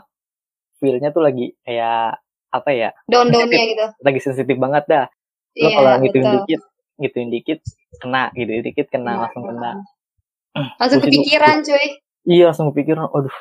[0.78, 2.22] feel-nya tuh lagi kayak
[2.54, 3.86] apa ya Down-downnya gitu.
[3.98, 5.06] lagi sensitif banget dah
[5.52, 6.34] lo Iya, kalau gituin betul.
[6.36, 6.60] dikit
[6.96, 7.60] gituin dikit
[7.96, 9.70] kena gitu dikit kena Iya, langsung kena
[10.78, 11.86] Langsung Terus itu- kepikiran cuy.
[12.24, 13.36] iya langsung kepikiran aduh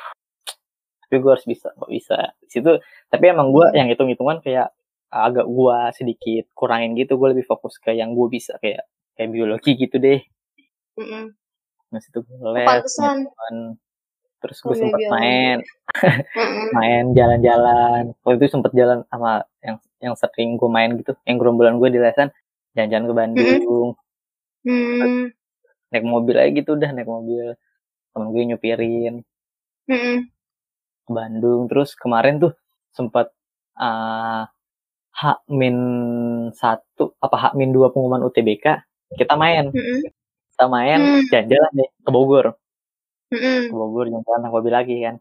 [1.00, 2.70] tapi gue harus bisa kok bisa di situ
[3.06, 4.74] tapi emang gue yang hitung hitungan kayak
[5.06, 8.82] agak gue sedikit kurangin gitu gue lebih fokus ke yang gue bisa kayak
[9.14, 10.18] kayak biologi gitu deh
[10.94, 11.30] Mm-mm.
[11.88, 12.82] nah situ gue les.
[14.44, 15.14] Terus gue Oh, iya, sempet biologi.
[15.16, 15.58] main.
[16.76, 18.02] Main jalan-jalan.
[18.20, 19.30] Waktu itu sempet jalan sama
[19.64, 22.28] yang yang sering gue main gitu yang gerombolan gue di lesan.
[22.76, 23.88] Jalan-jalan ke Bandung.
[24.64, 25.32] Hmm.
[25.88, 27.56] naik mobil aja gitu udah naik mobil.
[28.12, 29.14] Temen gue nyupirin.
[29.88, 31.66] Ke Bandung.
[31.66, 32.52] Terus kemarin tuh
[32.90, 33.32] sempat
[33.76, 34.44] uh,
[35.14, 35.76] H min
[36.50, 38.66] satu apa H min dua pengumuman UTBK
[39.14, 39.70] kita main.
[40.54, 41.22] Kita main Hmm.
[41.30, 42.46] jalan-jalan deh ke Bogor
[43.32, 43.70] Mm-mm.
[43.70, 45.16] ke Bogor jalan-jalan lagi kan?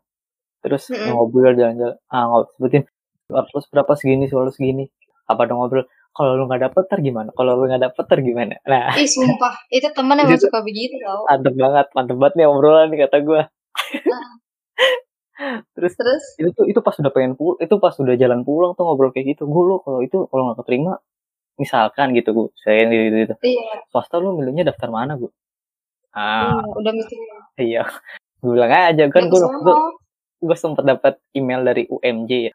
[0.63, 2.83] Terus naik mobil jalan-jalan ah ngob sebutin
[3.31, 4.85] harus berapa segini harus segini?
[5.27, 5.87] Apa dong ngobrol?
[6.13, 7.33] Kalau lu nggak dapet ter gimana?
[7.33, 8.53] Kalau lu nggak dapet ter gimana?
[8.69, 8.93] Nah.
[8.93, 11.25] Ih sumpah, itu temen emang Itu- suka begitu tau.
[11.25, 13.41] mantep banget mantep banget nih obrolan nih kata gue
[15.73, 18.85] terus Terus, itu tuh itu pas udah pengen pulang itu pas udah jalan pulang tuh
[18.85, 19.49] ngobrol kayak gitu.
[19.49, 21.01] Gue lo kalau itu kalau nggak keterima
[21.53, 23.35] misalkan gitu gue saya gitu gitu, gitu.
[23.45, 25.29] iya, swasta lu milihnya daftar mana gue
[26.17, 26.49] ah.
[26.49, 27.17] Iya, udah mikir.
[27.59, 27.83] Iya.
[28.43, 29.59] Gue bilang aja kan gue kesono.
[29.63, 29.75] gue
[30.43, 32.53] gue sempet dapat email dari UMJ ya.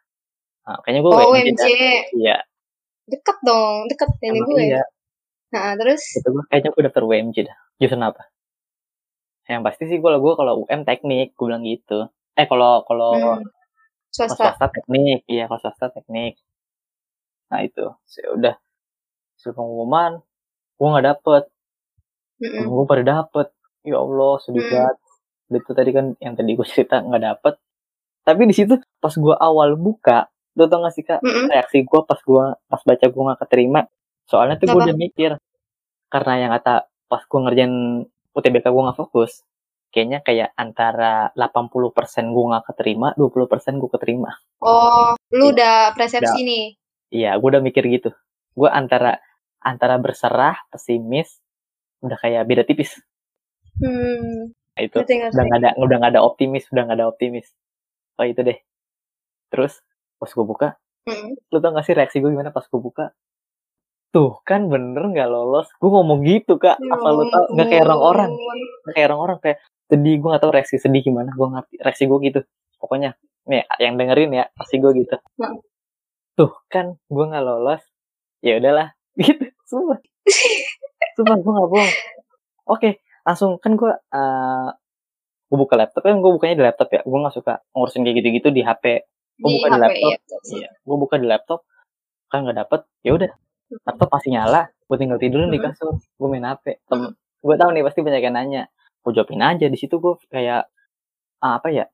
[0.69, 1.63] Nah, kayaknya gue Oh, UMJ
[2.19, 2.37] iya.
[3.09, 4.61] Deket dong, deket ini gue.
[4.69, 4.85] iya.
[5.49, 7.57] Nah, terus, itu gue kayaknya gue daftar UMJ dah.
[7.81, 8.29] Jurusan apa?
[9.49, 12.05] Yang pasti sih gue gue kalau UM teknik gue bilang gitu.
[12.37, 13.49] Eh kalau kalau hmm,
[14.13, 14.53] swasta.
[14.53, 16.37] swasta teknik iya kalau swasta teknik.
[17.49, 17.89] Nah itu.
[18.05, 18.55] Saya udah.
[19.39, 20.21] Hasil pengumuman
[20.77, 21.43] gue nggak dapet.
[22.39, 22.71] Mm-mm.
[22.71, 23.51] gue pada dapet
[23.81, 24.71] ya allah sedih Hmm.
[24.71, 24.97] banget
[25.49, 27.53] itu tadi kan yang tadi gue cerita nggak dapet
[28.21, 31.49] tapi di situ pas gue awal buka lo tau gak sih kak Mm-mm.
[31.49, 33.81] reaksi gue pas gue pas baca gue nggak keterima
[34.25, 35.31] soalnya tuh gue udah mikir
[36.07, 36.73] karena yang kata
[37.05, 37.73] pas gue ngerjain
[38.29, 39.41] UTBK gue nggak fokus
[39.89, 41.81] kayaknya kayak antara 80%
[42.29, 45.53] gue nggak keterima 20% gue keterima Oh, lu Iya.
[45.55, 46.65] udah persepsi nih.
[47.09, 48.11] Iya, gue udah mikir gitu.
[48.53, 49.17] Gue antara
[49.57, 51.39] antara berserah, pesimis,
[52.03, 52.99] udah kayak beda tipis.
[53.79, 55.33] Hmm, Nah, itu ngerti ngerti.
[55.35, 57.47] udah nggak ada udah nggak ada optimis, udah nggak ada optimis.
[58.15, 58.59] Oh itu deh.
[59.49, 59.79] Terus
[60.15, 60.67] pas gue buka,
[61.03, 61.35] Mm.
[61.49, 63.15] lu tau gak sih reaksi gue gimana pas gue buka?
[64.09, 65.69] Tuh kan bener nggak lolos.
[65.77, 66.77] Gue ngomong gitu kak.
[66.77, 67.45] Ya Apa lu tau?
[67.49, 68.29] Nggak kayak orang-orang.
[68.29, 68.57] ampun.
[68.83, 70.15] Nggak kayak orang-orang kayak sedih.
[70.17, 71.29] Gue nggak tahu reaksi sedih gimana.
[71.33, 72.39] Gue ngerti reaksi gue gitu.
[72.77, 73.09] Pokoknya
[73.45, 75.15] nih yang dengerin ya pasti gue gitu.
[75.37, 75.53] Nah.
[76.35, 77.81] Tuh kan gue nggak lolos.
[78.41, 78.93] Ya udahlah.
[79.19, 79.45] Gitu.
[79.65, 79.99] Sumpah.
[81.15, 81.93] Sumpah gue gak bohong.
[82.65, 82.89] Oke,
[83.23, 84.69] langsung kan gue uh,
[85.49, 87.01] gue buka laptop kan gue bukanya di laptop ya.
[87.03, 88.85] Gue gak suka ngurusin kayak gitu-gitu di HP.
[89.39, 90.11] Gue Di buka di HP, laptop.
[90.11, 90.17] iya.
[90.59, 91.59] Iya, gue buka di laptop
[92.29, 92.81] kan nggak dapet.
[93.01, 93.29] Ya udah,
[93.87, 94.61] laptop masih nyala.
[94.85, 95.71] Gue tinggal tidurin di Hmm.
[95.71, 95.93] kasur.
[95.97, 96.65] Gue main HP.
[96.85, 97.01] Tem
[97.39, 98.63] gue tahu nih pasti banyak yang nanya.
[98.99, 100.67] Gue jawabin aja di situ gue kayak
[101.39, 101.87] ah, apa ya?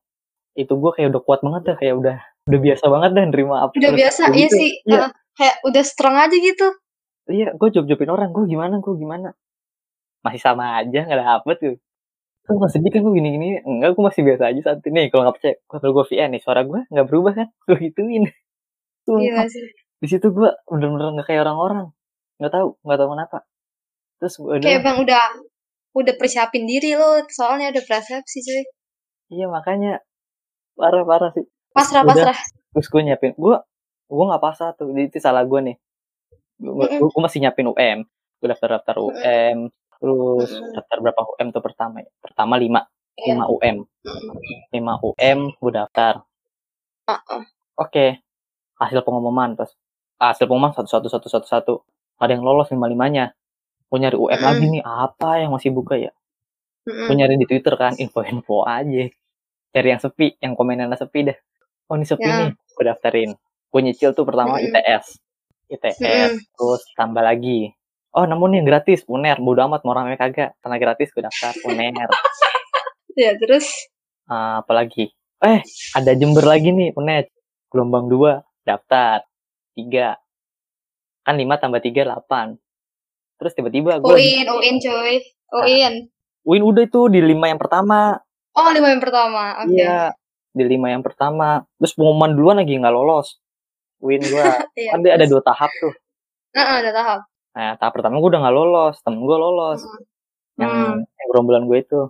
[0.58, 3.72] Itu gue kayak udah kuat banget dah, kayak udah udah biasa banget dah nerima apa.
[3.78, 4.58] Udah biasa, iya gitu.
[4.58, 4.72] sih.
[4.90, 6.68] Iya, uh, kayak udah strong aja gitu.
[7.26, 8.30] iya, gue jawab-jawabin orang.
[8.34, 8.76] Gue gimana?
[8.82, 9.34] Gue gimana?
[10.26, 11.76] Masih sama aja nggak dapet tuh.
[12.46, 13.62] Kan gue sedih kan gue gini-gini.
[13.62, 15.10] Enggak, gue masih biasa aja saat ini.
[15.14, 17.48] Kalau nggak percaya, kalau gue VN nih, suara gue nggak berubah kan?
[17.70, 18.26] Gue gituin.
[19.06, 19.22] Sumpah.
[19.22, 19.66] Iya sih.
[20.02, 21.94] Di situ gue bener-bener nggak kayak orang-orang.
[22.42, 23.38] Nggak tahu, nggak tahu kenapa.
[24.22, 25.26] Terus gue udah, Kayak bang udah
[25.96, 28.64] udah persiapin diri lo, soalnya udah persepsi cuy.
[29.32, 30.04] iya makanya
[30.78, 31.46] parah-parah sih.
[31.72, 32.14] Pasrah Udah.
[32.14, 32.40] pasrah.
[32.76, 33.56] Terus gue nyiapin, gue
[34.06, 34.92] gue nggak pasrah tuh.
[34.94, 35.78] Itu salah gue nih.
[36.62, 38.00] Gue, masih nyiapin UM.
[38.40, 39.72] Gue daftar-daftar UM.
[40.06, 40.78] Terus Mm-mm.
[40.78, 42.10] daftar berapa UM tuh pertama ya?
[42.22, 42.86] Pertama lima.
[43.18, 43.34] Iya.
[43.34, 43.76] lima UM.
[44.70, 46.22] lima UM gue daftar.
[47.10, 47.42] Uh-uh.
[47.82, 48.22] Oke.
[48.78, 49.74] Hasil pengumuman pas
[50.22, 51.74] hasil pengumuman satu satu satu satu satu.
[52.22, 53.34] Ada yang lolos lima limanya.
[53.90, 54.46] Gue nyari UM Mm.
[54.46, 54.84] lagi nih.
[54.86, 56.14] Apa yang masih buka ya?
[56.86, 57.10] Mm-mm.
[57.10, 59.10] Gue nyari di Twitter kan info-info aja.
[59.74, 61.38] Cari yang sepi, yang komenannya sepi dah.
[61.90, 62.46] Oh ini sepi Ya.
[62.46, 62.52] nih.
[62.54, 63.32] Gue daftarin.
[63.74, 64.70] Gue nyicil tuh pertama Mm-mm.
[64.70, 65.18] ITS.
[65.74, 65.98] ITS.
[65.98, 66.32] Mm-mm.
[66.54, 67.74] Terus tambah lagi.
[68.16, 69.04] Oh namun yang gratis.
[69.06, 69.38] UNER.
[69.38, 70.56] Bodo amat mau rame kagak.
[70.60, 72.10] Karena gratis gue daftar UNER.
[73.16, 73.64] Ya terus.
[74.26, 75.08] Ah, apalagi
[75.40, 75.64] eh
[75.94, 77.32] ada Jember lagi nih unet
[77.70, 79.24] gelombang dua daftar
[79.72, 80.20] tiga
[81.22, 82.60] kan lima tambah tiga delapan
[83.36, 85.24] terus tiba-tiba gue Uin, Uin coy.
[85.54, 85.94] Uin.
[86.42, 88.20] win udah itu di lima yang pertama
[88.52, 89.64] Oh lima yang pertama.
[89.64, 89.76] Oke.
[89.76, 90.12] iya
[90.52, 93.40] di lima yang pertama terus pengumuman duluan lagi nggak lolos
[94.00, 94.44] win gue
[94.76, 94.92] Iya.
[94.92, 95.94] kan ada dua tahap tuh
[96.52, 97.20] Nah, udah tahap.
[97.56, 99.80] Nah tahap pertama gue udah nggak lolos temen gue lolos
[100.56, 101.00] yang Hmm.
[101.04, 102.02] yang gerombolan gue itu.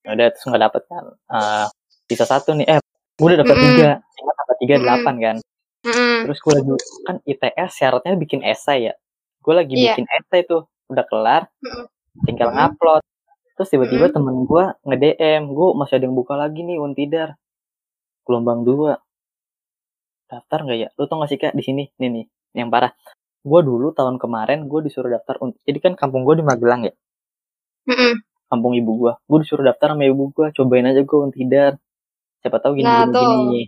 [0.00, 1.66] Ya udah terus nggak dapet kan uh,
[2.08, 2.80] sisa satu nih eh
[3.16, 3.66] gue udah dapet Mm-mm.
[3.76, 4.84] tiga ingat dapat tiga Mm-mm.
[4.84, 5.36] delapan kan
[5.84, 6.16] Mm-mm.
[6.24, 6.70] terus gue lagi
[7.04, 8.94] kan ITS syaratnya bikin esai ya
[9.40, 9.92] gue lagi Iya.
[9.92, 11.84] bikin esai tuh udah kelar Mm-mm.
[12.24, 12.64] tinggal Mm-mm.
[12.72, 13.02] ngupload
[13.54, 14.16] terus tiba-tiba Mm-mm.
[14.16, 17.28] temen gue nge DM gue masih ada yang buka lagi nih untidar
[18.24, 18.96] gelombang dua
[20.26, 22.24] daftar nggak ya lu tau gak sih kak di sini nih nih
[22.54, 22.94] yang parah
[23.40, 26.94] gue dulu tahun kemarin gue disuruh daftar un- jadi kan kampung gue di Magelang ya?
[27.82, 28.20] Mm-mm.
[28.46, 31.78] kampung ibu gue gue disuruh daftar sama ibu gue cobain aja gue untidar
[32.38, 33.30] siapa tahu gini Nah, gini, tuh.
[33.46, 33.62] gini.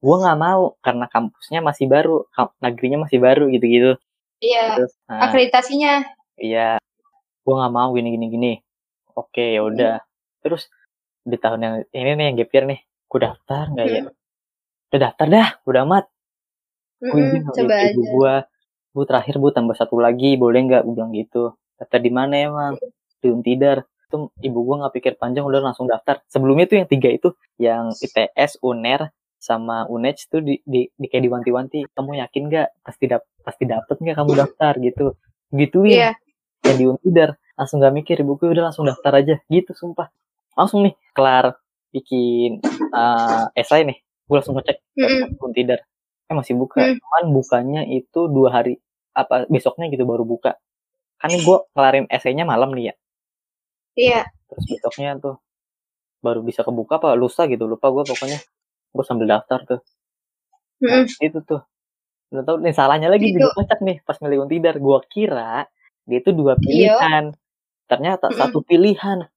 [0.00, 3.90] gue nggak mau karena kampusnya masih baru kamp- negerinya masih baru gitu gitu
[4.38, 4.76] Iya.
[4.76, 5.92] terus nah, Akreditasinya.
[6.36, 6.76] iya.
[7.40, 8.52] Gue nggak mau gini gini gini.
[9.10, 9.94] Oke ya udah.
[10.40, 10.68] Terus
[11.22, 12.80] di tahun yang ini nih yang gap year nih.
[13.04, 14.02] Gue daftar nggak ya?
[14.90, 16.04] Udah daftar dah udah amat.
[16.98, 18.10] Gue izin sama Coba ibu aja.
[18.10, 18.34] gue
[18.94, 20.82] bu terakhir bu tambah satu lagi boleh nggak?
[20.86, 21.58] Gue bilang gitu.
[21.76, 22.78] Daftar di mana emang?
[23.18, 26.22] Di Untidar itu ibu gue nggak pikir panjang udah langsung daftar.
[26.30, 29.10] Sebelumnya tuh yang tiga itu yang ITS UNER
[29.42, 31.90] sama UNED tuh di, di, di kayak diwanti-wanti.
[31.90, 32.68] Kamu yakin nggak?
[32.86, 35.18] Pasti dap pasti dapet nggak kamu daftar gitu?
[35.50, 35.98] Gituin.
[35.98, 36.10] Iya.
[36.64, 39.34] yang di Untidar langsung gak mikir ibu gue udah langsung daftar aja.
[39.50, 40.08] Gitu sumpah.
[40.56, 41.58] Langsung nih kelar
[41.90, 42.62] bikin
[42.94, 43.98] uh, esai nih.
[44.24, 44.78] Gue langsung ngecek.
[44.96, 45.42] Mm-mm.
[45.42, 45.82] Untidar
[46.24, 46.96] eh masih buka Hmm.
[47.00, 48.80] cuman bukanya itu dua hari
[49.12, 50.56] apa besoknya gitu baru buka
[51.20, 52.94] kan gue kelarin esainya malam nih ya
[53.94, 54.20] Iya.
[54.50, 55.36] terus besoknya tuh
[56.18, 58.40] baru bisa kebuka apa lusa gitu lupa gue pokoknya
[58.90, 59.80] gue sambil daftar tuh
[60.82, 61.04] Mm-mm.
[61.20, 61.62] itu tuh
[62.32, 63.38] udah tau nih salahnya lagi Itu.
[63.38, 65.68] juga kocak nih pas milih Untidar gue kira
[66.04, 66.60] dia itu dua Iya.
[66.98, 67.24] pilihan
[67.86, 68.40] ternyata Mm-mm.
[68.40, 69.28] satu pilihan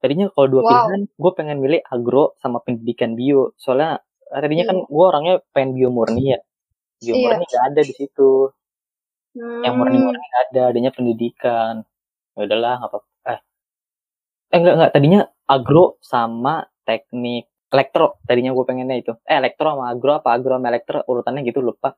[0.00, 0.70] tadinya kalau dua Wow.
[0.70, 4.00] pilihan gue pengen milih agro sama pendidikan bio soalnya
[4.36, 6.38] eh, tadinya kan gue orangnya pengen bio murni ya.
[7.04, 7.22] Bio Iya.
[7.24, 8.30] murni gak ada di situ.
[9.64, 10.04] Yang murni Hmm.
[10.06, 11.74] murni gak ada adanya pendidikan.
[12.36, 12.98] Ya udahlah nggak apa
[13.34, 13.40] eh.
[14.52, 15.20] Eh enggak enggak tadinya
[15.56, 16.54] agro sama
[16.88, 17.44] teknik
[17.74, 18.06] elektro.
[18.28, 19.12] Tadinya gue pengennya itu.
[19.30, 20.28] Eh elektro sama agro apa?
[20.36, 21.88] Agro sama elektro urutannya gitu lupa.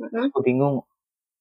[0.00, 0.28] Mm-mm.
[0.32, 0.84] gue bingung.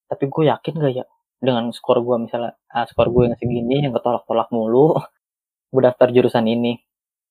[0.10, 1.06] Tapi gue yakin gak ya
[1.42, 4.96] dengan skor gue misalnya ah, skor gue yang segini yang ketolak-tolak mulu
[5.74, 6.80] gue daftar jurusan ini.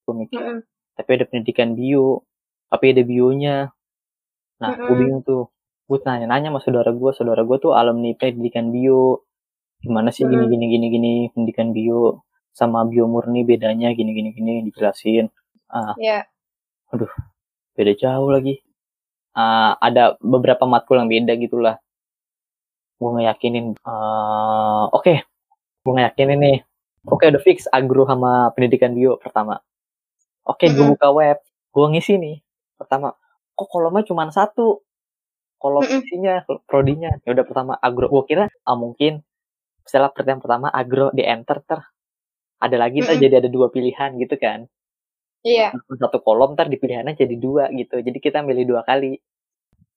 [0.04, 0.40] Gue mikir.
[0.40, 0.58] Mm-mm.
[0.94, 2.22] Tapi ada pendidikan bio.
[2.70, 3.56] Tapi ada bionya.
[4.62, 4.98] Nah gue Mm-mm.
[4.98, 5.50] bingung tuh.
[5.84, 9.26] Gue nanya-nanya sama saudara gue saudara gue tuh alumni pendidikan bio.
[9.82, 10.50] Gimana sih gini Mm.
[10.50, 12.24] gini gini gini pendidikan bio?
[12.54, 15.28] Sama bio murni bedanya gini gini gini dijelasin.
[15.70, 15.94] Ah.
[15.98, 16.24] Iya.
[17.74, 18.62] beda jauh lagi.
[19.34, 21.82] Ah, ada beberapa matkul yang beda gitulah.
[23.02, 25.14] Gue ngeyakinin eh oke.
[25.82, 26.58] Gue ngeyakinin nih.
[27.10, 29.58] Oke udah fix agro sama pendidikan bio pertama
[30.44, 30.94] oke gue Mm-mm.
[30.96, 31.38] buka web
[31.74, 32.36] gue ngisi nih.
[32.78, 33.10] Pertama
[33.58, 34.86] kok kolomnya cuma satu?
[35.58, 37.10] Kolom isinya prodinya.
[37.26, 38.06] Ya udah pertama agro.
[38.06, 39.26] Gue kira ah mungkin
[39.82, 41.80] setelah pertanyaan pertama agro di enter ter.
[42.62, 43.18] Ada lagi Mm-mm.
[43.18, 44.70] jadi ada dua pilihan gitu kan?
[45.44, 45.76] Iya.
[45.76, 48.00] satu kolom ntar di pilihannya jadi dua gitu.
[48.00, 49.18] Jadi kita milih dua kali.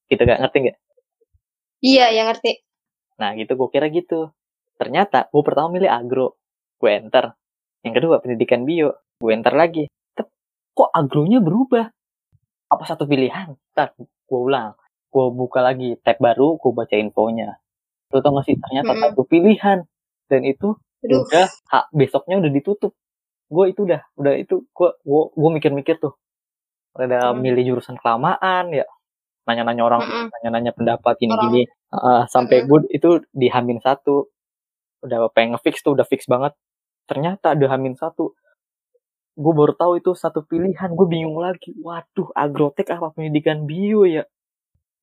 [0.07, 0.77] Gitu gak ngerti nggak?
[1.83, 2.63] Iya, yang ngerti.
[3.21, 3.53] nah gitu.
[3.53, 4.33] Gue kira gitu.
[4.81, 6.39] Ternyata gue pertama milih agro.
[6.81, 7.35] Gue enter.
[7.85, 8.97] Yang kedua pendidikan bio.
[9.19, 9.87] Gue enter lagi
[10.77, 11.89] kok agronya berubah?
[12.69, 13.57] Apa satu pilihan?
[13.73, 14.77] Ntar gue ulang.
[15.09, 17.57] Gue buka lagi tab baru gue baca infonya.
[18.13, 18.55] Lu tau gak sih?
[18.61, 19.03] Ternyata Mm-mm.
[19.09, 19.81] satu pilihan.
[20.29, 21.25] Dan itu Aduh.
[21.25, 22.93] udah ha, besoknya udah ditutup.
[23.49, 26.13] Gue itu udah udah itu gue gue gue mikir-mikir tuh.
[26.93, 27.41] Udah Hmm.
[27.41, 28.85] milih jurusan kelamaan ya.
[29.47, 30.25] Nanya-nanya orang Mm-mm.
[30.37, 31.65] nanya-nanya pendapat gini-gini.
[31.87, 34.27] Uh, sampai gue itu di Hamin satu.
[35.01, 36.51] Udah pengen fix tuh udah fix banget.
[37.07, 38.35] Ternyata ada Hamin satu
[39.37, 41.71] gue baru tahu itu satu pilihan gue bingung lagi.
[41.77, 44.25] Waduh agrotek apa pendidikan bio ya?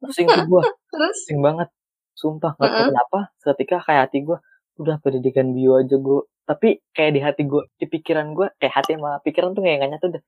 [0.03, 1.69] Pusing tuh gue pusing banget.
[2.19, 2.91] Sumpah nggak tahu Mm-mm.
[2.91, 4.39] kenapa ketika kayak hati gue
[4.83, 8.99] udah pendidikan bio aja gue tapi kayak di hati gue di pikiran gue kayak hati
[8.99, 10.23] sama pikiran tuh kayak nggak nyatu deh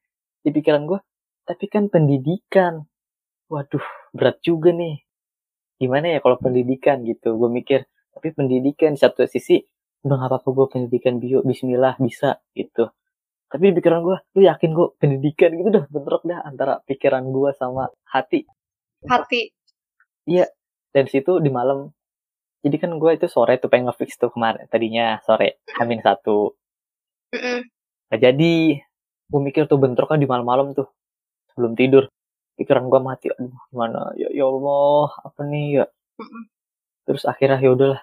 [0.47, 0.99] di pikiran gue
[1.47, 2.87] tapi kan pendidikan.
[3.51, 5.03] Waduh berat juga nih.
[5.83, 7.35] Gimana ya kalau pendidikan gitu?
[7.35, 9.61] Gue mikir tapi pendidikan di satu sisi
[10.07, 12.95] udah nggak apa-apa gue pendidikan bio Bismillah bisa gitu
[13.47, 17.51] tapi di pikiran gue lu yakin gue pendidikan gitu dah bentrok dah antara pikiran gue
[17.55, 18.43] sama hati.
[19.07, 19.55] Hati.
[20.91, 21.95] dan situ di malam
[22.67, 26.59] jadi kan gue itu sore tuh pengen ngefix tuh kemarin tadinya sore hamin satu.
[28.11, 28.55] Nggak jadi
[29.31, 30.91] gue mikir tuh bentroknya di malam-malam tuh
[31.55, 32.11] sebelum tidur.
[32.59, 34.11] Pikiran gue mati aduh gimana?
[34.19, 35.87] Ya ya Allah apa nih ya?
[37.07, 38.01] Terus akhirnya ya udahlah.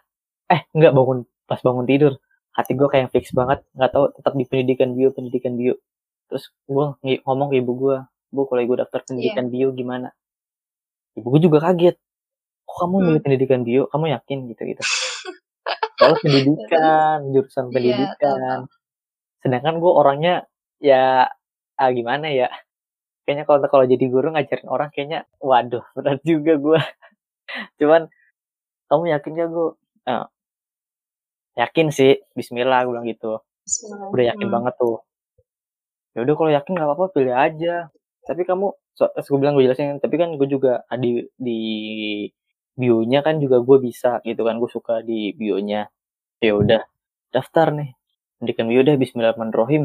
[0.48, 2.16] Eh nggak bangun pas bangun tidur
[2.54, 3.62] hati gue kayak fix banget.
[3.78, 5.76] Nggak tahu tetap di pendidikan bio pendidikan bio.
[6.30, 6.86] Terus gue
[7.26, 7.98] ngomong ke ibu gue
[8.34, 10.10] bu kalau ibu daftar pendidikan bio gimana?
[11.18, 11.96] Ibu gue juga kaget.
[12.66, 13.06] Kok kamu Hmm.
[13.12, 13.84] milih pendidikan bio?
[13.92, 14.50] Kamu yakin?
[14.50, 14.84] Gitu gitu
[15.94, 18.60] soal pendidikan jurusan Iya, pendidikan.
[19.40, 20.34] sedangkan gue orangnya
[20.82, 21.30] ya
[21.80, 22.50] ah gimana ya?
[23.24, 26.80] Kayaknya kalau kalau jadi guru ngajarin orang kayaknya waduh berat juga gue
[27.80, 28.10] cuman
[28.92, 29.68] kamu yakin gak gue
[31.56, 34.10] yakin sih Bismillah gue bilang gitu Bismillah.
[34.10, 34.56] udah yakin Hmm.
[34.56, 34.98] banget tuh
[36.14, 37.76] ya udah kalau yakin nggak apa-apa pilih aja
[38.24, 41.60] tapi kamu so, gue bilang gue jelasin tapi kan gue juga di di
[42.74, 45.90] bionya kan juga gue bisa gitu kan gue suka di bionya
[46.40, 46.82] ya udah
[47.30, 47.94] daftar nih
[48.38, 49.84] pendidikan bio udah Bismillahirrahmanirrahim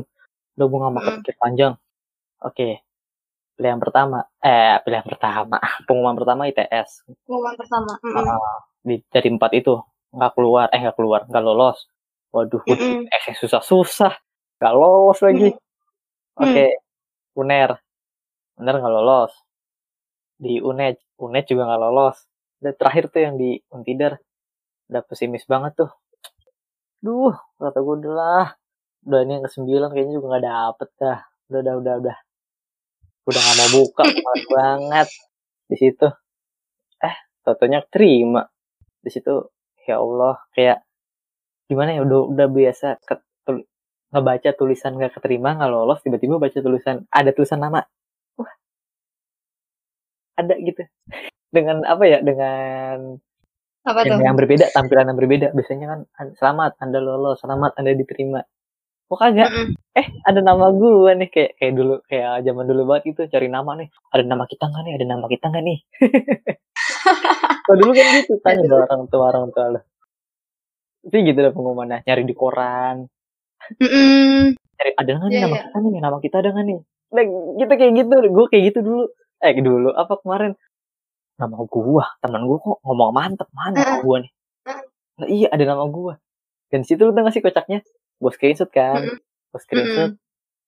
[0.56, 1.18] udah gue nggak makan Mm.
[1.22, 1.72] pikir panjang
[2.40, 2.68] oke
[3.54, 7.92] pilihan pertama eh pilihan pertama pengumuman pertama ITS Pengumuman pertama.
[8.00, 8.24] Mm-mm.
[8.24, 9.74] Ah, di dari empat itu
[10.14, 11.78] nggak keluar eh nggak keluar nggak lolos.
[12.32, 13.02] Waduh gue Mm-mm.
[13.08, 14.12] eh yang susah-susah.
[14.60, 15.50] Nggak lolos lagi.
[15.52, 16.42] Mm.
[16.44, 16.66] oke
[17.40, 17.70] uner.
[18.58, 19.32] Uner nggak lolos.
[20.38, 22.16] Di unej unej juga nggak lolos.
[22.58, 24.18] Dan terakhir tuh yang di untidar
[24.88, 25.90] udah pesimis banget tuh.
[27.04, 28.48] Duh kata gue udah lah.
[29.06, 31.18] Udah ini yang ke sembilan kayaknya juga nggak dapet dah.
[31.48, 32.16] Udah udah udah udah.
[33.28, 35.08] Udah nggak mau buka males banget.
[35.68, 36.08] Di situ.
[37.04, 38.42] Eh totonya terima.
[38.98, 39.32] Di situ
[39.88, 40.78] ya Allah kayak
[41.70, 43.14] gimana ya udah udah biasa ke,
[43.46, 43.68] tul-
[44.12, 47.80] ngebaca tulisan nggak keterima nggak lolos tiba-tiba baca tulisan ada tulisan nama.
[48.40, 48.52] Wah.
[50.38, 50.82] Ada gitu.
[51.50, 53.18] Dengan apa ya dengan
[53.86, 54.20] Apa tuh?
[54.20, 55.48] yang, yang berbeda tampilan yang berbeda.
[55.56, 58.40] Biasanya kan "An- selamat anda lolos selamat anda diterima
[59.08, 59.50] kok kagak?
[59.96, 63.70] Eh ada nama gue nih kayak kayak dulu kayak zaman dulu banget itu cari nama
[63.80, 63.88] nih.
[64.12, 64.92] Ada nama kita nggak nih?
[65.00, 65.78] Ada nama kita nggak nih?
[67.64, 69.80] Kalau dulu kan gitu tanya ke orang tua orang tua lo
[71.08, 73.08] tapi gitu lah pengumumannya nyari di koran.
[74.76, 75.62] Cari ada nggak nih Iya, nama iya.
[75.64, 76.00] kita nih?
[76.04, 76.78] Nama kita ada nggak nih?
[77.08, 77.24] Nah
[77.56, 79.04] gitu kayak gitu gue kayak gitu dulu.
[79.40, 80.52] Eh dulu apa kemarin?
[81.38, 83.98] Nama gua teman gua kok ngomong mantep mana Heeh.
[84.04, 84.32] gua nih?
[85.18, 86.20] Nah iya ada nama gua.
[86.68, 87.80] Dan situ lu tau gak sih kocaknya
[88.18, 89.02] gue screenshot kan?
[89.02, 89.18] Mm-mm.
[89.22, 90.18] gue screenshot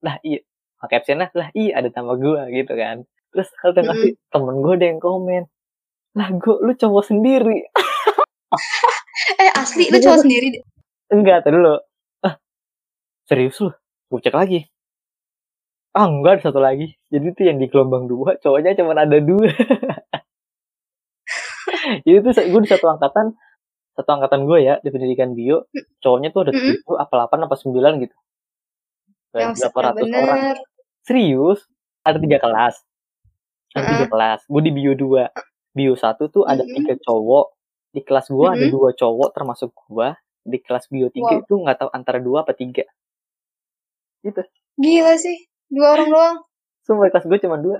[0.01, 0.40] lah iya.
[0.81, 3.05] Pakai captionnya lah iya ada nama gua gitu kan.
[3.31, 5.43] Terus kalau gak sih temen gue ada yang komen
[6.16, 7.59] lah gua lu cowok sendiri.
[9.36, 10.48] Eh asli lu cowok sendiri.
[11.12, 11.77] enggak tuh dulu.
[12.24, 12.40] Ah
[13.28, 13.70] serius lu?
[14.09, 14.64] Gue cek lagi.
[15.93, 16.97] Ah enggak ada satu lagi.
[17.12, 19.52] Jadi tuh yang di gelombang dua cowoknya cuma ada dua.
[22.09, 23.36] Jadi tuh gue di satu angkatan
[24.01, 25.68] satu angkatan gue ya di pendidikan bio
[26.01, 28.16] cowoknya tuh ada tujuh apa delapan apa sembilan gitu.
[29.31, 30.40] Berapa ratus orang.
[31.01, 31.60] Serius?
[32.02, 32.74] Ada tiga kelas.
[33.70, 34.10] Ada tiga Heeh.
[34.10, 34.40] kelas.
[34.48, 35.31] Gue di bio dua.
[35.70, 36.77] Bio satu tuh ada Mm-mm.
[36.77, 37.47] tiga cowok.
[37.90, 38.74] Di kelas gue ada Mm-mm.
[38.74, 40.09] dua cowok termasuk gue.
[40.40, 41.43] Di kelas bio tiga Wow.
[41.43, 42.82] itu nggak tahu antara dua apa tiga.
[44.20, 44.43] Gitu.
[44.77, 45.47] Gila sih.
[45.68, 46.36] Dua orang doang.
[46.82, 47.78] semua kelas gue cuma dua.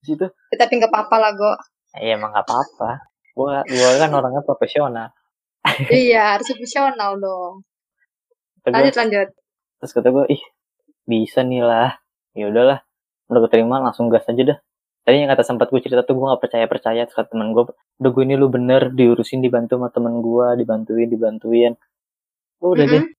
[0.00, 0.24] Di situ.
[0.24, 1.52] Ya, tapi nggak apa-apa lah, Go.
[1.92, 5.08] ya emang nggak apa-apa gue gue kan orangnya profesional.
[5.86, 7.62] Iya, harus profesional dong.
[8.62, 9.28] Gua- Lanjut, lanjut.
[9.76, 10.42] terus kata gue ih
[11.04, 11.98] bisa nih lah.
[12.32, 12.80] Ya udahlah
[13.26, 14.58] udah keterima langsung gas aja dah.
[15.02, 17.66] Tadi yang kata sempat gue cerita tuh gue gak percaya percaya terus kata temen gue
[17.98, 21.72] udah gue ini lu bener diurusin dibantu sama temen gue dibantuin dibantuin.
[22.58, 23.00] Oh, udah deh.
[23.00, 23.10] Mm-mm.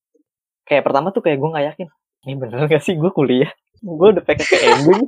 [0.63, 1.87] kayak pertama tuh kayak gue nggak yakin
[2.23, 2.95] ini bener gak sih?
[2.95, 3.51] Gue kuliah.
[3.79, 4.79] Gue udah pakai terus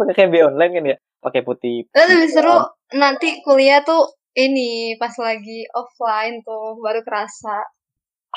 [0.00, 2.56] pakai KMB online kan ya pakai putih Dan lebih seru
[2.94, 7.66] nanti kuliah tuh ini pas lagi offline tuh baru kerasa.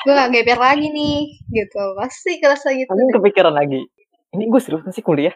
[0.00, 1.92] Gue gak geber lagi nih, gitu.
[1.92, 2.88] Pasti kerasa gitu.
[2.88, 3.84] Langsung kepikiran lagi
[4.30, 5.34] ini gue serius gak sih kuliah.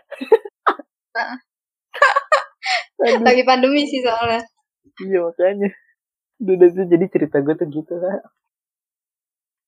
[3.05, 4.41] Lagi pandemi sih soalnya.
[5.03, 5.69] Iya makanya.
[6.41, 8.23] Udah udah tuh jadi cerita gue tuh gitu lah.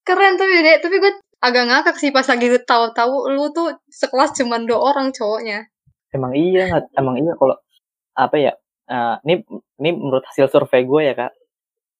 [0.06, 1.12] Keren tapi deh, tapi gue
[1.46, 5.70] agak ngakak sih pas lagi tahu-tahu lu tuh sekelas cuman dua orang cowoknya.
[6.10, 6.82] Emang iya?
[6.98, 7.54] Emang iya kalau
[8.18, 8.52] apa ya?
[8.86, 9.34] eh, ini
[9.82, 11.32] ini menurut hasil survei gue ya kak.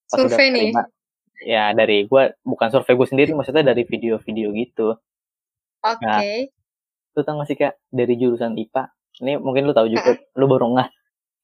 [0.07, 0.71] Pas Survei nih.
[1.43, 4.95] Ya dari gue bukan survei gue sendiri, maksudnya dari video-video gitu.
[5.83, 6.03] Oke.
[6.03, 6.23] Nah.
[7.13, 8.83] Lu tau gak sih kak dari jurusan IPA?
[9.21, 10.15] Ini mungkin lu tahu juga.
[10.37, 10.89] Lu baru nggak.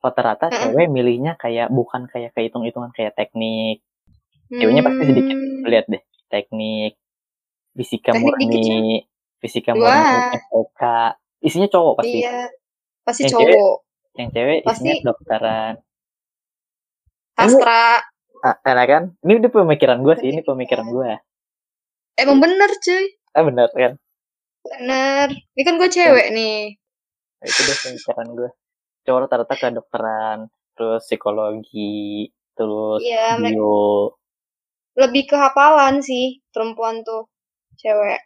[0.03, 0.71] Rata-rata Heeh.
[0.71, 3.83] cewek milihnya kayak bukan kayak kehitung-hitungan kayak teknik.
[4.47, 5.37] Ceweknya pasti sedikit.
[5.37, 5.63] Hmm.
[5.65, 6.03] Lihat deh
[6.33, 6.97] teknik,
[7.73, 8.95] fisika Teknik dikit, murni,
[9.37, 9.81] fisika Wah.
[9.81, 10.81] murni, FPK.
[11.41, 12.17] Isinya cowok pasti.
[12.19, 12.39] Iya.
[13.03, 13.77] Pasti Yang cewek cowok.
[14.13, 15.73] yang cewek Pasti- isinya kedokteran
[17.33, 17.83] Sastra.
[18.39, 21.11] ah, enak kan ini udah pemikiran gue sih ini pemikiran gue
[22.13, 23.05] Emang bener cuy.
[23.31, 23.93] ah bener kan
[24.63, 25.27] Bener.
[25.51, 26.79] Ini kan gue cewek nih.
[27.35, 28.49] Nah, itu deh pemikiran gue
[29.03, 30.37] cowok rata-rata kedokteran
[30.71, 34.15] terus psikologi terus mereka bio
[34.95, 37.27] lebih ke hafalan sih perempuan tuh.
[37.83, 38.19] Cewek.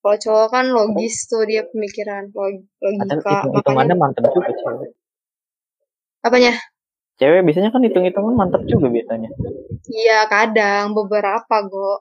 [0.00, 3.42] Kalau cowok kan logis tuh dia pemikiran log- logika.
[3.42, 4.90] hitung hitungannya mantep juga cewek
[6.22, 6.52] apanya?
[7.16, 9.30] cewek biasanya kan hitung hitungan mantep juga biasanya
[9.86, 11.98] Iya kadang beberapa go.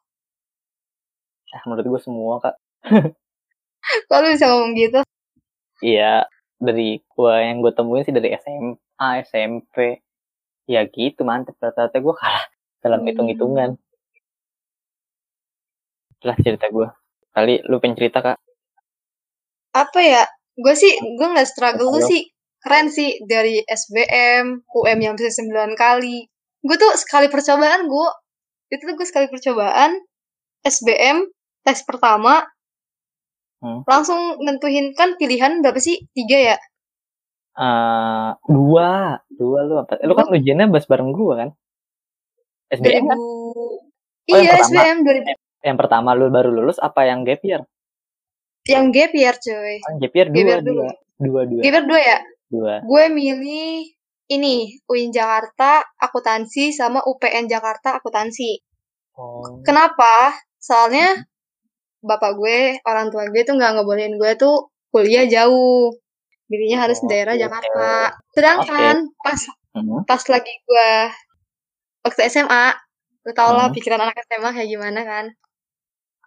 [1.49, 2.55] ah menurut gue semua kak
[4.09, 4.99] Kok lu bisa ngomong gitu?
[5.77, 6.25] Iya,
[6.57, 8.77] dari gua yang gue temuin sih dari SMA,
[9.21, 10.01] SMP.
[10.65, 11.53] Ya gitu, mantep.
[11.61, 12.45] Rata-rata gue kalah
[12.81, 13.13] dalam Hmm.
[13.13, 13.77] hitung-hitungan.
[16.25, 16.89] Itulah cerita gue.
[17.37, 18.41] Kali lu pengen cerita, Kak?
[19.77, 20.25] Apa ya?
[20.57, 22.33] Gue sih, gue nggak struggle lu sih.
[22.65, 26.25] Keren sih dari SBM, UM yang bisa 9 kali.
[26.65, 28.09] Gue tuh sekali percobaan gue,
[28.73, 30.01] itu tuh gue sekali percobaan,
[30.65, 31.29] SBM,
[31.61, 32.41] tes pertama,
[33.61, 33.81] Hmm.
[33.85, 36.09] langsung nentuin kan pilihan berapa sih?
[36.13, 36.57] Tiga ya?
[37.57, 39.21] Eh, dua.
[39.29, 40.01] Dua lu apa?
[40.05, 41.49] Lu kan ujiannya bahas bareng gue kan?
[42.73, 43.09] SBM 2000...
[43.13, 43.17] kan?
[43.21, 43.77] Oh,
[44.29, 44.57] iya.
[44.65, 45.44] SBM 2000.
[45.65, 47.65] Yang pertama lu baru lulus apa yang gap year?
[48.65, 49.75] Yang gap year, coy.
[49.81, 50.81] Oh, gap year Gap dua, year dulu.
[50.85, 50.91] dua.
[51.17, 51.61] Dua, dua.
[51.61, 52.17] Gap year dua ya?
[52.45, 52.73] Dua.
[52.85, 53.89] Gue milih
[54.25, 54.55] ini,
[54.85, 58.61] UIN Jakarta, akuntansi, sama UPN Jakarta, akuntansi.
[59.17, 59.61] Oh.
[59.61, 60.33] Kenapa?
[60.57, 61.25] Soalnya
[61.99, 65.93] bapak gue, orang tua gue tuh nggak ngebolehin gue tuh kuliah jauh.
[66.45, 67.89] Dirinya harus Oh, daerah oke, Jakarta.
[68.33, 69.41] Sedangkan pas
[69.75, 70.07] Hmm.
[70.07, 70.89] pas lagi gue
[72.01, 72.65] waktu SMA,
[73.25, 73.57] lu tau Hmm.
[73.59, 75.25] lah pikiran anak SMA kayak gimana kan.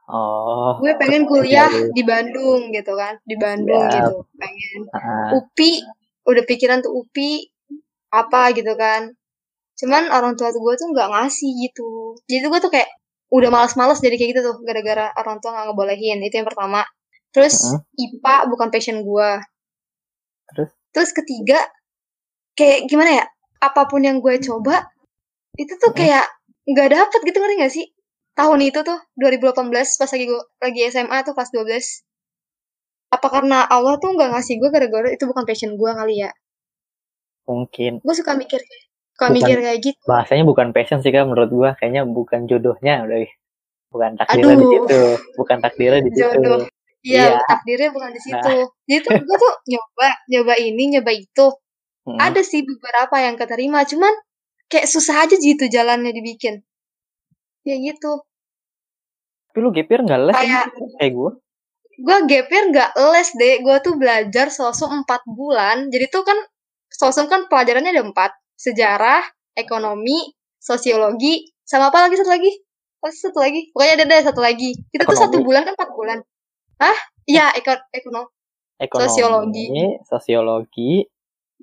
[0.09, 0.81] Oh.
[0.81, 1.93] Gue pengen kuliah Jauh.
[1.93, 3.97] di Bandung gitu kan, di Bandung Siap.
[4.01, 4.15] gitu.
[4.41, 4.81] Pengen.
[4.97, 5.85] Ah, UPI,
[6.25, 7.45] udah pikiran tuh UPI
[8.09, 9.13] apa gitu kan.
[9.77, 12.17] Cuman orang tua gue tuh nggak ngasih gitu.
[12.25, 12.89] Jadi tuh gue tuh kayak
[13.29, 16.25] udah males-males jadi kayak gitu tuh gara-gara orang tua nggak ngebolehin.
[16.25, 16.89] Itu yang pertama.
[17.29, 17.85] Terus Mm-mm.
[18.01, 19.31] IPA bukan passion gue.
[20.57, 20.71] Terus?
[20.97, 21.61] Terus ketiga
[22.57, 23.25] kayak gimana ya?
[23.61, 24.89] Apa pun yang gue coba
[25.61, 26.25] itu tuh kayak
[26.65, 27.87] nggak dapet gitu ngerti gak sih?
[28.39, 32.07] Tahun itu tuh 2018 pas lagi gue lagi SMA tuh kelas 12.
[33.11, 36.31] Apa karena Allah tuh nggak ngasih gue gara-gara itu bukan passion gue kali ya?
[37.49, 38.77] mungkin gue suka mikir suka
[39.25, 43.25] Bukan- mikir kayak gitu bahasanya bukan passion sih kak menurut gua kayaknya bukan jodohnya udah
[43.89, 44.69] bukan takdirnya di Aduh.
[44.77, 45.01] situ
[45.33, 46.61] bukan takdirnya di situ Jodoh.
[47.01, 47.41] iya Iya.
[47.41, 48.53] takdirnya bukan di situ
[48.85, 51.47] jadi tuh gue tuh nyoba nyoba ini nyoba itu
[52.05, 52.21] Mm.
[52.21, 54.13] ada sih beberapa yang keterima cuman
[54.69, 56.61] kayak susah aja gitu jalannya dibikin
[57.65, 58.28] ya gitu
[59.59, 61.31] tapi lu year nggak les Kayak- kayak gua?
[61.99, 65.91] Gue gap year nggak les deh gue tuh belajar sosok empat bulan.
[65.91, 66.39] Jadi tuh kan
[66.87, 68.31] sosok kan pelajarannya ada empat.
[68.55, 72.55] Sejarah ekonomi sosiologi sama apa lagi satu lagi?
[73.11, 73.75] Sih satu lagi?
[73.75, 74.79] Pokoknya ada deh satu lagi.
[74.91, 75.47] Itu tuh satu Ekonomi.
[75.47, 76.19] bulan kan empat bulan.
[76.79, 76.99] Hah?
[77.27, 78.31] Iya eko ekonomi
[78.79, 79.67] ekonomi Sosiologi.
[80.05, 80.93] sosiologi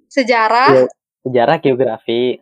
[0.05, 0.69] sejarah.
[0.73, 0.87] Iya.
[1.23, 2.35] sejarah geografi.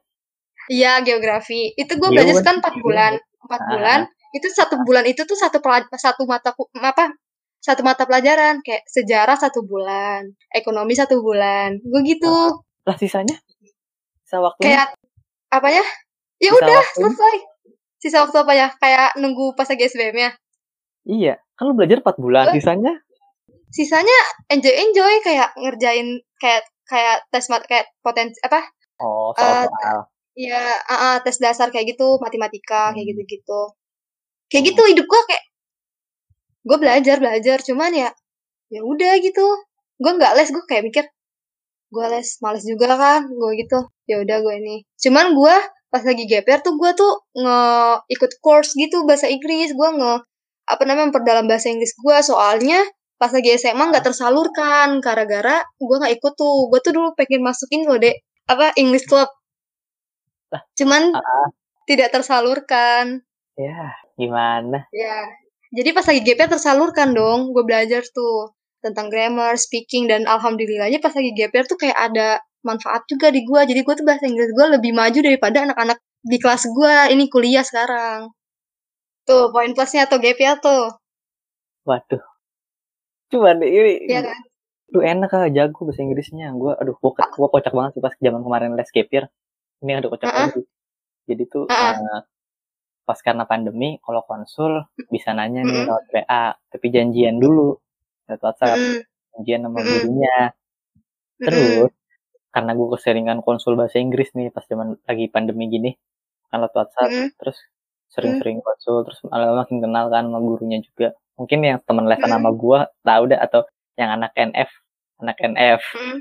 [0.65, 1.71] Iya geografi.
[1.73, 3.13] Itu gue belajar kan empat bulan.
[3.38, 3.69] Empat Ah.
[3.69, 3.99] bulan
[4.34, 5.61] itu satu bulan itu tuh satu
[5.93, 6.51] satu mata
[6.81, 7.14] apa
[7.64, 12.60] satu mata pelajaran kayak sejarah satu bulan ekonomi satu bulan gue gitu.
[12.84, 13.39] Lah sisanya?
[14.27, 14.91] Sisa waktu kayak
[15.53, 15.85] apa ya?
[16.43, 17.07] Ya udah waktunya?
[17.07, 17.35] selesai.
[18.03, 18.68] Sisa waktu apa ya?
[18.76, 20.31] Kayak nunggu pas lagi SBM nya
[21.03, 22.93] iya kan lu belajar 4 bulan Gua- sisanya?
[23.72, 24.18] Sisanya
[24.51, 28.60] enjoy enjoy kayak ngerjain kayak kayak tes mat kayak potensi apa?
[28.99, 29.99] Oh Eh, soal soal
[30.34, 33.10] ya ah, ah, tes dasar kayak gitu matematika kayak Hmm.
[33.14, 33.61] gitu gitu
[34.53, 35.43] kayak gitu hidup gua kayak
[36.63, 37.57] gue belajar belajar.
[37.65, 38.09] Cuman ya
[38.71, 39.45] ya udah gitu.
[39.99, 41.05] Gue nggak les gue kayak mikir
[41.93, 43.25] gue les males juga kan.
[43.27, 44.75] Gue gitu ya udah gue ini.
[45.01, 45.55] Cuman gue
[45.93, 47.59] pas lagi GPR tuh gue tuh nge
[48.15, 49.73] ikut course gitu bahasa Inggris.
[49.75, 50.13] Gue nge
[50.63, 52.80] apa namanya memperdalam bahasa Inggris gue soalnya
[53.19, 55.03] pas lagi SMA nggak tersalurkan.
[55.03, 56.71] Gara-gara gue nggak ikut tuh.
[56.71, 59.27] Gue tuh dulu pengen masukin loh dek apa English club.
[60.77, 61.47] Cuman Ah.
[61.89, 63.25] tidak tersalurkan.
[63.59, 65.26] Ya gimana Ya,
[65.73, 71.15] jadi pas lagi GPR tersalurkan dong, gue belajar tuh tentang grammar, speaking, dan alhamdulillahnya pas
[71.15, 73.61] lagi GPR tuh kayak ada manfaat juga di gue.
[73.64, 77.65] Jadi gue tuh bahasa Inggris gue lebih maju daripada anak-anak di kelas gue ini kuliah
[77.65, 78.30] sekarang.
[79.23, 80.91] Tuh, poin plusnya tuh GPR tuh.
[81.84, 82.23] waduh
[83.27, 84.40] cuman ini Iya kan?
[84.94, 87.11] lu enak kah jago bahasa Inggrisnya gua aduh gua
[87.49, 89.26] kocak banget sih pas zaman kemarin les year
[89.81, 90.65] ini ada kocak Ah, banget sih.
[91.27, 91.94] jadi tuh Ah, ah.
[91.98, 92.22] eh,
[93.07, 97.75] pas karena pandemi kalau konsul bisa nanya nih lewat WA tapi janjian dulu
[98.30, 98.80] lewat WhatsApp
[99.35, 100.35] janjian sama gurunya.
[101.41, 101.91] Terus
[102.53, 105.91] karena gue keseringan konsul bahasa Inggris nih pas zaman lagi pandemi gini
[106.51, 107.57] kan lewat WhatsApp terus
[108.13, 111.15] sering-sering konsul terus malah makin kenal kan sama gurunya juga.
[111.39, 112.35] Mungkin yang temen lesan Mm.
[112.38, 113.61] sama gua tahu dah atau
[113.99, 114.69] yang anak NF
[115.21, 116.19] anak NF mm-mm.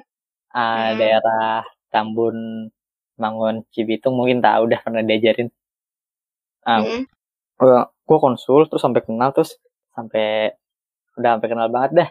[0.56, 2.68] ah, daerah Tambun
[3.20, 5.48] Mangun Cibitung mungkin tahu dah pernah diajarin
[6.66, 7.02] ah, Mm-mm.
[7.58, 9.58] gua, gua konsul terus sampai kenal terus
[9.92, 10.54] sampai
[11.18, 12.08] udah sampai kenal banget dah.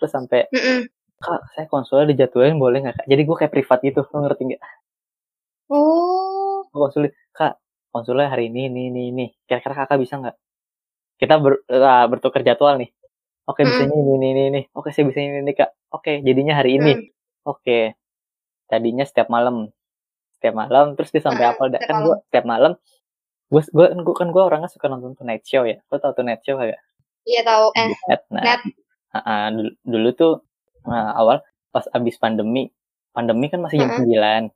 [0.00, 0.40] Terus sampai
[1.24, 3.06] kak saya konsulnya dijadwalin boleh nggak kak?
[3.08, 4.62] Jadi gua kayak privat gitu lo ngerti nggak?
[5.72, 7.60] Oh, konsul kak
[7.94, 9.26] konsulnya hari ini ini ini ini.
[9.46, 10.36] Kira-kira kakak bisa nggak?
[11.20, 12.90] Kita ber, ah, bertukar jadwal nih.
[13.44, 14.60] Oke bisanya ini ini ini, ini.
[14.72, 15.70] oke saya bisa ini, ini kak.
[15.92, 16.92] Oke jadinya hari ini.
[16.96, 17.52] Hmm.
[17.54, 17.78] oke.
[18.68, 19.68] Tadinya setiap malam.
[20.36, 22.76] Setiap malam terus dia sampai apa kan gue setiap malam
[23.52, 26.56] gue gue gue kan gue orangnya suka nonton Tonight Show ya lo tau Tonight Show
[26.60, 26.80] gak
[27.24, 27.72] Iya tahu.
[27.72, 28.22] Eh, Net.
[28.28, 28.60] Nah, Net.
[29.16, 30.32] ah, ah, dulu, dulu tuh
[30.84, 31.40] nah, awal
[31.72, 32.68] pas abis pandemi,
[33.16, 34.04] pandemi kan masih jam Heeh.
[34.04, 34.52] 9.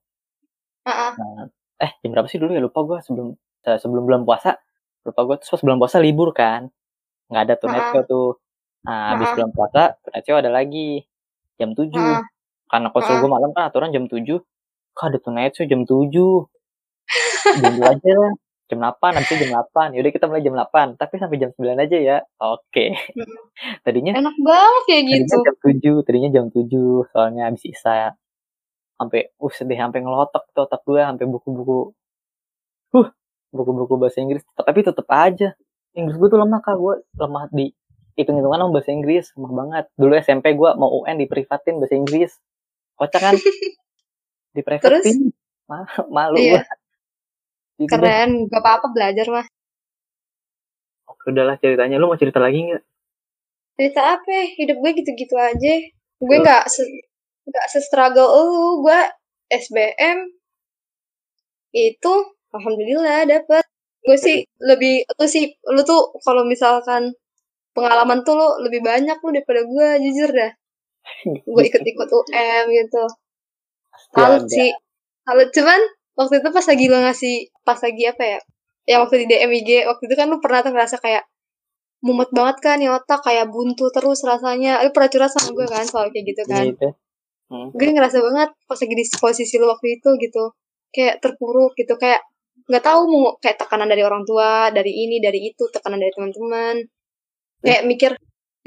[0.84, 1.12] heeh.
[1.16, 1.48] Nah,
[1.80, 3.32] eh jam berapa sih dulu ya lupa gue sebelum
[3.64, 4.60] eh, sebelum bulan puasa.
[5.08, 6.68] Lupa gue terus pas bulan puasa libur kan.
[7.32, 7.76] Nggak ada tuh Heeh.
[7.80, 8.28] Netflix tuh.
[8.84, 9.34] Nah, abis Heeh.
[9.40, 9.82] bulan puasa
[10.12, 10.88] Netflix ada lagi
[11.56, 11.88] jam 7.
[11.88, 12.20] Heeh.
[12.68, 13.20] Karena konsul Heeh.
[13.24, 14.44] gue malam kan aturan jam 7.
[14.92, 16.44] Kok ada tuh Netflix jam 7.
[17.56, 18.32] jam 2 aja lah.
[18.68, 19.96] Jam 8, habis itu jam 8.
[19.96, 21.00] Yaudah kita mulai jam 8.
[21.00, 22.16] Tapi sampai jam 9 aja ya.
[22.38, 22.92] Oke.
[23.16, 23.36] Mm.
[23.84, 25.36] Tadinya Enak banget kayak tadinya gitu.
[25.40, 28.12] jam 7 tadinya jam 7 soalnya habis isa
[28.94, 31.94] sampai uh sedih sampai ngelotok tuh otak gue sampai buku-buku
[32.90, 33.08] huh
[33.48, 35.54] buku-buku bahasa Inggris tapi tetep aja
[35.94, 37.70] Inggris gue tuh lemah kak gue lemah di
[38.14, 42.30] hitung-hitungan sama bahasa Inggris lemah banget dulu SMP gue mau UN di privatin bahasa Inggris
[42.94, 43.34] kocak kan
[44.56, 45.30] di privatin
[45.70, 46.58] Ma- malu Iya.
[46.58, 46.62] gue
[47.78, 48.10] Gitu deh.
[48.10, 49.46] Keren, gak apa-apa belajar mah.
[51.08, 52.84] Oke, udahlah ceritanya lu mau cerita lagi nggak
[53.78, 54.58] Cerita apa?
[54.58, 55.74] Hidup gue gitu-gitu aja.
[56.18, 56.82] Gue nggak se
[57.46, 58.82] nggak se-struggle lu.
[58.82, 58.98] Gue
[59.46, 60.18] SBM
[61.70, 62.14] itu
[62.50, 63.62] alhamdulillah dapet.
[64.02, 67.14] Gue sih lebih lu sih lu tuh kalau misalkan
[67.70, 70.52] pengalaman tuh lu lebih banyak lu daripada gue jujur dah.
[71.46, 73.04] Gue ikut-ikut UM gitu.
[74.10, 74.54] Salut Astaga.
[74.58, 74.70] sih.
[75.22, 75.80] Salut cuman
[76.18, 78.40] waktu itu pas lagi lo ngasih pas lagi apa ya?
[78.88, 81.24] Ya waktu di DM IG waktu itu kan lu pernah tuh ngerasa kayak
[82.02, 84.82] mumet banget kan ya otak kayak buntu terus rasanya.
[84.82, 86.66] Lu pernah curhat sama gue kan soal kayak gitu kan.
[86.74, 86.90] gitu
[87.48, 87.72] Hmm.
[87.72, 90.52] Gue ngerasa banget pas lagi di posisi lu waktu itu gitu.
[90.92, 92.20] Kayak terpuruk gitu kayak
[92.68, 96.76] nggak tahu mau kayak tekanan dari orang tua, dari ini, dari itu, tekanan dari teman-teman.
[97.64, 98.12] Kayak mikir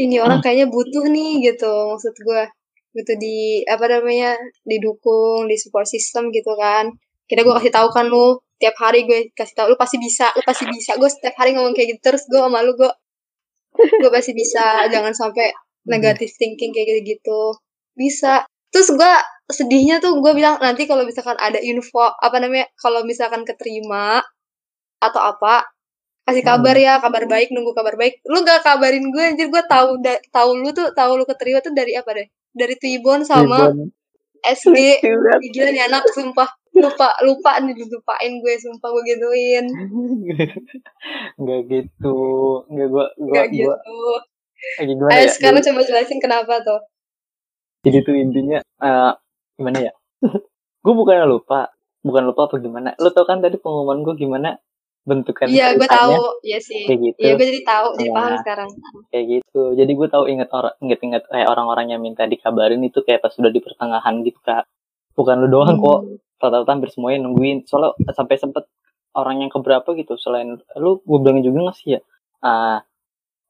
[0.02, 2.44] ini orang kayaknya butuh nih gitu maksud gue
[2.98, 4.36] gitu di apa namanya
[4.68, 6.92] didukung di support system gitu kan
[7.32, 10.44] kira gue kasih tahu kan lu tiap hari gue kasih tahu lu pasti bisa lu
[10.44, 11.00] pasti bisa.
[11.00, 12.92] Gue setiap hari ngomong kayak gitu terus gue sama lu gue
[14.04, 14.84] gue pasti bisa.
[14.92, 15.56] Jangan sampai
[15.88, 17.42] negative thinking kayak gitu gitu
[17.96, 18.44] bisa.
[18.68, 19.14] Terus gue
[19.48, 24.20] sedihnya tuh gue bilang nanti kalau misalkan ada info apa namanya kalau misalkan keterima
[25.00, 25.68] atau apa
[26.28, 28.20] kasih kabar ya kabar baik nunggu kabar baik.
[28.28, 31.72] Lu gak kabarin gue anjir gue tahu da- tahu lu tuh tahu lu keterima tuh
[31.72, 32.28] dari apa deh?
[32.52, 33.88] Dari Twibbon sama Ribon.
[34.42, 34.78] SD
[35.56, 39.66] gila nih anak sumpah lupa lupa nih lupain gue sumpah gue gituin.
[41.42, 42.18] Nggak gitu.
[42.72, 44.04] Nggak gua gua Gak gua gitu.
[44.80, 45.32] Eh, gimana ayo ya?
[45.34, 46.82] sekarang coba jelasin kenapa tuh.
[47.82, 49.12] Jadi tuh intinya eh,
[49.58, 49.94] gimana ya?
[50.86, 51.70] Gue bukannya lupa
[52.02, 52.90] bukan lupa apa gimana.
[52.98, 54.58] Lu tau kan tadi pengumuman gue gimana
[55.02, 56.42] bentukan iya gue tahu.
[56.46, 56.86] Iya sih.
[56.90, 57.18] Kayak gitu.
[57.22, 58.16] Iya gue jadi tahu jadi Iya.
[58.18, 58.70] paham sekarang.
[59.14, 59.62] Kayak gitu.
[59.78, 63.34] Jadi gue tahu inget orang inget inget kayak orang-orang yang minta dikabarin itu kayak pas
[63.34, 64.66] sudah di pertengahan gitu kak.
[65.14, 66.02] Bukan lu doang kok
[66.42, 67.64] rata-rata hampir semuanya nungguin.
[67.70, 68.66] Soalnya sampai sempet
[69.14, 72.02] orang yang keberapa gitu selain lu gue bilangin juga nggak sih ya?
[72.42, 72.82] Ah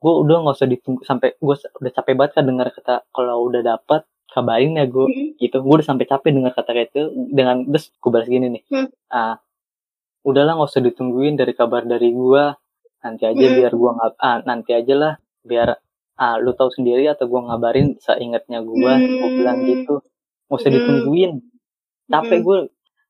[0.01, 3.61] gue udah nggak usah ditunggu sampai gue udah capek banget kan dengar kata kalau udah
[3.61, 4.01] dapat
[4.33, 5.05] kabarin ya gue
[5.37, 8.63] gitu gue udah sampai capek dengar kata kayak itu dengan terus gue balas gini nih
[8.65, 8.89] Hmm.
[9.13, 9.37] ah
[10.25, 12.43] udahlah nggak usah ditungguin dari kabar dari gue
[13.01, 15.13] nanti aja biar gue nggak ah nanti aja lah
[15.45, 15.69] biar
[16.17, 19.69] ah lu tahu sendiri atau gue ngabarin seingatnya gue gue bilang Hmm.
[19.69, 19.95] gitu
[20.49, 21.31] nggak usah ditungguin.
[22.09, 22.57] Capek gue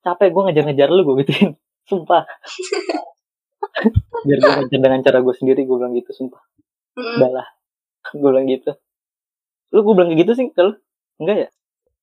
[0.02, 1.52] capek gue ngejar-ngejar lu gue gituin.
[1.90, 2.26] Sumpah.
[4.26, 6.42] Biar gue ngejar dengan cara gue sendiri gue bilang gitu sumpah.
[6.92, 7.18] Mhm.
[7.24, 7.48] udah lah
[8.12, 8.72] gue bilang gitu.
[9.72, 10.76] Lu gue bilang kayak gitu sih kalau
[11.22, 11.50] enggak ya?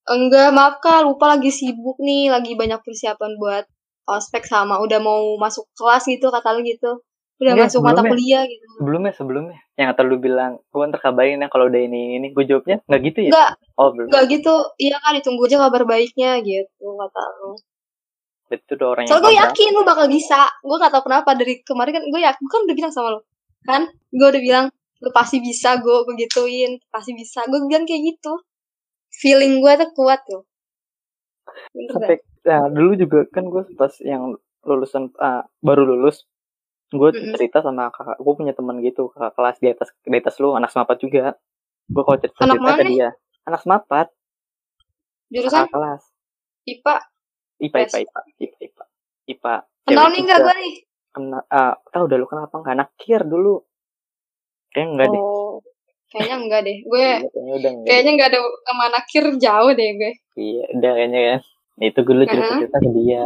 [0.09, 1.05] Enggak maaf kak.
[1.05, 2.33] Lupa lagi sibuk nih.
[2.33, 3.65] Lagi banyak persiapan buat
[4.09, 7.05] ospek sama udah mau masuk kelas gitu kata lu gitu.
[7.39, 8.65] Udah Enggak, masuk mata kuliah gitu.
[8.83, 9.59] Sebelumnya sebelumnya.
[9.79, 12.33] Yang kata lu bilang gue ntar kabarin ya kalau udah ini ini.
[12.33, 13.31] Gue jawabnya nggak gitu ya?
[13.31, 14.09] Enggak oh belum.
[14.11, 14.55] Enggak gitu.
[14.81, 17.53] Iya kan ditunggu aja kabar baiknya gitu kata lu
[18.49, 20.41] itu udah orang yang Soalnya gue yakin lu bakal bisa.
[20.65, 22.41] Gue gak tau kenapa dari kemarin kan gue yakin.
[22.41, 23.21] Gue kan udah bilang sama lu.
[23.69, 23.83] Kan?
[24.09, 24.67] Gue udah bilang
[24.99, 26.81] lu pasti bisa gue gue gituin.
[26.89, 27.45] Pasti bisa.
[27.47, 28.33] Gue bilang kayak gitu.
[29.13, 30.43] Feeling gue tuh kuat tuh.
[31.93, 36.29] Sampai nah, dulu juga kan gue pas yang lulusan ah, baru lulus
[36.89, 37.37] gue Mm-mm.
[37.37, 40.73] cerita sama kakak gue punya teman gitu kakak kelas di atas di atas lu anak
[40.73, 41.37] semapat juga
[41.85, 43.11] gue kalau cerita Anak cerita ke dia
[43.45, 44.07] anak semapat?
[45.29, 46.03] Jurusan kakak kelas
[46.69, 46.97] IPA.
[47.59, 47.79] IPA.
[47.81, 48.85] IPA IPA IPA IPA
[49.29, 49.55] IPA
[49.85, 50.45] Kenal nih gak juga.
[50.45, 50.75] gue nih?
[51.09, 53.65] kena ah tahu dah lu kenapa nggak nakir dulu
[54.71, 55.57] kayaknya enggak deh Oh.
[56.09, 56.79] Kayaknya enggak deh.
[56.83, 60.03] Gue Iya, kayaknya udah enggak kayaknya enggak ada sama nakir jauh deh gue.
[60.03, 60.15] deh.
[60.39, 61.41] iya udah kayaknya kan
[61.79, 63.25] Nah, itu gue dulu cerita cerita ke dia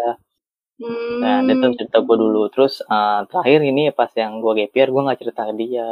[0.74, 1.18] Hmm.
[1.20, 4.88] nah dia tuh cerita gue dulu terus ah, terakhir ini pas yang gue gap year
[4.88, 5.86] gue nggak cerita ke dia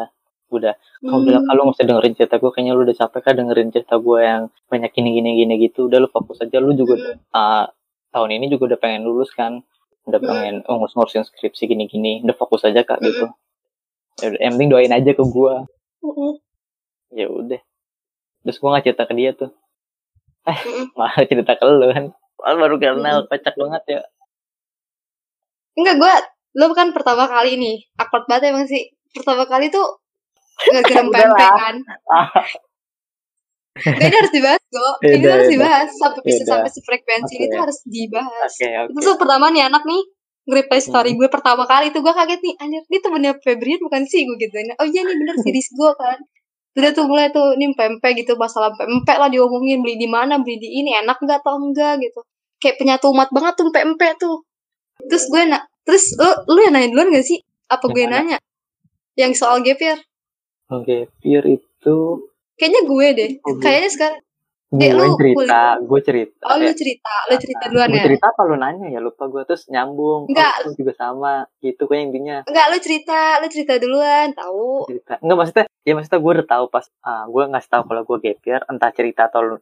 [0.50, 1.48] udah kalau bilang Hmm.
[1.48, 4.42] kalau nggak usah dengerin cerita gue kayaknya lu udah capek kan dengerin cerita gue yang
[4.66, 7.16] banyak gini gini gini gitu udah lu fokus aja lu juga Hmm.
[7.30, 7.64] uh,
[8.10, 9.62] tahun ini juga udah pengen lulus kan.
[10.08, 10.28] Udah Hmm.
[10.28, 13.30] pengen oh, ngurus-ngurusin skripsi gini gini udah fokus aja kak gitu.
[14.20, 16.32] Ya udah yang penting doain aja ke Mm-mm.
[17.12, 17.60] ya udah.
[18.44, 19.50] Terus gue nggak cerita ke dia tuh.
[20.48, 20.56] Eh
[20.98, 22.04] malah cerita ke lu kan.
[22.40, 24.00] Wah, baru kenal kocak banget ya.
[25.76, 26.14] Enggak, gue,
[26.56, 28.90] lo kan pertama kali nih, akord banget emang sih.
[29.12, 30.00] Pertama kali tuh
[30.88, 31.52] pempek lah.
[31.56, 31.76] kan.
[33.80, 34.94] Gak, ini harus dibahas, kok.
[35.06, 35.50] Ini harus yaudah.
[35.50, 35.88] dibahas.
[35.92, 37.44] Sampai bisa sampai sefrekuensi Oke.
[37.44, 38.52] itu harus dibahas.
[38.52, 40.02] oke oke Itu tuh pertama nih anak nih,
[40.44, 41.18] nge-reply story Hmm.
[41.18, 44.54] gue pertama kali tuh gue kaget nih, anjir, ini temennya Febrian bukan sih gue gitu.
[44.76, 46.18] Oh iya nih bener series gue kan.
[46.70, 50.56] Udah tuh mulai tuh, ini pempek gitu, masalah pempek lah diomongin, beli di mana, beli
[50.56, 52.22] di ini, enak nggak atau enggak gitu.
[52.58, 54.46] Kayak penyatu umat banget tuh pempek tuh.
[55.02, 57.40] Terus gue nak, terus lu, lu yang nanya duluan gak sih?
[57.66, 58.14] Apa Yang gue mana?
[58.16, 58.38] nanya?
[59.16, 59.98] Yang soal gap year?
[60.68, 61.96] oke Pir itu
[62.60, 63.30] Kayaknya gue deh.
[63.40, 63.56] Gue.
[63.64, 64.20] Kayaknya sekarang,
[64.70, 68.06] gue lu cerita gue cerita oh lu cerita, lu cerita duluan ya?
[68.06, 70.62] cerita apa lu nanya ya lupa gue terus nyambung Enggak.
[70.62, 74.86] oh, juga sama gitu kayak intinya Enggak, lu cerita, lu cerita duluan, tahu.
[74.86, 78.18] cerita enggak maksudnya ya maksudnya gue udah tahu pas ah, gue ngasih tahu kalau gue
[78.22, 79.56] gap year entah cerita atau lu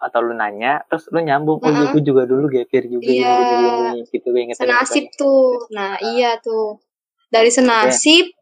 [0.00, 3.32] atau lu nanya terus lu nyambung oh iya gue juga dulu gap year juga Iya.
[3.36, 5.68] gini, gini, gitu gue ingetin Senasib tuh.
[5.76, 6.80] Nah, iya tuh.
[7.28, 8.32] Dari senasib,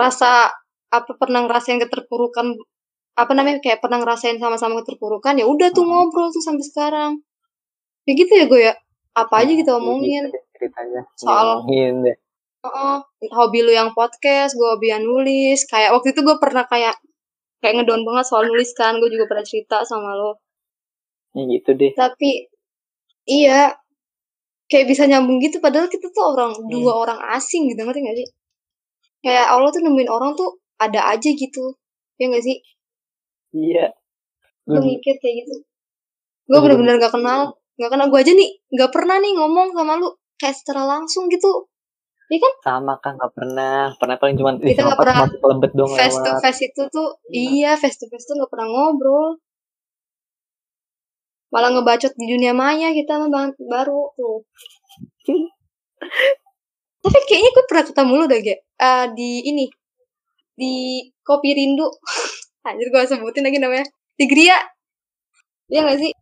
[0.00, 0.48] rasa
[0.88, 2.56] apa pernah ngerasain keterpurukan
[3.14, 5.90] apa namanya kayak pernah ngerasain sama-sama keterpurukan ya udah tuh Hmm.
[5.92, 7.12] ngobrol tuh sampai sekarang.
[8.06, 8.74] Ya gitu ya gue ya
[9.12, 10.30] apa aja kita omongin.
[10.54, 11.02] ceritanya.
[11.14, 12.16] Soal- ngomongin deh.
[12.58, 12.96] Heeh.
[13.30, 15.62] hobi lu yang podcast gue hobi yang nulis.
[15.64, 16.94] Kayak waktu itu gue pernah kayak
[17.58, 20.38] kayak ngedown banget soal nulis kan gue juga pernah cerita sama lo.
[21.32, 21.92] Ya gitu deh.
[21.92, 22.48] Tapi
[23.24, 23.74] iya.
[24.66, 26.68] Kayak bisa nyambung gitu padahal kita tuh orang Hmm.
[26.68, 28.28] dua orang asing gitu ngerti gak sih?
[29.20, 31.74] Kayak Allah tuh nemuin orang tuh ada aja gitu.
[32.18, 32.58] Ya gak sih?
[33.54, 33.94] Iya.
[34.66, 35.54] Gue mikir kayak gitu.
[36.48, 38.06] Gue bener-bener gak kenal gak kenal.
[38.10, 40.10] Gue aja nih gak pernah nih ngomong sama lu.
[40.38, 41.66] Kayak secara langsung gitu.
[42.60, 43.88] Sama kan nggak pernah.
[43.96, 47.72] Pernah paling cuma Kita nggak pernah masuk lembet dong face to face itu tuh iya.
[47.80, 49.40] face to face tuh gak pernah ngobrol.
[51.48, 54.44] Malah ngebacot di dunia maya kita mah baru tuh.
[57.02, 58.54] Tapi kayaknya gue pernah ketemu lu deh Ge.
[58.60, 59.64] Eh, di ini
[60.58, 61.86] di kopi rindu.
[62.66, 63.86] Anjir gue sebutin lagi namanya.
[64.18, 64.58] Di Gria.
[65.70, 66.12] Iya gak sih?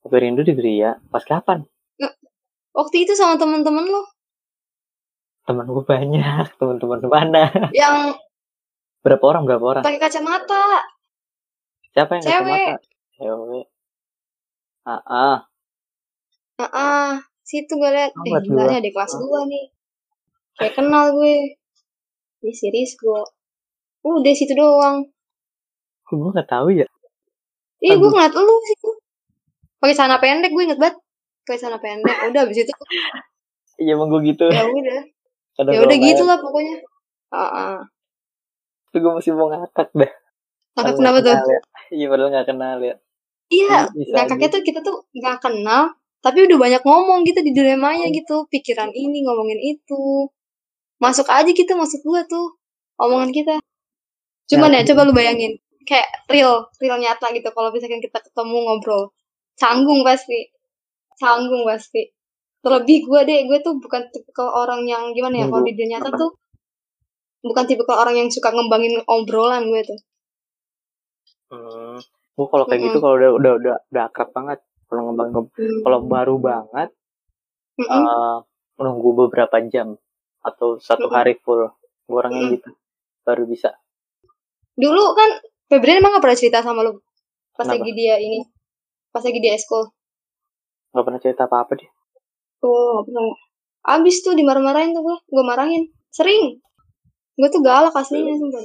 [0.00, 0.96] Kopi rindu di Gria?
[1.12, 1.68] Pas kapan?
[2.72, 4.02] Waktu itu sama temen-temen lo.
[5.44, 6.46] Teman gue banyak.
[6.60, 7.52] Teman-teman mana?
[7.76, 8.16] Yang
[9.04, 9.42] berapa orang?
[9.44, 9.84] Berapa orang?
[9.84, 10.86] pakai kacamata.
[11.92, 12.32] Siapa yang Cewek.
[12.32, 12.74] kacamata?
[13.18, 13.66] Cewek.
[14.88, 15.38] Ah ah
[16.56, 17.12] ah ah
[17.44, 18.14] situ gue liat.
[18.16, 19.64] Oh, eh gila ada kelas gue nih.
[20.56, 21.58] Kayak kenal gue
[22.38, 23.20] di series gue
[24.00, 25.04] udah situ doang
[26.06, 26.86] gue nggak tahu ya
[27.78, 28.74] Ih, gue ngeliat lu sih.
[29.78, 30.98] Pakai celana pendek, gue inget banget.
[31.46, 32.16] Pakai celana pendek.
[32.26, 32.72] Udah abis itu
[33.82, 35.00] iya emang gue gitu ya udah.
[35.54, 36.74] Kadang Ya udah gitu lah pokoknya.
[37.28, 37.74] Heeh.
[38.88, 40.10] tapi gue masih mau ngakak dah
[40.74, 41.34] Maka Padahal kenapa tuh?
[41.36, 41.60] ya.
[41.92, 42.94] iya padahal nggak kenal ya
[43.48, 44.54] Iya, Bisa ngakaknya aja.
[44.58, 45.82] tuh kita tuh nggak kenal,
[46.18, 48.44] tapi udah banyak ngomong gitu di dunia maya gitu.
[48.48, 50.26] Pikiran ini, ngomongin itu.
[50.98, 52.58] Masuk aja gitu, masuk gua tuh.
[52.98, 53.54] Omongan kita.
[54.50, 55.58] Cuman ya, Ya, coba lu bayangin.
[55.86, 57.48] Kayak real, real nyata gitu.
[57.54, 59.14] Kalau misalkan kita ketemu ngobrol.
[59.54, 60.50] Canggung pasti.
[61.16, 62.10] Canggung pasti.
[62.58, 66.10] Terlebih gue deh, gue tuh bukan tipikal orang yang gimana ya, kalau di dunia nyata
[66.18, 66.34] tuh
[67.42, 69.98] bukan tipikal orang yang suka ngembangin obrolan gue tuh.
[71.54, 71.98] hmm.
[72.38, 73.02] gue kalau kayak gitu Mm-mm.
[73.02, 75.28] kalau udah udah udah udah akrab banget kalau ngembang
[75.82, 76.88] kalau baru banget
[77.82, 78.02] Mm-mm.
[78.04, 78.36] eh
[78.78, 79.98] menunggu beberapa jam
[80.40, 81.66] atau satu hari full
[82.08, 82.70] gue orangnya gitu
[83.22, 83.74] baru bisa
[84.78, 85.30] Dulu kan
[85.66, 87.02] Febrian emang gak pernah cerita sama lu
[87.52, 87.82] pas Kenapa?
[87.82, 88.46] lagi dia ini,
[89.10, 89.90] pas lagi dia eskul.
[90.94, 91.90] nggak pernah cerita apa apa dia
[92.58, 93.22] Tuh, gak pernah.
[93.98, 95.86] Abis tuh dimarah-marahin tuh gue, gue marahin.
[96.10, 96.58] Sering.
[97.34, 98.62] Gue tuh galak aslinya sumpah.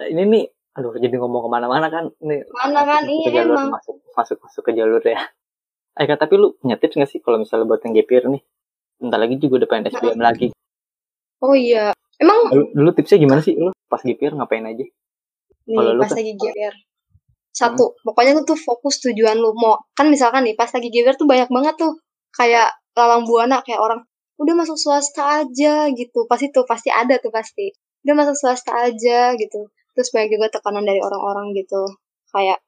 [0.00, 3.04] Nah, ini nih aduh jadi ngomong ke mana-mana kan ini Mana kan?
[3.04, 3.76] Iya jalur emang.
[3.76, 5.20] masuk masuk masuk ke jalur ya
[6.00, 8.40] eh tapi lu punya tips nggak sih kalau misalnya buat yang gapir nih
[9.02, 10.48] bentar lagi juga udah pengen SBM lagi
[11.42, 11.90] Oh iya.
[12.22, 14.86] Emang dulu, tipsnya gimana sih lu pas gapir ngapain aja
[15.66, 16.74] nih lu pas lagi GR.
[17.52, 19.76] Satu, pokoknya lu tuh fokus tujuan lu mau.
[19.92, 21.98] Kan misalkan nih pas lagi GR tuh banyak banget tuh
[22.32, 24.00] kayak lalang buana kayak orang
[24.38, 26.24] udah masuk swasta aja gitu.
[26.30, 27.74] Pasti tuh pasti ada tuh pasti.
[28.06, 29.70] Udah masuk swasta aja gitu.
[29.92, 31.82] Terus banyak juga tekanan dari orang-orang gitu.
[32.30, 32.62] Kayak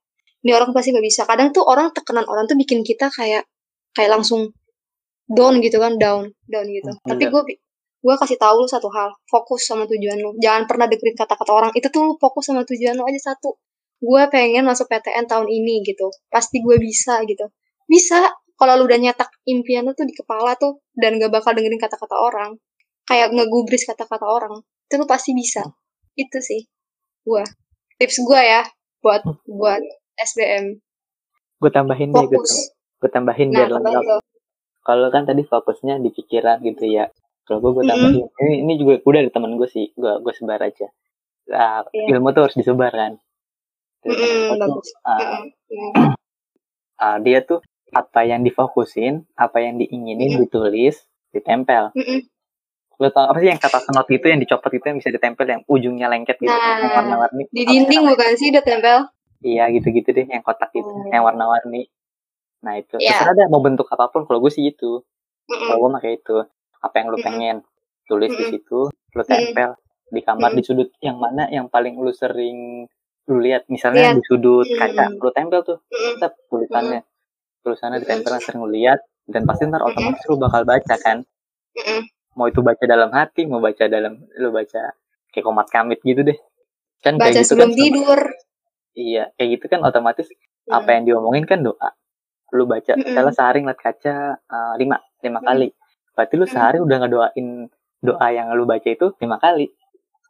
[0.44, 1.22] ini orang pasti gak bisa.
[1.24, 3.48] Kadang tuh orang tekanan orang tuh bikin kita kayak
[3.96, 4.52] kayak langsung
[5.30, 6.92] down gitu kan, down, down gitu.
[6.92, 7.32] Hmm, Tapi iya.
[7.32, 7.42] gue
[8.04, 10.36] gue kasih tahu lu satu hal fokus sama tujuan lu.
[10.36, 11.70] Jangan pernah dengerin kata-kata orang.
[11.72, 13.56] Itu tuh lu fokus sama tujuan lu aja satu.
[14.04, 16.12] Gue pengen masuk PTN tahun ini gitu.
[16.28, 17.48] Pasti gue bisa gitu.
[17.88, 18.28] Bisa.
[18.54, 22.14] Kalau lu udah nyetak impian lu tuh di kepala tuh dan gak bakal dengerin kata-kata
[22.14, 22.60] orang.
[23.08, 24.60] Kayak ngegubris kata-kata orang.
[24.86, 25.64] Itu lu pasti bisa.
[26.14, 26.68] Itu sih
[27.24, 27.44] gue
[27.96, 28.62] tips gue ya
[29.00, 29.80] buat buat
[30.20, 30.76] SBM
[31.64, 32.76] gue tambahin deh gue fokus.
[33.00, 34.04] Gue tambahin nah biar lengkap
[34.84, 37.08] kalau kan tadi fokusnya di pikiran gitu ya
[37.44, 40.60] kalau gue gue tambahin ini ini juga udah dari teman gue sih gue gue sebar
[40.62, 40.88] aja
[41.44, 42.16] Nah, Iya.
[42.16, 43.20] ilmu tuh harus disebar kan
[44.00, 45.92] Dari Mm-mm, teman gue tuh, bagus ah, Mm-mm.
[45.92, 46.12] Mm.
[46.96, 50.42] ah, dia tuh apa yang difokusin apa yang diinginin Mm-mm.
[50.42, 52.24] ditulis ditempel Mm-mm.
[52.94, 55.60] lo tau apa sih yang kata senot itu yang dicopot itu yang bisa ditempel yang
[55.66, 58.98] ujungnya lengket gitu yang nah warna-warni di dinding bukan sih udah tempel
[59.42, 61.10] iya gitu-gitu deh yang kotak itu Oh.
[61.10, 61.92] yang warna-warni
[62.64, 62.96] nah itu.
[62.96, 65.04] Ya terserah deh mau bentuk apa pun kalau gue sih gitu.
[65.44, 65.80] Kalau Mm-mm.
[65.84, 66.36] gue pakai itu.
[66.80, 67.56] Apa yang lu pengen
[68.08, 68.52] tulis di Mm-mm.
[68.56, 69.76] situ lu tempel
[70.08, 70.58] di kamar Mm-mm.
[70.58, 72.88] di sudut yang mana yang paling lu sering
[73.28, 73.68] lu lihat.
[73.68, 75.78] Misalnya lihat di sudut kaca lu tempel tuh.
[75.92, 77.04] Tetap tulisannya.
[77.60, 81.20] Tulisannya ditempel sering lu lihat dan pasti ntar otomatis lu bakal baca kan?
[82.34, 84.96] Mau itu baca dalam hati mau baca dalam lu baca
[85.30, 86.38] kayak komat kamit gitu deh.
[87.04, 88.20] Kan baca kayak gitu sebelum kan tidur.
[88.94, 90.28] Iya kayak gitu kan otomatis
[90.70, 91.92] apa yang diomongin kan doa
[92.54, 95.46] lu baca misalnya sehari ngeliat kaca uh, lima lima Mm.
[95.46, 95.68] kali.
[96.14, 96.52] Berarti lu Mm.
[96.52, 97.48] sehari udah ngedoain
[97.98, 99.66] doa yang lu baca itu lima kali.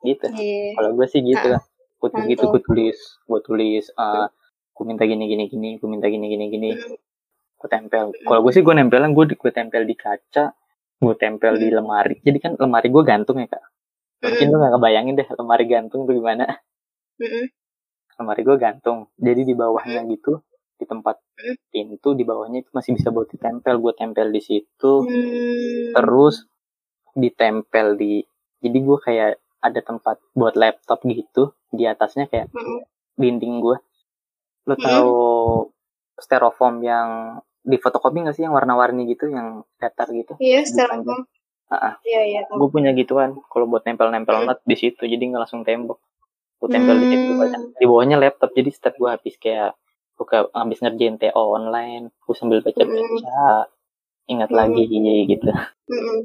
[0.00, 0.26] Gitu.
[0.30, 0.76] Iya.
[0.76, 1.62] kalau gue sih gitu Ah, lah.
[1.96, 4.28] Gue tulis gitu gue tulis gue tulis uh,
[4.70, 6.70] gue minta gini gini gini gue minta gini gini gini.
[6.72, 6.96] Mm.
[7.56, 8.12] gue tempel.
[8.12, 10.52] Kalau gue sih gue nempelan gue gue tempel di kaca
[10.96, 11.76] gue tempel di Mm.
[11.76, 12.16] lemari.
[12.20, 13.64] Jadi kan lemari gue gantung ya kak.
[14.24, 16.48] Mungkin lu gak kebayangin deh lemari gantung tuh gimana.
[18.14, 18.98] Lemari gue gantung.
[19.16, 20.40] Jadi di bawahnya gitu
[20.84, 21.16] di tempat
[21.68, 25.90] pintu di bawahnya itu masih bisa buat ditempel gue tempel di situ Hmm.
[25.92, 26.44] terus
[27.12, 28.20] ditempel di
[28.58, 32.84] jadi gue kayak ada tempat buat laptop gitu di atasnya kayak Mm-mm.
[33.14, 33.76] dinding gue
[34.64, 34.82] lo Mm.
[34.82, 35.14] tahu
[36.16, 37.08] styrofoam yang
[37.60, 41.24] di fotokopi nggak sih yang warna-warni gitu yang datar gitu Iya, styrofoam.
[42.04, 42.40] Iya, iya.
[42.46, 44.46] gue punya gituan kalau buat nempel-nempel Mm.
[44.46, 45.96] not di situ jadi nggak langsung tembok
[46.54, 47.40] gue tempel di situ Hmm.
[47.40, 49.72] banyak di bawahnya laptop jadi setiap gue habis kayak
[50.14, 53.66] buka habis ngerjain TO online gue sambil baca-baca
[54.24, 54.56] ingat Mm.
[54.56, 54.82] lagi
[55.26, 55.50] gitu
[55.90, 56.18] Mm-mm.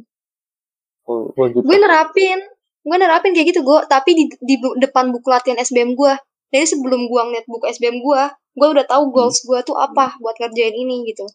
[1.04, 2.38] gue gitu Gue nerapin,
[2.80, 6.14] gue nerapin kayak gitu gue, tapi di, di bu- depan buku latihan SBM gue.
[6.50, 10.38] Jadi sebelum gue ngeliat buku SBM gue, gue udah tahu goals gue tuh apa buat
[10.38, 11.26] ngerjain ini gitu.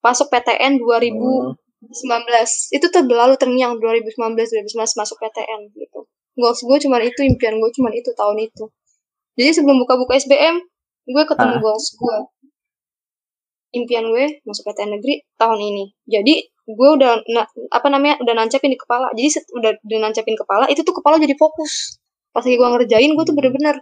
[0.00, 1.54] Masuk PTN 2019, Hmm.
[2.72, 6.08] itu tuh berlalu terngiang 2019 2019 masuk PTN gitu.
[6.32, 8.64] Goals gue cuma itu, impian gue cuma itu tahun itu.
[9.36, 10.56] Jadi sebelum buka buku SBM,
[11.04, 11.60] gue ketemu Ah.
[11.60, 12.16] goals gue.
[13.72, 15.84] Impian gue masuk PTN negeri tahun ini.
[16.04, 16.34] Jadi
[16.68, 19.08] gue udah na- apa namanya udah nancapin di kepala.
[19.16, 21.96] Jadi set, udah, udah nancapin kepala, itu tuh kepala jadi fokus.
[22.30, 23.38] Pas lagi gue ngerjain, gue tuh Hmm.
[23.40, 23.76] bener-bener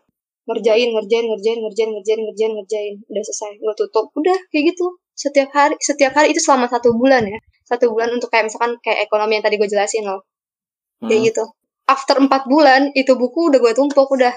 [0.47, 2.95] ngerjain, ngerjain, ngerjain, ngerjain, ngerjain, ngerjain, ngerjain.
[3.11, 4.07] Udah selesai, gue tutup.
[4.15, 4.87] Udah kayak gitu.
[5.13, 7.39] Setiap hari, setiap hari itu selama satu bulan ya.
[7.67, 10.23] Satu bulan untuk kayak misalkan kayak ekonomi yang tadi gue jelasin loh.
[11.03, 11.11] Hmm.
[11.11, 11.45] Kayak gitu.
[11.87, 14.35] After empat bulan, itu buku udah gue tumpuk, udah.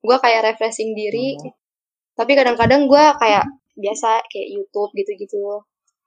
[0.00, 1.36] Gue kayak refreshing diri.
[1.36, 1.52] Hmm.
[2.16, 3.44] Tapi kadang-kadang gue kayak
[3.76, 5.60] biasa kayak YouTube gitu-gitu.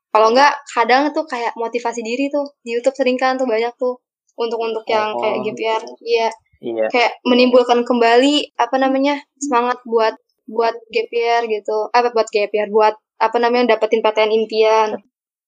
[0.10, 2.50] Kalau enggak, kadang tuh kayak motivasi diri tuh.
[2.66, 4.02] Di YouTube sering kan tuh banyak tuh.
[4.34, 5.44] Untuk-untuk yang kayak Oh.
[5.46, 5.82] gap year.
[6.02, 6.28] Iya,
[6.60, 12.50] iya kayak menimbulkan kembali apa namanya semangat buat buat gap year gitu apa buat gap
[12.50, 14.90] year buat apa namanya dapetin PTN impian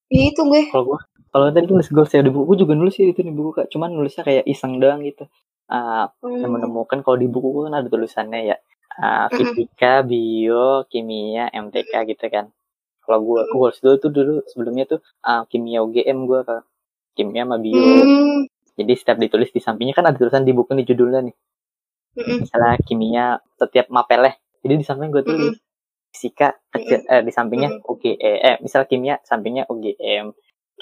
[0.07, 3.09] Ya itu gue kalau gue kalau tadi nulis goals ya di buku juga nulis sih
[3.09, 5.25] itu di buku kak cuman nulisnya kayak iseng doang gitu
[5.65, 6.47] Ah, Hmm.
[6.47, 8.55] menemukan kalau di buku gue kan ada tulisannya ya
[8.99, 9.31] Mm-mm.
[9.37, 12.51] fisika bio kimia MTK gitu kan.
[13.01, 13.53] Kalau gue Mm-mm.
[13.55, 16.63] goals dulu tuh dulu sebelumnya tuh ah, kimia UGM gue kak.
[17.15, 17.75] Kimia sama bio.
[17.79, 18.47] Hmm.
[18.71, 21.35] jadi setiap ditulis di sampingnya kan ada tulisan di buku nih judulnya nih.
[22.11, 22.37] Mm-mm.
[22.43, 24.35] misalnya kimia setiap mapelnya.
[24.63, 25.55] Jadi di samping gue tulis
[26.11, 30.35] fisika kecil eh, di sampingnya UGM eh misal kimia sampingnya UGM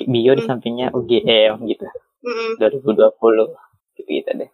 [0.09, 0.49] bio di Mm.
[0.49, 1.85] sampingnya UGM gitu.
[2.25, 2.57] Mm-mm.
[2.57, 3.53] 2020
[3.99, 4.49] gitu gitu deh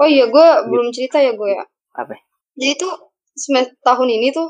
[0.00, 1.64] oh iya gue belum cerita ya gue ya.
[1.96, 2.16] Apa?
[2.56, 2.92] Jadi tuh
[3.36, 4.48] semester tahun ini tuh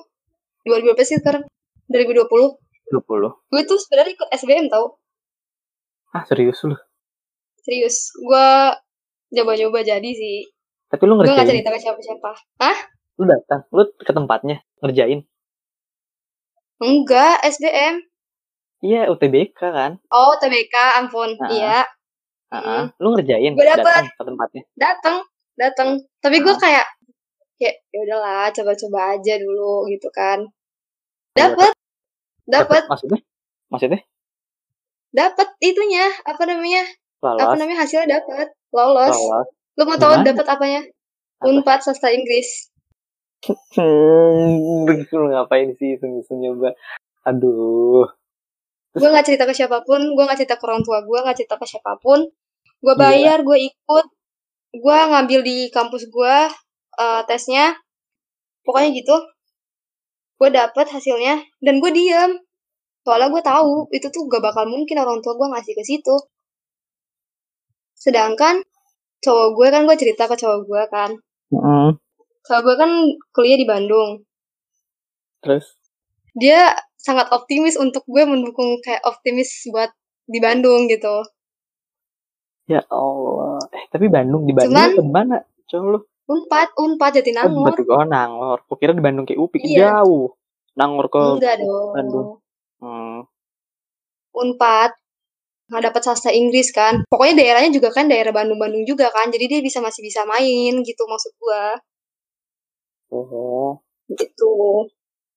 [0.66, 1.44] 2000 berapa sih sekarang?
[1.90, 4.98] 2020 20 gue tuh sebenarnya ikut SBM tau.
[6.14, 6.74] Ah serius lu?
[7.62, 8.14] Serius.
[8.14, 8.48] Gue
[9.34, 10.46] coba-coba jadi sih.
[10.86, 11.50] Tapi lu gue gak ngerjain?
[11.50, 12.30] cerita ke siapa-siapa.
[13.18, 13.60] Lu datang?
[13.74, 14.62] Lu ke tempatnya?
[14.82, 15.26] Ngerjain?
[16.76, 18.06] Enggak SBM
[18.84, 19.98] iya UTBK kan?
[20.12, 21.34] Oh TBK ampun.
[21.50, 21.82] Iya.
[22.46, 22.82] Ah, ah.
[23.02, 23.58] lu ngerjain?
[23.58, 23.82] Gua dapet.
[23.82, 24.62] datang ke tempatnya?
[24.78, 25.16] Datang
[25.56, 25.88] datang
[26.20, 26.58] tapi gue Ah.
[26.58, 26.86] kayak
[27.56, 30.44] kayak ya udahlah coba-coba aja dulu gitu kan
[31.32, 31.72] Iya, dapat
[32.46, 33.20] dapat maksudnya
[33.68, 34.00] maksudnya
[35.10, 36.84] dapat itunya apa namanya
[37.18, 37.40] Lolos.
[37.40, 39.16] apa namanya hasilnya dapat lolos.
[39.16, 39.48] Lolos.
[39.74, 40.28] Lu mau tahu Gimana?
[40.30, 40.80] dapat apanya?
[41.36, 41.44] Apa?
[41.48, 42.68] Unpad sastra Inggris.
[43.72, 46.72] Hmm, lu ngapain sih iseng-iseng nyoba?
[47.24, 48.08] Aduh.
[48.92, 51.56] Gue nggak cerita ke siapa pun, gue nggak cerita ke orang tua gue, nggak cerita
[51.56, 52.24] ke siapa pun.
[52.80, 53.00] Gue Gila.
[53.02, 54.06] bayar, gue ikut,
[54.76, 56.36] gue ngambil di kampus gue
[57.00, 57.76] eh, tesnya.
[58.62, 59.16] Pokoknya gitu.
[60.36, 62.36] Gue dapet hasilnya dan gue diam.
[63.06, 66.16] Soalnya gue tahu itu tuh gak bakal mungkin orang tua gue ngasih ke situ.
[67.94, 68.60] Sedangkan
[69.22, 71.10] cowok gue kan gue cerita ke cowok gue kan.
[71.54, 71.88] Heeh.
[72.44, 72.90] Cowok gue kan
[73.32, 74.26] kuliah di Bandung.
[75.40, 75.78] Terus
[76.36, 79.88] Dia sangat optimis untuk gue mendukung kayak optimis buat
[80.26, 81.22] di Bandung gitu.
[82.66, 83.62] Ya Allah.
[83.70, 85.36] Eh, tapi Bandung di Bandung Cuman- ke mana?
[85.66, 86.00] Coba lu.
[86.26, 87.70] Unpad, Unpad Jatinangor.
[87.70, 87.86] betul.
[87.94, 88.58] Oh, Nangor.
[88.66, 90.02] Kukira di Bandung kayak Upik Iya.
[90.02, 90.34] jauh.
[90.74, 91.90] Nangor ke Enggak dong.
[91.94, 92.28] Bandung.
[92.82, 93.18] Hmm.
[94.34, 94.90] Unpad
[95.66, 97.02] nggak dapat sastra Inggris kan.
[97.06, 99.30] Pokoknya daerahnya juga kan daerah Bandung-Bandung juga kan.
[99.30, 101.74] Jadi dia bisa masih bisa main gitu maksud gua.
[103.10, 103.78] Oh.
[104.10, 104.54] Gitu.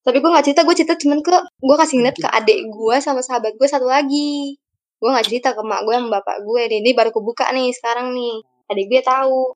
[0.01, 3.21] Tapi gue nggak cerita, gue cerita cuman ke gue kasih ngeliat ke adik gue sama
[3.21, 4.57] sahabat gue satu lagi.
[4.99, 6.61] Gue nggak cerita ke mak gue sama bapak gue.
[6.67, 8.43] Nih, ini baru kebuka nih sekarang nih.
[8.69, 9.55] Adik gue tahu.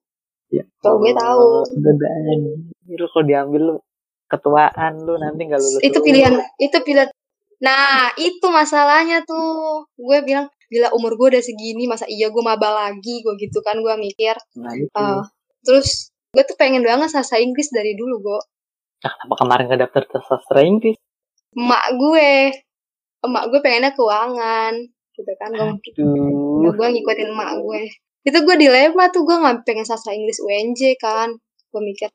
[0.49, 0.63] Ya.
[0.79, 1.67] Tuh, gue tahu.
[1.67, 3.75] Udah anjir lu kalau diambil lu
[4.31, 5.81] ketuaan lu nanti nggak lulus.
[5.83, 7.11] Itu pilihan, itu pilihan.
[7.59, 9.85] Nah, itu masalahnya tuh.
[9.99, 13.21] Gue bilang, bila umur gue udah segini, masa iya gue maba lagi?
[13.21, 14.35] Gue gitu kan, gue mikir.
[14.57, 14.89] Nah, itu.
[14.95, 15.27] Ah,
[15.61, 18.41] terus gue tuh pengen banget sastra Inggris dari dulu gue
[19.03, 20.97] Nah, kenapa kemarin nggak daftar tes sastra Inggris?
[21.53, 22.29] emak gue
[23.23, 24.73] emak gue pengennya keuangan
[25.13, 26.73] gitu kan gue Aduh.
[26.73, 27.81] gue ngikutin emak gue
[28.23, 31.29] itu gue dilema tuh gue nggak pengen sastra Inggris UNJ kan
[31.69, 32.09] gue mikir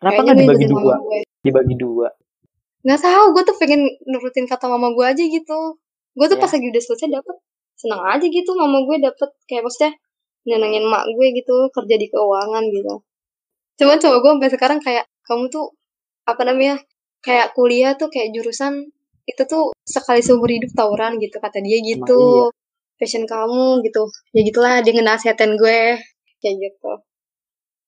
[0.00, 0.94] Kenapa nggak dibagi dua?
[0.96, 2.08] gue Dibagi dua.
[2.80, 5.58] nggak tahu gue tuh pengen nurutin kata mama gue aja gitu
[6.10, 6.42] gue tuh Ya.
[6.42, 7.36] pas lagi udah selesai dapet
[7.74, 9.92] seneng aja gitu mama gue dapet kayak maksudnya
[10.42, 12.94] nyenengin emak gue gitu kerja di keuangan gitu
[13.76, 15.72] cuman coba gue sampai sekarang kayak kamu tuh
[16.24, 16.80] apa namanya
[17.20, 18.88] kayak kuliah tuh kayak jurusan
[19.26, 22.50] itu tuh sekali seumur hidup tawuran gitu kata dia gitu.
[23.00, 24.04] passion kamu gitu.
[24.36, 25.96] Ya gitulah dia ngenasihatin gue.
[26.44, 26.92] Kayak gitu.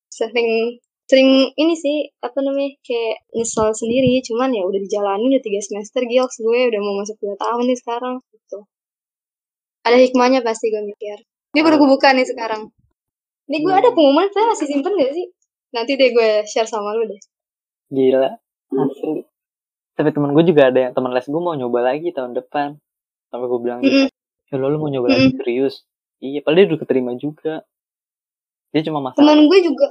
[0.08, 4.24] Sering sering ini sih apa namanya kayak nyesel sendiri.
[4.24, 7.78] Cuman ya udah dijalani udah tiga semester gils gue udah mau masuk dua tahun nih
[7.84, 8.64] sekarang gitu.
[9.84, 11.20] Ada hikmahnya pasti gue mikir.
[11.52, 12.72] Ini baru gue buka nih sekarang.
[13.52, 15.28] Ini gue ada pengumuman saya masih simpen gak sih?
[15.76, 17.20] Nanti deh gue share sama lu deh.
[17.92, 18.32] Gila.
[18.72, 19.31] Asli.
[19.92, 22.80] Tapi temen gue juga ada yang teman les gue mau nyoba lagi tahun depan.
[23.28, 25.84] Sampai gue bilang ya lo, lo mau nyoba lagi serius?
[26.22, 27.54] Iya, padahal dia udah keterima juga.
[28.72, 29.86] Dia cuma masalah temen gue juga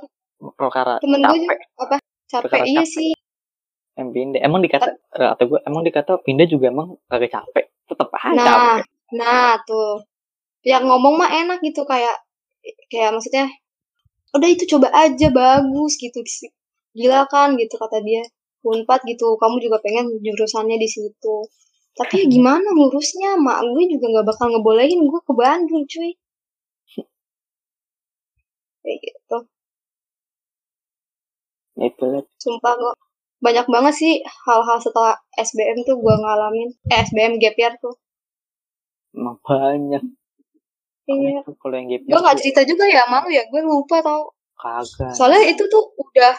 [0.58, 1.96] perkara temen gue juga apa
[2.26, 2.90] capek Perkara iya capek.
[2.90, 3.12] sih
[4.00, 4.40] yang pindah.
[4.42, 7.66] Emang dikata, kata gue, emang dikata pindah juga emang kagak capek.
[7.86, 8.84] Tetep aja nah capek.
[9.14, 10.02] nah tuh
[10.66, 12.16] yang ngomong mah enak gitu kayak
[12.90, 13.50] kayak maksudnya
[14.32, 16.24] udah itu coba aja bagus gitu
[16.96, 18.24] gila kan gitu kata dia
[18.62, 19.38] unpad gitu.
[19.38, 21.36] Kamu juga pengen jurusannya di situ.
[21.98, 23.38] Tapi ya gimana ngurusnya?
[23.38, 25.06] Mak gue juga nggak bakal ngebolehin.
[25.10, 26.12] Gue ke Bandung cuy.
[28.86, 29.38] Kayak gitu.
[31.80, 32.06] Ya itu
[32.38, 32.96] sumpah kok.
[33.42, 36.70] Banyak banget sih hal-hal setelah SBM tuh gue ngalamin.
[36.94, 37.98] Eh SBM gap year tuh.
[39.18, 40.04] Emang banyak.
[41.10, 41.42] iya.
[41.44, 43.42] Kalau yang gap gue nggak cerita juga ya malu ya.
[43.50, 44.30] Gue lupa tau.
[44.62, 45.18] Kagak.
[45.18, 46.38] soalnya itu tuh udah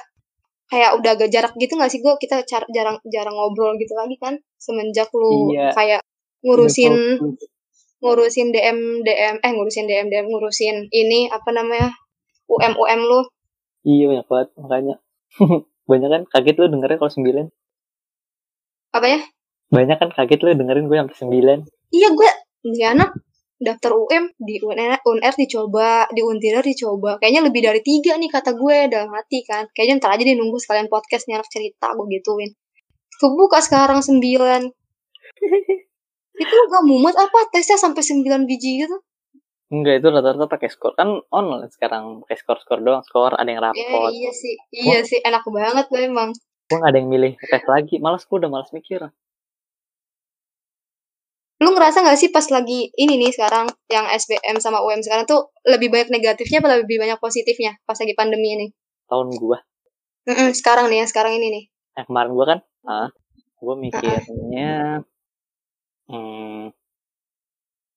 [0.72, 4.40] kayak udah agak jarak gitu gak sih gue kita jarang jarang ngobrol gitu lagi kan
[4.56, 5.68] semenjak lu Iya.
[5.70, 6.00] kayak
[6.40, 6.94] ngurusin
[8.00, 11.92] ngurusin DM DM eh ngurusin DM DM ngurusin ini apa namanya
[12.48, 13.20] UM UM lu
[13.82, 14.94] Iya banyak banget makanya.
[15.90, 17.46] banyak kan kaget lu dengerin kalau sembilan.
[18.92, 19.20] apa ya
[19.68, 21.58] Banyak kan kaget lu dengerin gue sampai sembilan.
[21.90, 22.30] iya gue
[22.64, 23.10] ini anak
[23.62, 27.16] daftar UM di UNR, UNR dicoba di Untira dicoba.
[27.22, 29.70] Kayaknya lebih dari tiga nih kata gue dalam hati kan.
[29.70, 32.51] Kayaknya ntar aja deh nunggu sekalian podcast nih anak cerita gue gituin.
[33.16, 34.62] Kebuka sekarang sembilan.
[36.43, 37.47] Itu gak mumet apa?
[37.55, 38.97] Tesnya sampai sembilan biji gitu?
[39.72, 40.93] Enggak itu rata-rata pakai skor.
[40.93, 43.01] Kan online sekarang pakai skor skor doang.
[43.09, 44.12] Skor ada yang Ya, rapot.
[44.12, 46.36] iya sih, iya sih, enak banget tuh emang.
[46.68, 47.97] Gue gak ada yang milih tes lagi.
[47.97, 49.01] Malas gue udah malas mikir.
[51.62, 55.55] Lu ngerasa gak sih pas lagi ini nih sekarang, yang SBM sama UM sekarang tuh
[55.62, 58.66] lebih banyak negatifnya apa lebih banyak positifnya pas lagi pandemi ini?
[59.06, 59.59] Tahun gue.
[60.26, 61.64] Mm-mm, sekarang nih ya, sekarang ini nih.
[62.02, 62.59] Yang kemarin gue kan,
[62.90, 63.09] ah,
[63.62, 64.72] gue mikirnya,
[66.10, 66.74] hmm,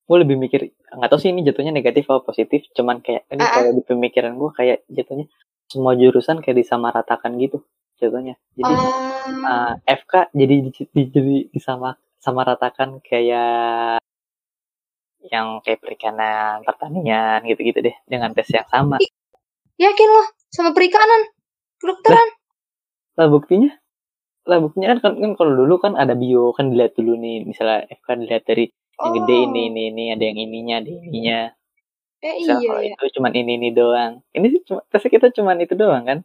[0.06, 0.62] gue lebih mikir,
[0.94, 3.54] nggak tahu sih ini jatuhnya negatif atau positif, cuman kayak ini Ah, ah.
[3.58, 5.26] kalau di pemikiran gue kayak jatuhnya
[5.66, 7.66] semua jurusan kayak disamaratakan gitu
[7.98, 8.38] jatuhnya.
[8.54, 14.02] Jadi Ah, uh, FK jadi di, di- jadi disama samaratakan kayak
[15.26, 18.98] yang kayak perikanan pertanian gitu-gitu deh dengan tes yang sama
[19.76, 21.28] Yakin lo sama perikanan?
[21.78, 22.28] Kedokteran?
[23.14, 23.72] lah buktinya
[24.44, 27.88] lah buktinya kan, kan, kan kalau dulu kan ada bio kan dilihat dulu nih misalnya
[27.90, 28.66] FK dilihat dari
[28.96, 29.70] yang gede ini Oh.
[29.70, 31.40] ini ini ada yang ininya ada yang ininya
[32.20, 32.92] Eh iya kalau ya.
[32.92, 36.20] itu cuman ini ini doang ini sih cuma tesnya kita cuman itu doang kan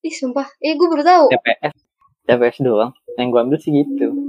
[0.00, 0.48] Ih sumpah.
[0.58, 1.24] Eh gue baru tahu.
[1.30, 1.76] TPS
[2.24, 4.19] TPS doang yang gua ambil sih gitu Hmm.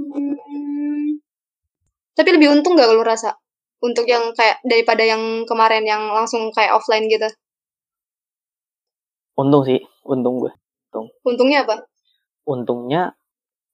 [2.12, 3.36] Tapi lebih untung gak lu rasa?
[3.82, 7.26] Untuk yang kayak daripada yang kemarin yang langsung kayak offline gitu.
[9.32, 10.52] untung sih untung gue.
[11.24, 11.88] Untungnya apa?
[12.42, 13.14] untungnya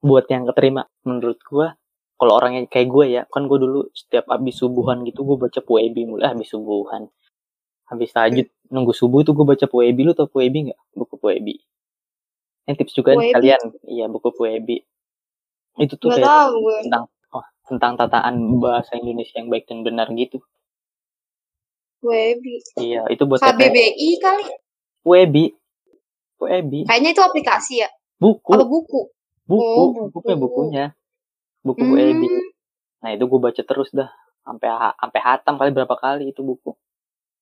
[0.04, 1.74] buat yang keterima menurut gua
[2.20, 6.06] kalau orangnya kayak gue ya kan gue dulu setiap habis subuhan gitu gue baca puebi
[6.06, 7.10] mulai habis subuhan.
[7.88, 10.80] Habis tahajud nunggu subuh tuh gue baca puebi lu tau puebi nggak?
[10.94, 11.58] Buku puebi
[12.68, 13.60] ini tips juga nih kalian.
[13.88, 14.84] Iya buku puebi
[15.78, 16.78] itu tuh Gak kayak tahu gue.
[16.84, 17.04] tentang
[17.68, 20.40] tentang tataan bahasa Indonesia yang baik dan benar gitu
[21.98, 22.62] Webi.
[22.78, 23.42] iya itu buat.
[23.42, 24.44] KBBI kali.
[25.02, 25.50] puebi
[26.38, 27.88] puebi Kayaknya itu aplikasi ya.
[28.16, 29.00] buku Apa buku?
[29.44, 30.14] buku Oh, buku.
[30.14, 30.84] bukunya bukunya
[31.60, 31.90] buku Hmm.
[31.92, 32.28] puebi
[32.98, 34.10] Nah itu gue baca terus dah
[34.42, 36.74] sampai sampai hatam kali berapa kali itu buku.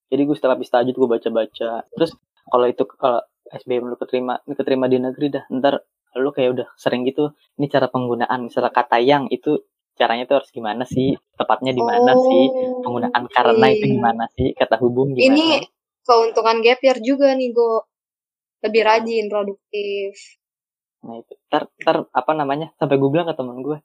[0.07, 1.71] Jadi gue setelah habis tahajud gue baca-baca.
[1.89, 2.11] Terus
[2.45, 5.81] kalau itu kalau SBM lu keterima keterima di negeri dah ntar
[6.17, 7.33] lu kayak udah sering gitu.
[7.57, 9.61] Ini cara penggunaan misalnya kata yang itu
[9.97, 11.17] caranya tuh harus gimana sih?
[11.37, 12.45] Tepatnya di mana sih?
[12.53, 14.49] Oh, Penggunaan karena itu gimana sih?
[14.55, 15.35] Kata hubung gimana?
[15.37, 15.49] Ini
[16.07, 17.77] keuntungan gap year juga nih gue.
[18.65, 20.13] Lebih rajin, produktif.
[21.07, 23.79] Nah itu ntar, ntar apa namanya sampai gue bilang ke temen gue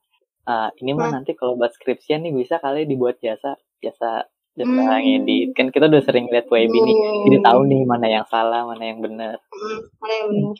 [0.50, 4.26] "Ah, ini mah nanti kalau buat skripsian nih bisa kali dibuat jasa jasa
[4.58, 5.00] jasa Hmm.
[5.06, 6.92] ngedit kan kita udah sering lihat web ini
[7.30, 10.56] jadi tahu nih mana yang salah mana yang benar Hmm, Mana yang benar?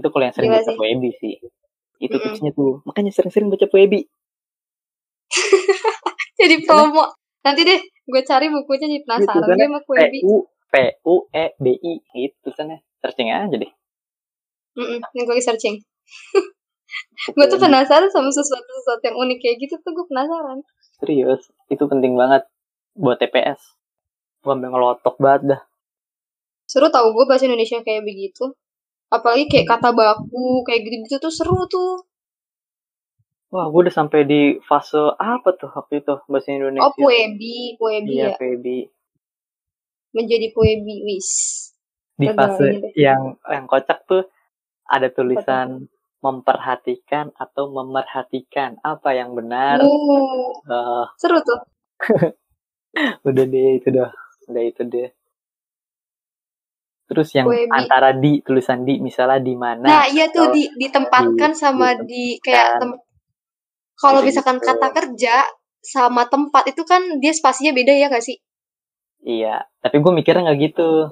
[0.00, 1.12] itu kalau yang sering Gila baca sih.
[1.20, 1.34] Sih
[2.02, 2.24] itu Mm-mm.
[2.24, 4.00] tipsnya tuh makanya sering-sering baca Webi
[6.40, 7.04] Jadi promo.
[7.42, 9.54] Nanti deh, gue cari bukunya jadi penasaran.
[9.54, 10.18] Gue sama P Kwebi.
[10.26, 10.34] U
[10.66, 10.74] P
[11.06, 13.72] U E B I gitu tulisannya searching aja deh
[14.76, 15.80] Mm-mm, Ini gue searching.
[17.36, 20.60] gue tuh penasaran sama sesuatu-sesuatu yang unik kayak gitu tuh gue penasaran.
[20.96, 22.48] serius itu penting banget
[22.96, 23.60] buat TPS
[24.40, 25.60] gua sampai ngelotok banget dah
[26.66, 28.50] Seru tau gue bahasa Indonesia kayak begitu.
[29.06, 32.02] Apalagi kayak kata baku, kayak gitu-gitu tuh seru tuh.
[33.56, 37.72] Wah gua udah sampai di fase apa tuh waktu itu bahasa Indonesia Oh, Puebi.
[37.74, 38.36] Puebi iya ya.
[38.36, 38.84] Webi
[40.12, 40.94] Menjadi Puebi.
[41.06, 41.28] Wis.
[42.14, 44.24] di fase yang yang kocak tuh
[44.84, 45.88] ada tulisan
[46.18, 51.60] memperhatikan atau memerhatikan apa yang benar Uh, Eh, seru tuh.
[53.22, 54.08] udah deh itu dah
[54.46, 55.08] udah itu deh
[57.06, 57.70] terus yang Webi.
[57.70, 62.08] antara di tulisan di misalnya di mana Nah, iya tuh di ditempatkan di- sama ditempatkan.
[62.08, 63.02] di kayak tem-
[63.96, 65.34] kalau misalkan kata kerja
[65.80, 68.36] sama tempat itu kan dia spasinya beda ya gak sih?
[69.22, 71.10] iya tapi gue mikirnya nggak gitu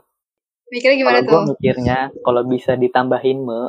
[0.65, 1.43] Mikirnya gimana gue tuh?
[1.51, 3.61] mikirnya kalau bisa ditambahin me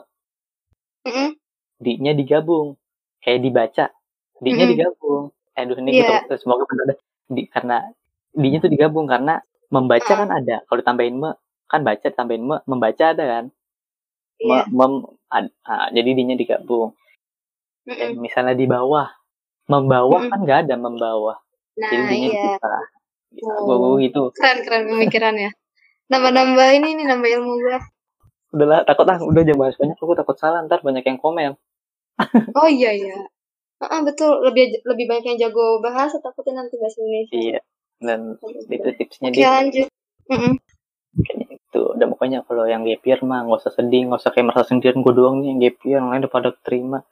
[1.06, 1.30] Mm-mm.
[1.78, 2.78] di-nya digabung
[3.22, 3.86] kayak dibaca
[4.40, 4.72] di-nya Mm-mm.
[4.74, 5.24] digabung
[5.54, 6.26] eh, aduh ini Iya.
[6.26, 7.78] gitu semoga benar deh di, karena
[8.34, 9.40] di-nya tuh digabung karena
[9.70, 10.18] membaca Ah.
[10.18, 11.32] kan ada kalau ditambahin me
[11.66, 13.46] kan baca tambahin me membaca ada kan
[14.36, 14.68] Iya.
[14.68, 16.92] Me- mem- ad- ah, jadi di-nya digabung
[17.86, 17.98] Mm-mm.
[17.98, 19.08] Dan misalnya di bawah
[19.66, 20.30] membawa Mm-mm.
[20.30, 21.34] kan nggak ada membawa
[21.76, 22.56] Nah, jadi iya.
[22.56, 22.84] dipisah
[23.36, 23.68] Oh.
[23.68, 25.52] gue gue gitu Keren keren pemikirannya.
[26.08, 27.78] Nambah-nambah ini nih nambah ilmu gue.
[28.50, 31.60] udahlah takut ah udah jangan bahas banyak aku takut salah ntar banyak yang komen
[32.56, 33.20] Oh iya iya.
[33.78, 37.36] Ah betul lebih lebih banyak yang jago bahasa takutnya nanti bahasa Indonesia.
[37.36, 37.60] iya
[37.98, 39.88] dan itu tipsnya Oke dia lanjut.
[40.26, 40.54] Mm-mm.
[41.18, 44.48] kayaknya itu udah pokoknya kalau yang gap year mah nggak usah sedih nggak usah kayak
[44.48, 47.04] merasa sendirian gue doang nih yang gap year yang lain udah pada terima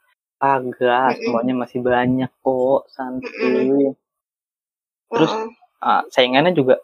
[0.43, 3.95] agak semuanya masih banyak kok santuy.
[5.07, 5.31] Terus,
[5.79, 6.83] ah, saingannya juga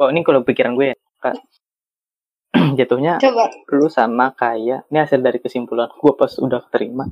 [0.00, 1.36] oh ini kalau pikiran gue ya Kak.
[2.78, 3.50] jatuhnya Coba.
[3.76, 7.04] lu sama kayak ini hasil dari kesimpulan gue pas udah terima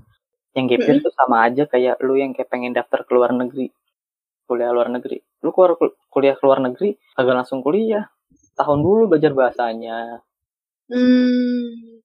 [0.57, 1.07] yang gap year Mm-mm.
[1.09, 3.69] tuh sama aja kayak lu yang kayak pengen daftar ke luar negeri
[4.49, 5.17] kuliah luar negeri.
[5.41, 5.81] Lu keluar
[6.13, 8.05] kuliah ke luar negeri agak langsung kuliah.
[8.53, 10.21] Tahun dulu belajar bahasanya.
[10.93, 12.03] Hmm,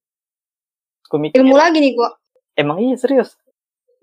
[1.16, 2.10] mikir ilmu lagi nih gue.
[2.56, 3.36] emang iya serius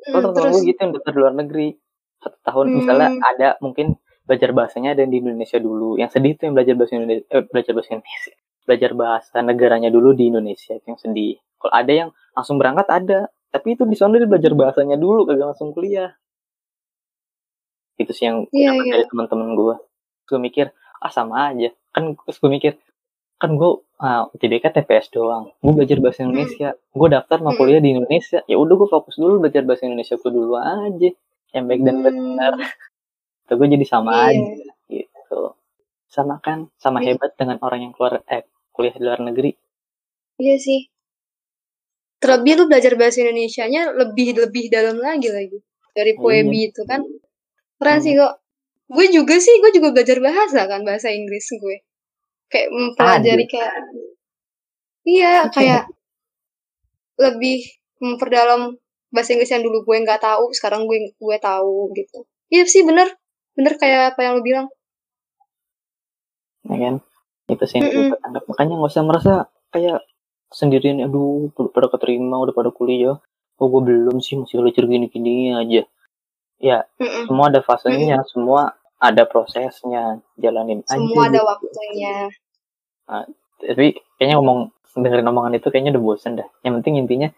[0.06, 0.52] Hmm, temen terus.
[0.54, 1.68] gue gitu yang daftar luar negeri
[2.20, 2.76] satu tahun Hmm.
[2.80, 3.88] misalnya ada mungkin
[4.26, 7.44] belajar bahasanya ada yang di Indonesia dulu yang sedih tuh yang belajar bahasa Indonesia eh,
[7.46, 8.34] belajar bahasa Indonesia
[8.66, 13.20] belajar bahasa negaranya dulu di Indonesia itu yang sedih kalau ada yang langsung berangkat ada
[13.50, 16.12] tapi itu di sana dia belajar bahasanya dulu kagak langsung kuliah
[17.96, 18.94] itu sih yang Iya, dapat iya.
[19.00, 19.76] dari teman-teman gue
[20.26, 20.66] gue mikir
[21.00, 22.72] ah sama aja kan terus gue mikir
[23.46, 26.34] kan gue ah, UTBK TPS doang gue belajar bahasa Hmm.
[26.34, 27.60] Indonesia gue daftar mau Hmm.
[27.62, 31.10] kuliah di Indonesia ya udah gue fokus dulu belajar bahasa Indonesia gue dulu aja
[31.54, 34.26] yang baik dan benar Hmm, itu gue jadi sama Iya.
[34.26, 35.38] aja
[36.10, 37.14] sama kan sama Iya.
[37.14, 39.54] hebat dengan orang yang keluar eh kuliah di luar negeri
[40.36, 40.92] Iya sih.
[42.20, 45.64] Terlebih lu belajar bahasa Indonesianya lebih lebih dalam lagi lagi
[45.96, 46.20] dari Iya.
[46.20, 47.00] Puebi itu kan.
[47.80, 48.44] Keren sih kok.
[48.92, 51.78] Gue juga sih, gue juga belajar bahasa kan bahasa Inggris gue.
[52.52, 53.74] Kayak mempelajari kayak
[55.06, 55.90] iya kayak
[57.20, 57.64] lebih
[58.02, 58.76] memperdalam
[59.10, 62.28] bahasa Inggris yang dulu gue nggak tahu, sekarang gue gue tahu gitu.
[62.52, 63.08] Iya sih bener,
[63.56, 64.68] bener kayak apa yang lu bilang.
[66.66, 66.96] ya kan?
[67.48, 68.44] Itu sih yang anggap.
[68.50, 69.34] Makanya nggak usah merasa
[69.70, 70.02] kayak
[70.52, 73.18] sendirian aduh udah pada keterima udah pada kuliah.
[73.56, 75.88] Oh gue belum sih masih belajar gini gini aja.
[76.60, 77.30] Ya Mm-mm.
[77.30, 81.50] semua ada fasenya semua ada prosesnya jalanin Semua aja ada gitu.
[81.50, 82.16] waktunya.
[83.62, 87.30] tapi kayaknya ngomong dengerin omongan itu kayaknya udah bosen dah yang penting intinya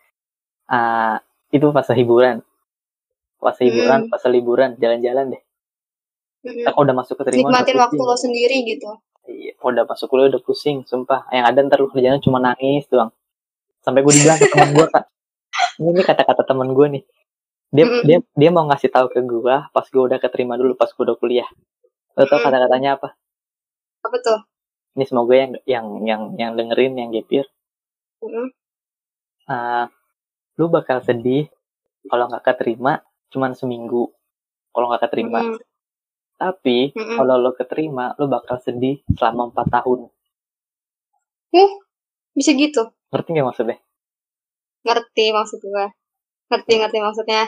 [0.70, 1.20] ah
[1.50, 2.46] itu fase hiburan
[3.42, 5.42] fase hiburan fase liburan jalan-jalan deh.
[6.48, 8.90] Nah, kalau udah masuk keterima udah Nikmatin waktu lo sendiri gitu.
[9.28, 11.28] Iya, kalau udah masuk kuliah udah pusing, sumpah.
[11.36, 13.12] Yang ada ntar lu kerjanya cuma nangis doang.
[13.84, 15.06] Sampai gue dibilang ke teman gue, Kak.
[15.84, 17.04] Ini, ini kata-kata teman gue nih.
[17.68, 18.04] Dia Mm-mm.
[18.08, 21.18] dia dia mau ngasih tahu ke gue pas gue udah keterima dulu pas gue udah
[21.20, 21.50] kuliah.
[22.16, 22.46] Lo tau Mm-mm.
[22.48, 23.10] kata-katanya apa?
[24.08, 24.40] Apa tuh?
[24.96, 27.46] Ini semoga yang yang yang yang dengerin yang gepir,
[28.24, 28.50] Mm-mm.
[29.46, 29.92] ah,
[30.58, 31.52] lu bakal sedih
[32.10, 34.10] kalau nggak keterima cuman seminggu.
[34.74, 35.44] Kalau nggak keterima.
[35.44, 35.60] Mm-mm.
[36.38, 37.18] Tapi Mm-mm.
[37.18, 40.10] kalau lo keterima, lo bakal sedih selama empat tahun.
[42.38, 42.94] Bisa gitu.
[43.10, 43.78] Ngerti nggak maksudnya?
[44.86, 45.86] Ngerti maksud gue.
[46.48, 47.44] Ngerti, ngerti maksudnya.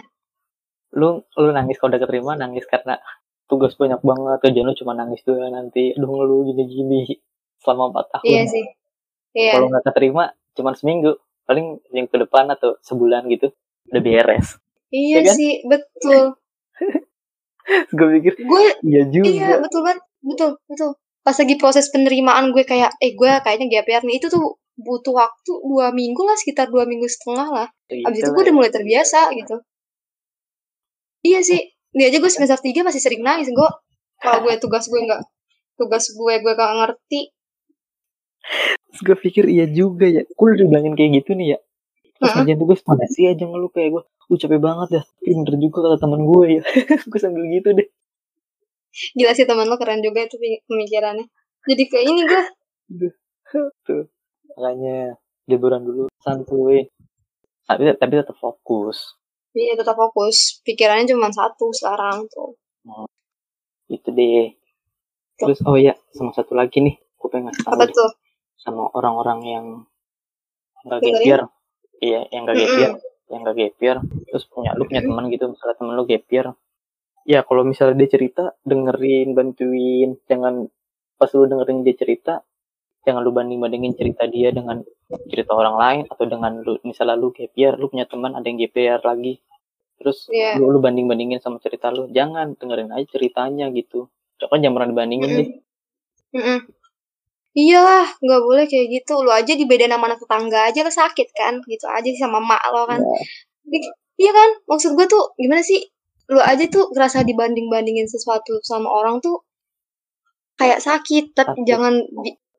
[0.92, 2.98] lu lu nangis kalau udah keterima nangis karena
[3.46, 7.00] tugas banyak banget kerjaan lu cuma nangis doang nanti aduh ngeluh gini gini
[7.58, 8.66] selama empat tahun Iya sih.
[9.32, 9.52] Iya.
[9.54, 10.24] kalau nggak keterima
[10.54, 11.14] cuma seminggu
[11.46, 13.54] paling yang ke depan atau sebulan gitu
[13.88, 14.58] udah beres
[14.90, 15.36] Iya ya kan?
[15.36, 16.24] sih, betul.
[17.94, 20.90] gue pikir Gue iya juga iya betul banget, betul, betul.
[21.22, 25.52] Pas lagi proses penerimaan gue kayak, eh gue kayaknya GPR nih, itu tuh butuh waktu
[25.68, 27.68] dua minggu lah, sekitar dua minggu setengah lah.
[27.92, 29.60] Abis itu gue udah mulai terbiasa gitu.
[31.20, 31.60] Iya sih,
[31.96, 33.70] ini aja gue semester 3 masih sering nangis gue.
[34.24, 35.22] Kalau gue tugas gue nggak,
[35.76, 37.22] tugas gue gue gak ngerti.
[38.90, 40.24] Terus gue pikir iya juga ya.
[40.24, 41.60] Gue udah dibilangin kayak gitu nih ya.
[42.20, 43.72] Terus ngerjain tugas mana sih aja ngeluh?
[43.72, 45.02] Kayak gue gue capek banget ya.
[45.04, 46.62] Tapi bener juga kata teman gue ya.
[47.12, 47.88] Gue sambil gitu deh.
[49.14, 51.28] Gila sih teman lo keren juga itu pemikirannya.
[51.68, 52.44] Jadi kayak ini gue,
[53.86, 54.10] tuh
[54.60, 55.16] makanya
[55.48, 56.92] liburan dulu santuy.
[57.64, 59.16] Tapi tapi tetap fokus.
[59.56, 60.60] Iya tetap fokus.
[60.68, 62.60] Pikirannya cuma satu sekarang tuh.
[63.90, 64.54] itu deh.
[65.40, 67.00] Terus oh ya sama satu lagi nih.
[67.16, 68.12] Gue pengen ngasih tahu Apa tuh?
[68.60, 69.66] sama orang-orang yang
[70.84, 71.40] nggak gapir
[72.04, 73.32] iya yang nggak gapir Mm-mm.
[73.32, 73.96] yang nggak gapir
[74.28, 76.46] terus punya lu punya teman gitu misalnya temen lu gapir
[77.30, 80.18] ya kalau misalnya dia cerita dengerin bantuin.
[80.26, 80.66] Jangan
[81.22, 82.42] pas lu dengerin dia cerita
[83.10, 84.86] jangan lu banding bandingin cerita dia dengan
[85.26, 89.02] cerita orang lain atau dengan lu misalnya lu gapir lu punya teman ada yang gapir
[89.02, 89.42] lagi
[89.98, 90.62] terus Iya.
[90.62, 94.06] lu, lu banding bandingin sama cerita lu jangan dengerin aja ceritanya gitu
[94.38, 95.50] Coba jangan pernah dibandingin deh
[96.30, 96.60] Mm-mm.
[97.58, 99.26] Iyalah, nggak boleh kayak gitu.
[99.26, 101.58] Lu aja dibedain sama anak tetangga aja lo sakit kan?
[101.66, 103.02] Gitu aja sih sama mak lo kan.
[103.66, 104.50] Di- Iya kan?
[104.70, 105.82] Maksud gue tuh gimana sih?
[106.30, 109.42] Lu aja tuh ngerasa dibanding-bandingin sesuatu sama orang tuh
[110.56, 111.34] kayak sakit.
[111.34, 111.66] Tapi Sakit.
[111.66, 111.94] jangan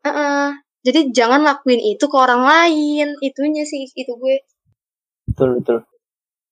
[0.01, 0.47] di, Heeh.
[0.81, 3.13] Jadi jangan lakuin itu ke orang lain.
[3.21, 4.37] Itunya sih itu gue.
[5.31, 5.79] betul betul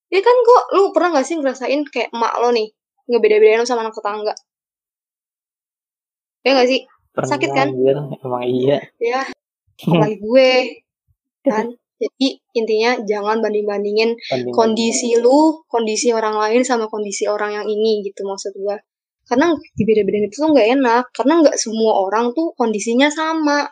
[0.09, 2.73] Ya kan kok lu pernah gak sih ngerasain kayak emak lo nih
[3.09, 4.33] ngebeda-bedain sama anak tetangga?
[6.41, 6.81] Ya gak sih?
[7.13, 7.67] pernah Sakit kan?
[7.73, 7.97] anjir.
[8.23, 9.21] emang iya Ya,
[9.85, 10.49] apalagi gue
[11.45, 11.67] kan.
[11.99, 18.07] Jadi intinya jangan banding-bandingin banding kondisi lu, kondisi orang lain sama kondisi orang yang ini
[18.07, 18.77] gitu maksud gue.
[19.29, 23.69] Karena dibeda-bedain itu tuh nggak enak, karena nggak semua orang tuh kondisinya sama.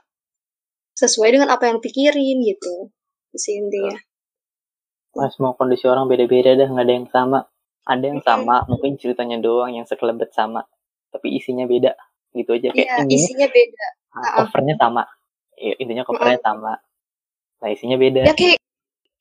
[0.94, 2.94] Sesuai dengan apa yang pikirin gitu.
[3.34, 3.98] Itu sih intinya.
[5.18, 7.40] Mas mau kondisi orang beda-beda dah nggak ada yang sama.
[7.88, 10.62] Ada yang sama mungkin ceritanya doang yang sekelebet sama.
[11.10, 11.98] Tapi isinya beda.
[12.38, 13.86] Gitu aja kayak Iya, intinya isinya beda.
[14.14, 15.04] ah, covernya sama.
[15.58, 16.74] Ya, intinya covernya sama.
[17.58, 18.22] Nah isinya beda.
[18.30, 18.62] Ya kayak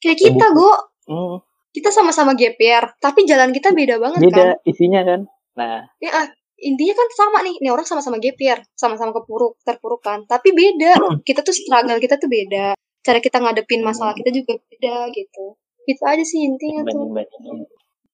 [0.05, 0.69] kayak kita, Go.
[1.07, 1.37] Hmm,
[1.73, 4.25] Kita sama-sama GPR, tapi jalan kita beda banget kan.
[4.29, 5.21] beda isinya kan
[5.57, 6.27] nah Ya, ah,
[6.57, 7.57] intinya kan sama nih.
[7.59, 10.25] Nih orang sama-sama GPR, sama-sama kepuruk, terpuruk kan.
[10.25, 10.93] Tapi beda.
[11.27, 12.77] Kita tuh struggle kita tuh beda.
[13.01, 15.55] Cara kita ngadepin masalah kita juga beda gitu.
[15.87, 17.07] Itu aja sih intinya tuh.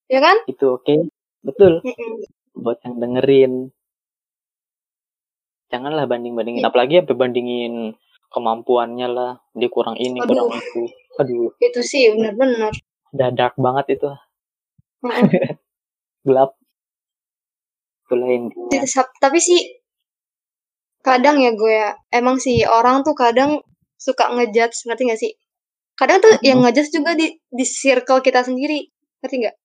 [0.06, 0.36] Ya kan?
[0.44, 1.09] itu oke
[1.40, 2.12] betul Mm-mm.
[2.52, 3.73] buat yang dengerin
[5.73, 6.69] janganlah banding bandingin Iya.
[6.69, 7.74] apalagi sampai bandingin
[8.28, 10.36] kemampuannya lah dia kurang ini Aduh.
[10.47, 10.82] kurang itu
[11.16, 12.77] aduh Itu sih benar-benar.
[13.10, 14.10] udah dark banget itu
[16.28, 16.60] gelap
[18.13, 19.61] itulah intinya Itu sap- Tapi sih
[21.03, 23.59] kadang ya gue ya, emang sih orang tuh kadang
[23.99, 25.33] suka ngejudge, ngerti gak sih?
[25.99, 26.65] Kadang tuh yang Mhm.
[26.69, 28.87] ngejudge juga di di circle kita sendiri,
[29.19, 29.57] ngerti nggak?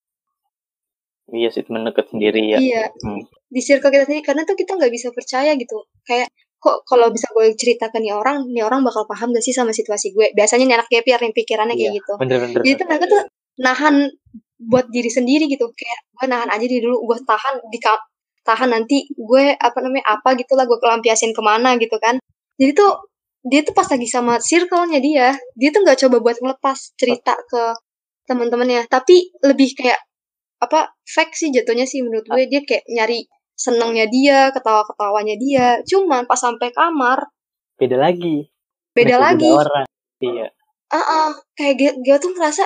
[1.28, 2.58] Iya sih, temen deket sendiri ya.
[2.58, 3.22] Iya, Hmm.
[3.52, 5.84] di circle kita sendiri karena tuh kita nggak bisa percaya gitu.
[6.08, 9.54] Kayak kok kalau bisa gue cerita ke nih orang, nih orang bakal paham gak sih
[9.54, 10.32] sama situasi gue?
[10.34, 12.14] Biasanya nih anak GPR nih pikirannya kayak Iya, gitu.
[12.18, 12.62] bener-bener.
[12.64, 13.22] Jadi tuh
[13.62, 13.96] nahan
[14.58, 15.70] buat diri sendiri gitu.
[15.70, 17.78] Kayak gue nahan aja di dulu, gue tahan di
[18.48, 22.16] tahan nanti gue apa namanya apa gitu lah gue kelampiasin ke mana gitu kan.
[22.56, 23.12] Jadi tuh
[23.44, 27.76] dia tuh pas lagi sama circle-nya dia, dia tuh nggak coba buat ngelepas cerita ke
[28.28, 30.00] teman-temannya, tapi lebih kayak
[30.58, 33.24] apa fake sih jatuhnya sih menurut gue dia kayak nyari
[33.58, 35.68] senangnya dia, ketawa-ketawanya dia.
[35.84, 37.26] Cuman pas sampai kamar
[37.78, 38.46] Beda lagi.
[38.98, 39.52] beda Mereka lagi.
[39.54, 39.86] orang.
[40.18, 40.48] Iya.
[40.90, 42.64] Ah, ah, kayak gue, gue tuh ngerasa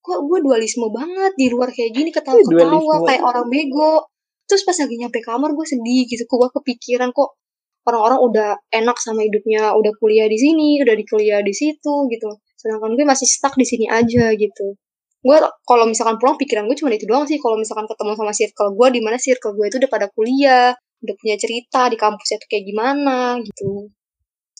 [0.00, 3.06] kok gue dualisme banget di luar kayak gini ketawa-ketawa Dualisme.
[3.06, 4.10] kayak orang bego.
[4.50, 7.38] Terus pas lagi nyampe kamar gue sedih gitu, gue kepikiran kok
[7.86, 12.30] orang-orang udah enak sama hidupnya, udah kuliah di sini, udah di kuliah di situ gitu.
[12.58, 14.74] Sedangkan gue masih stuck di sini aja gitu.
[15.20, 17.38] Gue kalau misalkan pulang pikiran gue cuma itu doang sih.
[17.38, 21.14] Kalau misalkan ketemu sama circle gue, di mana circle gue itu udah pada kuliah, udah
[21.16, 23.88] punya cerita di kampusnya tuh kayak gimana gitu.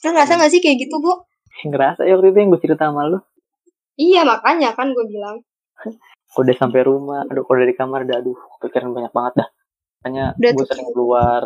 [0.00, 1.12] Kan ngerasa gak sih kayak gitu, Bu?
[1.66, 3.18] Ngerasa ya waktu itu yang gue cerita sama lu.
[4.00, 5.44] Iya, makanya kan gue bilang.
[6.40, 9.48] Udah sampai rumah, aduh kalau dari kamar udah aduh pikiran banyak banget dah.
[10.00, 10.68] Makanya Udah gue tuh.
[10.72, 11.42] sering keluar,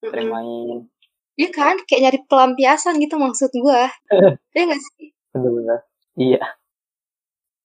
[0.00, 0.76] sering main.
[1.34, 3.82] Iya kan, kayak nyari pelampiasan gitu maksud gue.
[4.56, 5.12] Iya gak sih?
[5.30, 5.84] Bener-bener.
[6.16, 6.42] Iya.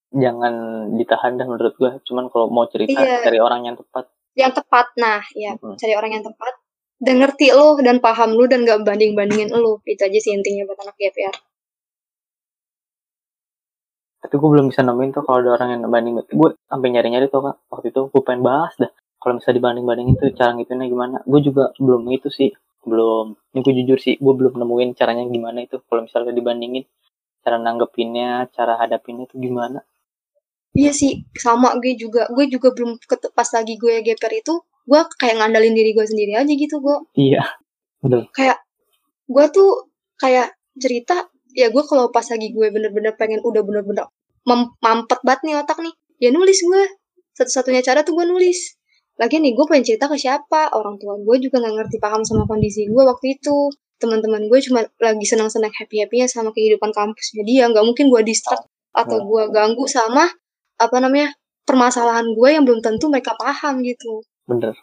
[0.10, 0.54] Jangan
[0.98, 1.92] ditahan dah menurut gue.
[2.04, 3.24] Cuman kalau mau cerita Iya.
[3.24, 4.12] cari orang yang tepat.
[4.36, 5.80] Yang tepat, nah ya Mm-mm.
[5.80, 6.54] cari orang yang tepat.
[7.00, 9.80] Dan ngerti lo dan paham lo dan gak banding-bandingin lo.
[9.86, 11.36] Itu aja sih intinya buat anak GPR.
[14.20, 16.20] Tapi gue belum bisa nemuin tuh kalau ada orang yang banding.
[16.28, 17.56] Gue sampai nyari-nyari tuh kak.
[17.72, 18.92] Waktu itu gue pengen bahas dah.
[19.20, 21.18] Kalau misalnya dibanding-bandingin tuh cara ngituinnya gimana.
[21.28, 22.56] Gue juga belum itu sih.
[22.88, 23.36] Belum.
[23.52, 24.16] Ini gue jujur sih.
[24.18, 25.84] Gue belum nemuin caranya gimana itu.
[25.86, 26.88] Kalau misalnya dibandingin.
[27.40, 29.80] Cara nanggepinnya, cara hadapinnya tuh gimana.
[30.76, 32.28] Iya sih, sama gue juga.
[32.36, 33.00] Gue juga belum
[33.32, 36.98] pas lagi gue GPR itu, gue kayak ngandalin diri gue sendiri aja gitu, gue.
[37.16, 37.42] Iya.
[38.04, 38.28] Bener.
[38.36, 38.60] Kayak,
[39.26, 39.88] gue tuh
[40.20, 44.12] kayak cerita, ya gue kalau pas lagi gue bener-bener pengen udah bener-bener
[44.84, 46.84] mampet banget nih otak nih, ya nulis gue.
[47.40, 48.79] Satu-satunya cara tuh gue nulis.
[49.20, 50.72] Lagi nih, gue pengen cerita ke siapa?
[50.72, 53.68] Orang tua gue juga nggak ngerti paham sama kondisi gue waktu itu.
[54.00, 57.68] Teman-teman gue cuma lagi senang-senang happy-happynya sama kehidupan kampusnya dia.
[57.68, 58.64] Nggak mungkin gue distract
[58.96, 60.24] atau gue ganggu sama
[60.80, 61.36] apa namanya
[61.68, 64.74] permasalahan gue yang belum tentu mereka paham gitu Bener.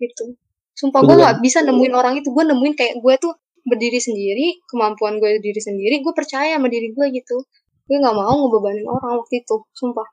[0.00, 0.32] gitu.
[0.74, 2.32] Sumpah Gue nggak bisa nemuin orang itu.
[2.32, 3.36] Gue nemuin kayak gue tuh
[3.68, 7.44] berdiri sendiri, kemampuan gue diri sendiri, gue percaya sama diri gue gitu.
[7.84, 10.08] Gue nggak mau ngebebanin orang waktu itu, sumpah.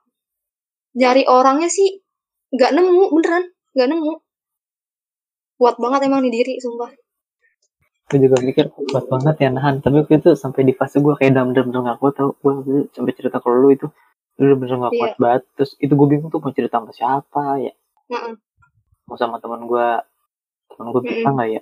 [0.96, 2.00] Nyari orangnya sih
[2.52, 4.12] nggak nemu, beneran nggak nemu.
[5.60, 6.90] Kuat banget emang di diri, sumpah.
[8.10, 9.80] Gue juga mikir kuat banget ya nahan.
[9.80, 12.34] Tapi waktu itu sampai di fase gue kayak bener-bener gak kuat tau.
[12.42, 13.86] Gue sampai cerita ke lu itu.
[14.36, 15.00] Lu bener-bener gak Iya.
[15.00, 15.42] kuat banget.
[15.56, 17.72] Terus itu gue bingung tuh mau cerita sama siapa ya.
[18.12, 18.34] Heeh.
[19.08, 19.88] Mau sama teman gue.
[20.74, 21.38] Temen gue bisa Mm-mm.
[21.40, 21.60] gak ya?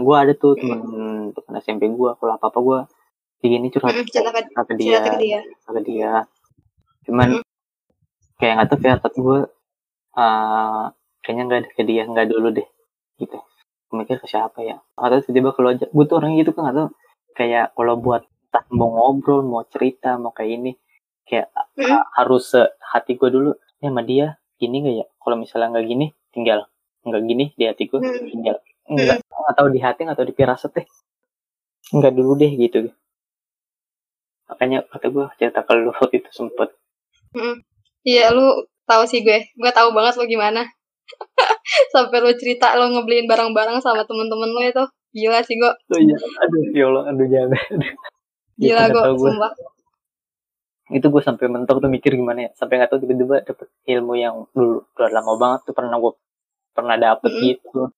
[0.00, 0.80] gue ada tuh temen,
[1.34, 2.10] temen SMP gue.
[2.16, 2.78] Kalau apa-apa gue
[3.42, 3.92] kayak gini curhat.
[3.92, 4.94] Mm-mm, cerita ke- ke dia.
[4.94, 5.40] Cerita ke dia.
[5.42, 6.12] Curhat ke dia.
[7.04, 7.44] Cuman Mm-mm.
[8.38, 9.38] kayak gak tau kayak kata gue.
[10.10, 10.84] eh
[11.22, 12.02] kayaknya gak ada ke dia.
[12.08, 12.68] Gak dulu deh.
[13.16, 13.38] Gitu.
[13.90, 14.78] Mikir ke siapa ya.
[14.94, 15.86] Atau tiba-tiba kalau aja.
[15.90, 16.88] Gue tuh orang gitu kan gak tau.
[17.34, 20.72] Kayak kalau buat entah mau ngobrol, mau cerita, mau kayak ini.
[21.26, 23.50] Kayak ha- harus hati gue dulu.
[23.80, 24.26] Ya sama dia
[24.60, 25.06] gini gak ya?
[25.20, 26.60] Kalau misalnya nggak gini, tinggal.
[27.00, 28.28] Nggak gini di hati gue, Mm.
[28.28, 28.56] tinggal.
[28.90, 30.86] Enggak, nggak tahu di hati, nggak tahu di firasat deh.
[31.94, 32.90] Enggak dulu deh gitu.
[34.50, 36.74] Makanya kata gue cerita ke lu itu sempet.
[38.02, 39.46] Iya, lu tahu sih gue.
[39.54, 40.66] Gue tahu banget lo gimana.
[41.94, 44.84] Sampai lu cerita lo ngebeliin barang-barang sama temen-temen lo itu.
[45.10, 45.72] Gila sih gue.
[45.90, 47.62] Oh iya, aduh ya Allah, aduh jangan.
[48.54, 49.52] Gila nggak gue, sumpah.
[50.90, 52.50] Itu gue sampai mentok tuh mikir gimana ya.
[52.54, 56.12] Sampai nggak tahu tiba-tiba dapet ilmu yang dulu udah lama banget tuh pernah gue
[56.70, 57.46] pernah dapet Mm-mm.
[57.46, 57.90] gitu.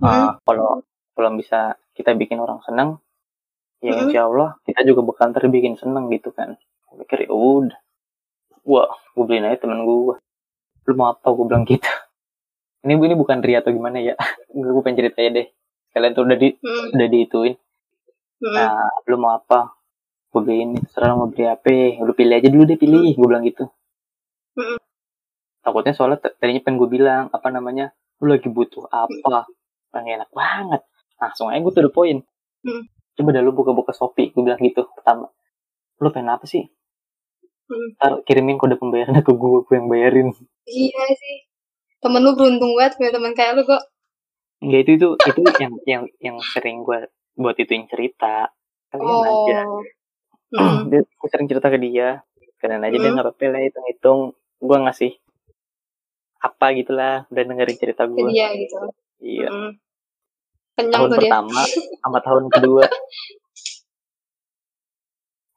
[0.00, 0.84] Ah, kalau
[1.16, 3.00] kalau bisa kita bikin orang senang,
[3.80, 4.08] ya Mm-mm.
[4.08, 6.56] insya Allah kita juga bakal ntar bikin seneng gitu kan.
[6.88, 7.76] Gue mikir ya udah,
[8.64, 10.16] wah gue beliin aja temen gue.
[10.88, 11.28] Lu mau apa?
[11.32, 11.88] Gue bilang gitu.
[12.84, 14.14] Ini ini bukan ria atau gimana ya?
[14.52, 15.46] gue pengen cerita aja deh.
[15.96, 17.54] Kalian tuh udah di Mm, udah diituin.
[18.44, 19.72] mm, Nah, lu mau apa?
[20.32, 21.72] Gue beliin, terserah lu mau beli apa.
[22.04, 23.16] Lu pilih aja dulu deh pilih.
[23.16, 23.64] Gue bilang gitu.
[24.60, 24.78] Mm.
[25.64, 27.90] Takutnya soalnya tadinya pengen gue bilang apa namanya,
[28.22, 29.48] lu lagi butuh apa?
[29.96, 30.80] Yang enak banget.
[31.18, 32.20] Langsung aja gue tuh the point.
[32.66, 32.82] Mm.
[33.16, 34.30] Coba dah lu buka-buka Shopee.
[34.36, 35.32] Gue bilang gitu pertama.
[36.02, 36.68] Lu pengen apa sih?
[37.72, 37.88] Mm.
[37.98, 40.28] Ntar kirimin kode pembayarannya ke gue, gue yang bayarin.
[40.68, 41.45] Gila sih.
[42.06, 43.82] Temen lu beruntung banget punya temen kayak lu kok.
[44.56, 48.48] Enggak itu itu itu yang yang yang sering gue buat itu yang cerita
[48.88, 49.82] kalian aja Oh.
[50.54, 50.88] Mm.
[50.88, 52.22] dia gue sering cerita ke dia
[52.56, 53.12] kalian aja dia Hmm.
[53.12, 54.20] nggak apa-apa lah hitung-hitung
[54.56, 55.12] gue ngasih
[56.38, 58.78] apa gitulah udah dengerin cerita gue dia gitu.
[59.18, 59.70] iya Mm.
[60.72, 61.20] Kenyang tahun tuh dia.
[61.26, 61.60] pertama
[62.00, 62.84] sama tahun kedua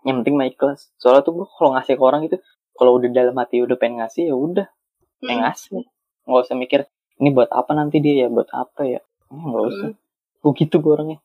[0.01, 2.37] yang penting mah ikhlas soalnya tuh gue kalau ngasih ke orang gitu
[2.73, 4.67] kalau udah dalam hati udah pengen ngasih ya udah
[5.21, 5.43] pengen Mm.
[5.45, 5.83] ngasih
[6.29, 6.85] nggak usah mikir
[7.17, 9.97] ini buat apa nanti dia ya buat apa ya Eh, nggak usah Mm.
[10.39, 11.19] gue gitu gue orangnya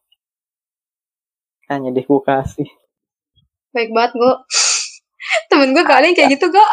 [1.67, 2.67] hanya deh gue kasih
[3.71, 4.35] Baik banget gue.
[5.49, 6.73] Temen gue kali kayak gitu gak?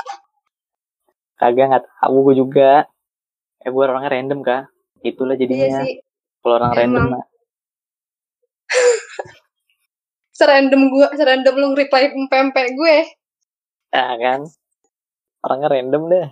[1.35, 2.85] kagak nggak tahu gue juga
[3.59, 4.69] eh gue orangnya random kak
[5.01, 5.97] itulah Iya jadinya sih.
[6.39, 7.09] kalau orang random Emang.
[7.11, 7.23] mah
[10.31, 12.97] Serandom gue, serandom lu reply pempek gue.
[13.91, 14.47] ya kan
[15.41, 16.27] orangnya random deh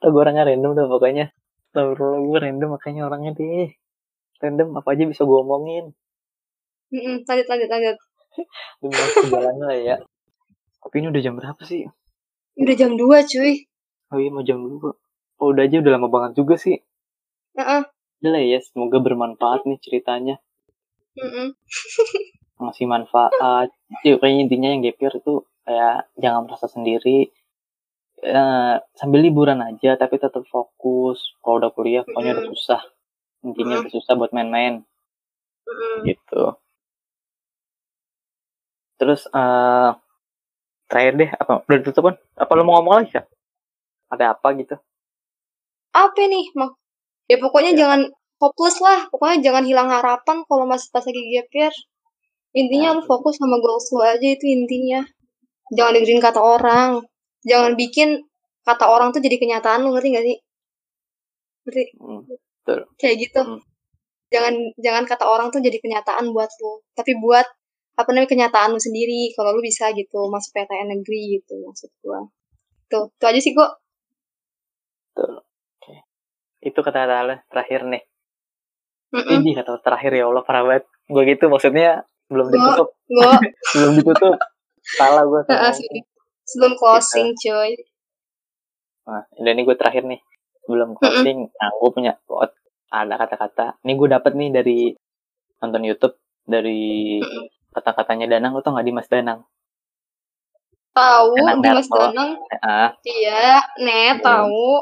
[0.00, 1.26] Tuh gue orangnya random deh pokoknya
[1.72, 1.88] Tahu
[2.32, 3.68] gue random makanya orangnya deh
[4.40, 5.92] random apa aja bisa gue omongin
[6.92, 7.24] Mm-mm.
[7.26, 7.96] Lanjut, lanjut, lanjut.
[8.78, 9.96] demi waktu jalan lah ya
[10.84, 11.88] tapi ini udah jam berapa sih
[12.56, 13.64] Udah jam 2 cuy.
[14.12, 14.92] oh iya mau jam dua
[15.40, 16.76] oh udah aja udah lama banget juga sih
[17.56, 17.82] Heeh.
[18.20, 20.36] udah lah ya semoga bermanfaat nih ceritanya
[21.16, 21.56] Mm-mm.
[22.62, 23.72] ngasih manfaat
[24.04, 27.32] ya kayaknya intinya yang gap year itu kayak jangan merasa sendiri
[28.16, 32.80] Eh, sambil liburan aja tapi tetap fokus kalau udah kuliah pokoknya udah susah
[33.44, 33.82] intinya Mm-mm.
[33.84, 34.80] udah susah buat main-main
[36.08, 36.56] gitu
[38.96, 39.90] terus eh
[40.88, 43.22] terakhir deh apa udah ditutup kan apa lo mau ngomong lagi ya
[44.08, 44.76] ada apa gitu
[45.92, 46.72] Apa nih, Mak?
[47.24, 47.78] Ya pokoknya Ya.
[47.84, 48.00] jangan
[48.36, 49.08] hopeless lah.
[49.08, 51.72] Pokoknya jangan hilang harapan kalau masih pas lagi gap year.
[52.52, 52.96] Intinya Ya.
[53.00, 55.08] lu fokus sama goals lu aja itu intinya.
[55.72, 57.00] Jangan dengerin kata orang.
[57.46, 58.08] Jangan bikin
[58.66, 60.36] kata orang tuh jadi kenyataan lu, ngerti gak sih?
[61.64, 61.84] Ngerti?
[62.02, 62.20] Hmm,
[62.98, 63.40] Kayak gitu.
[63.46, 63.60] Hmm.
[64.26, 66.82] Jangan jangan kata orang tuh jadi kenyataan buat lu.
[66.98, 67.46] Tapi buat
[67.96, 72.26] apa namanya kenyataan lu sendiri kalau lu bisa gitu masuk PTN negeri gitu maksud gua.
[72.90, 73.70] Tuh, itu aja sih gua.
[75.16, 75.94] oke
[76.60, 78.02] itu kata-kata lo terakhir nih
[79.16, 79.40] Mm-mm.
[79.40, 83.32] ini kata terakhir ya Allah parah banget gue gitu maksudnya belum Gua- ditutup Gua
[83.80, 84.34] belum ditutup
[84.98, 85.24] salah
[85.72, 85.88] sih.
[86.46, 87.74] Sebelum closing cuy.
[89.06, 90.22] Nah, ini gue terakhir nih.
[90.66, 92.54] Sebelum closing, nah gue punya quote.
[92.90, 93.66] Ada kata-kata.
[93.82, 94.78] Ini gue dapet nih dari
[95.62, 96.14] nonton YouTube.
[96.46, 97.18] Dari
[97.74, 98.54] kata-katanya Danang.
[98.54, 99.42] Lo tau gak Dimas Danang?
[100.96, 102.30] Tahu Dimas banget, Danang.
[102.64, 104.24] Ah, Iya, net Hmm.
[104.24, 104.80] tahu.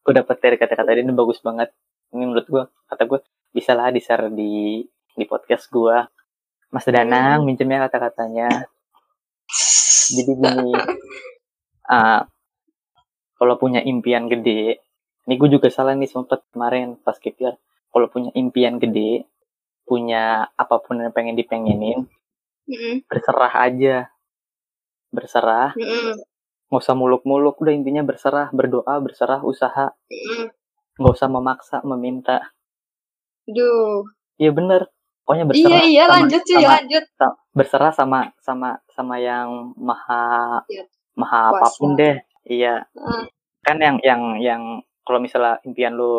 [0.00, 1.70] gue dapet dari kata-kata ini bagus banget.
[2.10, 3.20] Ini menurut gue, kata gue,
[3.54, 4.82] bisa lah di-share di,
[5.14, 5.96] di podcast gue.
[6.72, 8.48] Mas Danang, minjemnya kata-katanya.
[10.10, 10.74] Jadi gini,
[11.86, 12.26] ah,
[13.34, 14.82] kalau punya impian gede,
[15.24, 17.54] ini gue juga salah nih sempet kemarin pas kipir.
[17.90, 19.24] Kalau punya impian gede,
[19.82, 22.06] punya apa pun yang pengen dipengenin,
[22.66, 23.96] Mm-mm, berserah aja.
[25.10, 26.14] Berserah, mm-mm,
[26.70, 29.90] nggak usah muluk-muluk, udah intinya berserah, berdoa, berserah, usaha,
[30.94, 32.54] nggak usah memaksa, meminta.
[33.50, 34.06] Duh.
[34.38, 34.86] Iya bener,
[35.26, 35.82] pokoknya Iya, berserah.
[35.82, 37.04] iya, sama- lanjut cuy, sama- lanjut.
[37.18, 38.70] sa- berserah sama sama
[39.00, 40.84] sama yang maha Iya.
[41.16, 41.58] maha Kuasa.
[41.58, 42.16] apa pun deh.
[42.44, 43.22] Iya, Heeh.
[43.60, 44.62] kan yang yang yang
[45.04, 46.12] kalau misalnya impian lu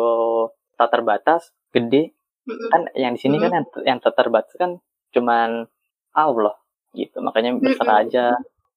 [0.76, 2.12] tak terbatas, gede,
[2.44, 2.68] Mm-mm.
[2.68, 4.78] kan yang di sini kan yang, yang tak terbatas kan
[5.10, 5.66] cuman
[6.12, 6.54] Allah
[6.92, 7.18] gitu.
[7.20, 8.24] Makanya berserah aja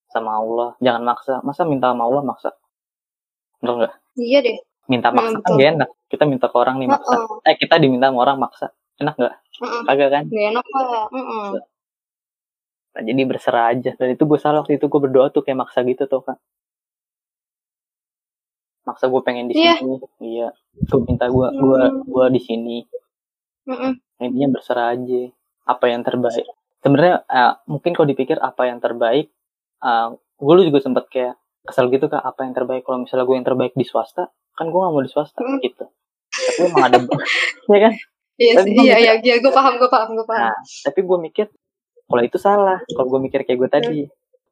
[0.08, 1.34] sama Allah, jangan maksa.
[1.42, 2.50] Masa minta sama Allah maksa?
[3.60, 3.94] Bener nggak?
[4.16, 4.58] Iya deh.
[4.86, 5.58] Minta maksa kan betul.
[5.60, 5.90] gak enak.
[6.08, 7.16] Kita minta ke orang nih maksa.
[7.18, 7.50] Heeh.
[7.52, 8.68] Eh kita diminta sama orang maksa.
[8.96, 9.36] Enak nggak?
[9.60, 9.82] Heeh.
[9.84, 10.24] Kagak kan?
[10.30, 11.06] Gak enak lah.
[11.12, 11.48] Heeh.
[12.96, 13.92] Nah, jadi berserah aja.
[13.94, 16.40] Dan itu gue salah waktu itu gue berdoa tuh kayak maksa gitu tuh kak.
[18.86, 19.76] Maksa gue pengen di Iya.
[19.76, 19.96] sini.
[20.22, 20.48] Iya.
[20.82, 22.02] Gue minta gue gue Hmm.
[22.06, 22.78] gue di sini.
[23.66, 23.92] Heeh.
[24.22, 25.22] Intinya berserah aja.
[25.66, 26.46] Apa yang terbaik.
[26.80, 29.28] Sebenarnya eh, mungkin kalau dipikir apa yang terbaik,
[29.82, 30.08] eh
[30.38, 32.22] gue lu juga sempet kayak kesel gitu kak.
[32.22, 35.10] Apa yang terbaik kalau misalnya gue yang terbaik di swasta, kan gue gak mau di
[35.10, 35.58] swasta Hmm.
[35.60, 35.84] gitu.
[36.30, 36.98] Tapi emang ada,
[37.74, 37.94] ya kan?
[38.36, 40.44] Iya, Tapi sih, gua iya, mikir- iya, iya, gue paham, gue paham, gue paham.
[40.46, 41.46] Nah, tapi gue mikir
[42.06, 42.80] kalau itu salah.
[42.86, 44.00] Kalau gue mikir kayak gue tadi,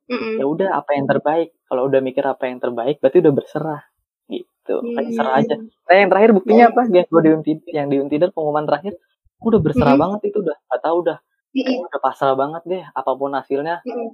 [0.04, 0.36] Mm-mm.
[0.42, 3.82] ya udah apa yang terbaik kalau udah mikir apa yang terbaik berarti udah berserah
[4.28, 5.16] gitu kayak Hmm.
[5.16, 8.68] serah aja nah yang terakhir buktinya apa yang gue di Untid- yang di Untider pengumuman
[8.68, 9.00] terakhir
[9.40, 10.04] gua udah berserah Hmm.
[10.04, 11.18] banget itu udah gak tau udah
[11.56, 11.88] Mm-mm.
[11.88, 14.10] udah pasrah banget deh apa pun hasilnya Mm-mm.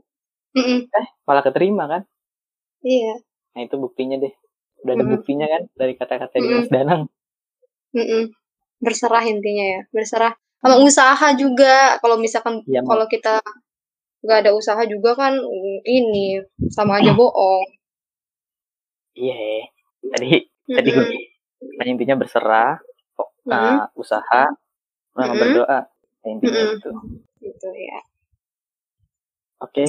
[0.54, 0.80] Mm-mm.
[1.26, 2.02] malah keterima kan
[2.86, 3.16] Iya.
[3.58, 4.34] nah itu buktinya deh
[4.86, 5.14] udah ada Hmm.
[5.18, 6.44] buktinya kan dari kata-kata Hmm.
[6.46, 7.02] Dimas Danang
[7.98, 8.24] Mm-mm.
[8.78, 10.38] Berserah intinya ya, berserah.
[10.60, 11.96] Sama usaha juga.
[12.04, 12.90] Kalau misalkan Iya, Mak.
[12.92, 13.34] kalau kita
[14.20, 17.64] nggak ada usaha juga kan mm, ini sama aja bohong.
[19.20, 19.68] iya
[20.16, 21.08] tadi tadi gue
[21.84, 22.80] intinya berserah
[23.16, 23.52] kok Mm-mm.
[23.52, 24.44] uh, usaha
[25.12, 25.40] sama Mm-mm.
[25.40, 25.80] berdoa
[26.24, 26.78] intinya Mm-mm.
[26.80, 26.92] itu
[27.44, 28.00] gitu ya
[29.60, 29.86] oke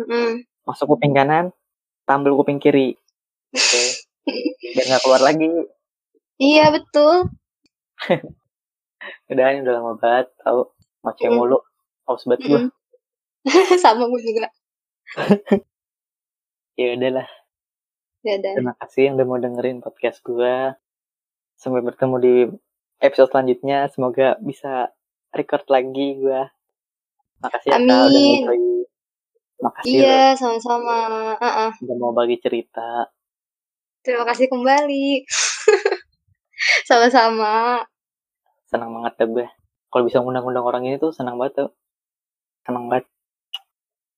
[0.00, 0.44] Mm-mm.
[0.64, 1.52] masuk kuping kanan
[2.08, 2.96] tampil kuping kiri
[3.52, 3.82] oke
[4.76, 5.50] biar nggak keluar lagi
[6.40, 7.28] iya betul
[9.28, 10.72] udah ini udah lama banget tau.
[11.00, 11.36] Macam Mm.
[11.36, 11.58] mulu.
[12.04, 12.60] Haus banget gue
[13.84, 14.48] sama gue juga.
[16.74, 17.28] Ya udahlah
[18.24, 18.52] ya udah.
[18.56, 20.74] Terima kasih yang udah mau dengerin podcast gue
[21.54, 22.34] sampai bertemu di
[22.98, 23.86] episode selanjutnya.
[23.88, 24.90] Semoga bisa
[25.30, 26.40] record lagi gue
[27.38, 28.34] makasih ya Kak, udah Amin.
[28.42, 28.58] ngobrol
[29.60, 30.98] makasih iya sama-sama.
[31.38, 31.70] Uh-uh.
[31.78, 33.06] lo udah mau bagi cerita.
[34.02, 35.24] Terima kasih kembali.
[36.88, 37.86] Sama-sama
[38.74, 39.46] senang banget deh gue.
[39.94, 41.70] Kalau bisa ngundang-undang orang ini tuh senang banget tuh.
[42.66, 43.06] Senang banget.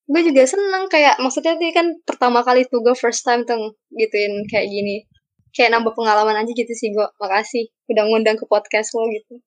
[0.08, 4.48] Gue juga seneng kayak maksudnya tuh kan pertama kali tuh gue first time tuh gituin
[4.48, 5.04] kayak gini.
[5.52, 9.44] Kayak nambah pengalaman aja gitu sih gue makasih udah ngundang ke podcast lo gitu.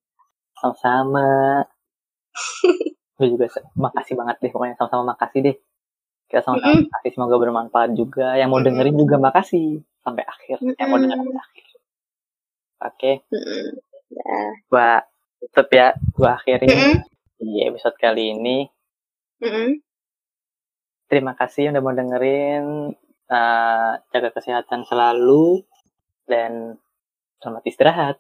[0.62, 1.66] Sama-sama.
[3.20, 5.56] Gue juga makasih banget deh pokoknya sama-sama makasih deh.
[6.32, 6.88] Kita sama-sama Mm-mm.
[6.88, 8.40] makasih semoga bermanfaat juga.
[8.40, 10.58] Yang mau dengerin juga makasih sampai akhir.
[10.64, 11.66] Yang mau dengerin sampai akhir.
[12.80, 13.12] Oke
[14.10, 14.50] Mm-mm.
[14.70, 15.06] gua
[15.40, 16.98] tutup ya gua akhirin Mm-mm.
[17.40, 18.68] di episode kali ini
[19.42, 19.80] Mm-mm.
[21.10, 22.94] terima kasih udah mau dengerin
[23.30, 25.62] Eh, jaga kesehatan selalu
[26.26, 26.82] dan
[27.38, 28.18] selamat istirahat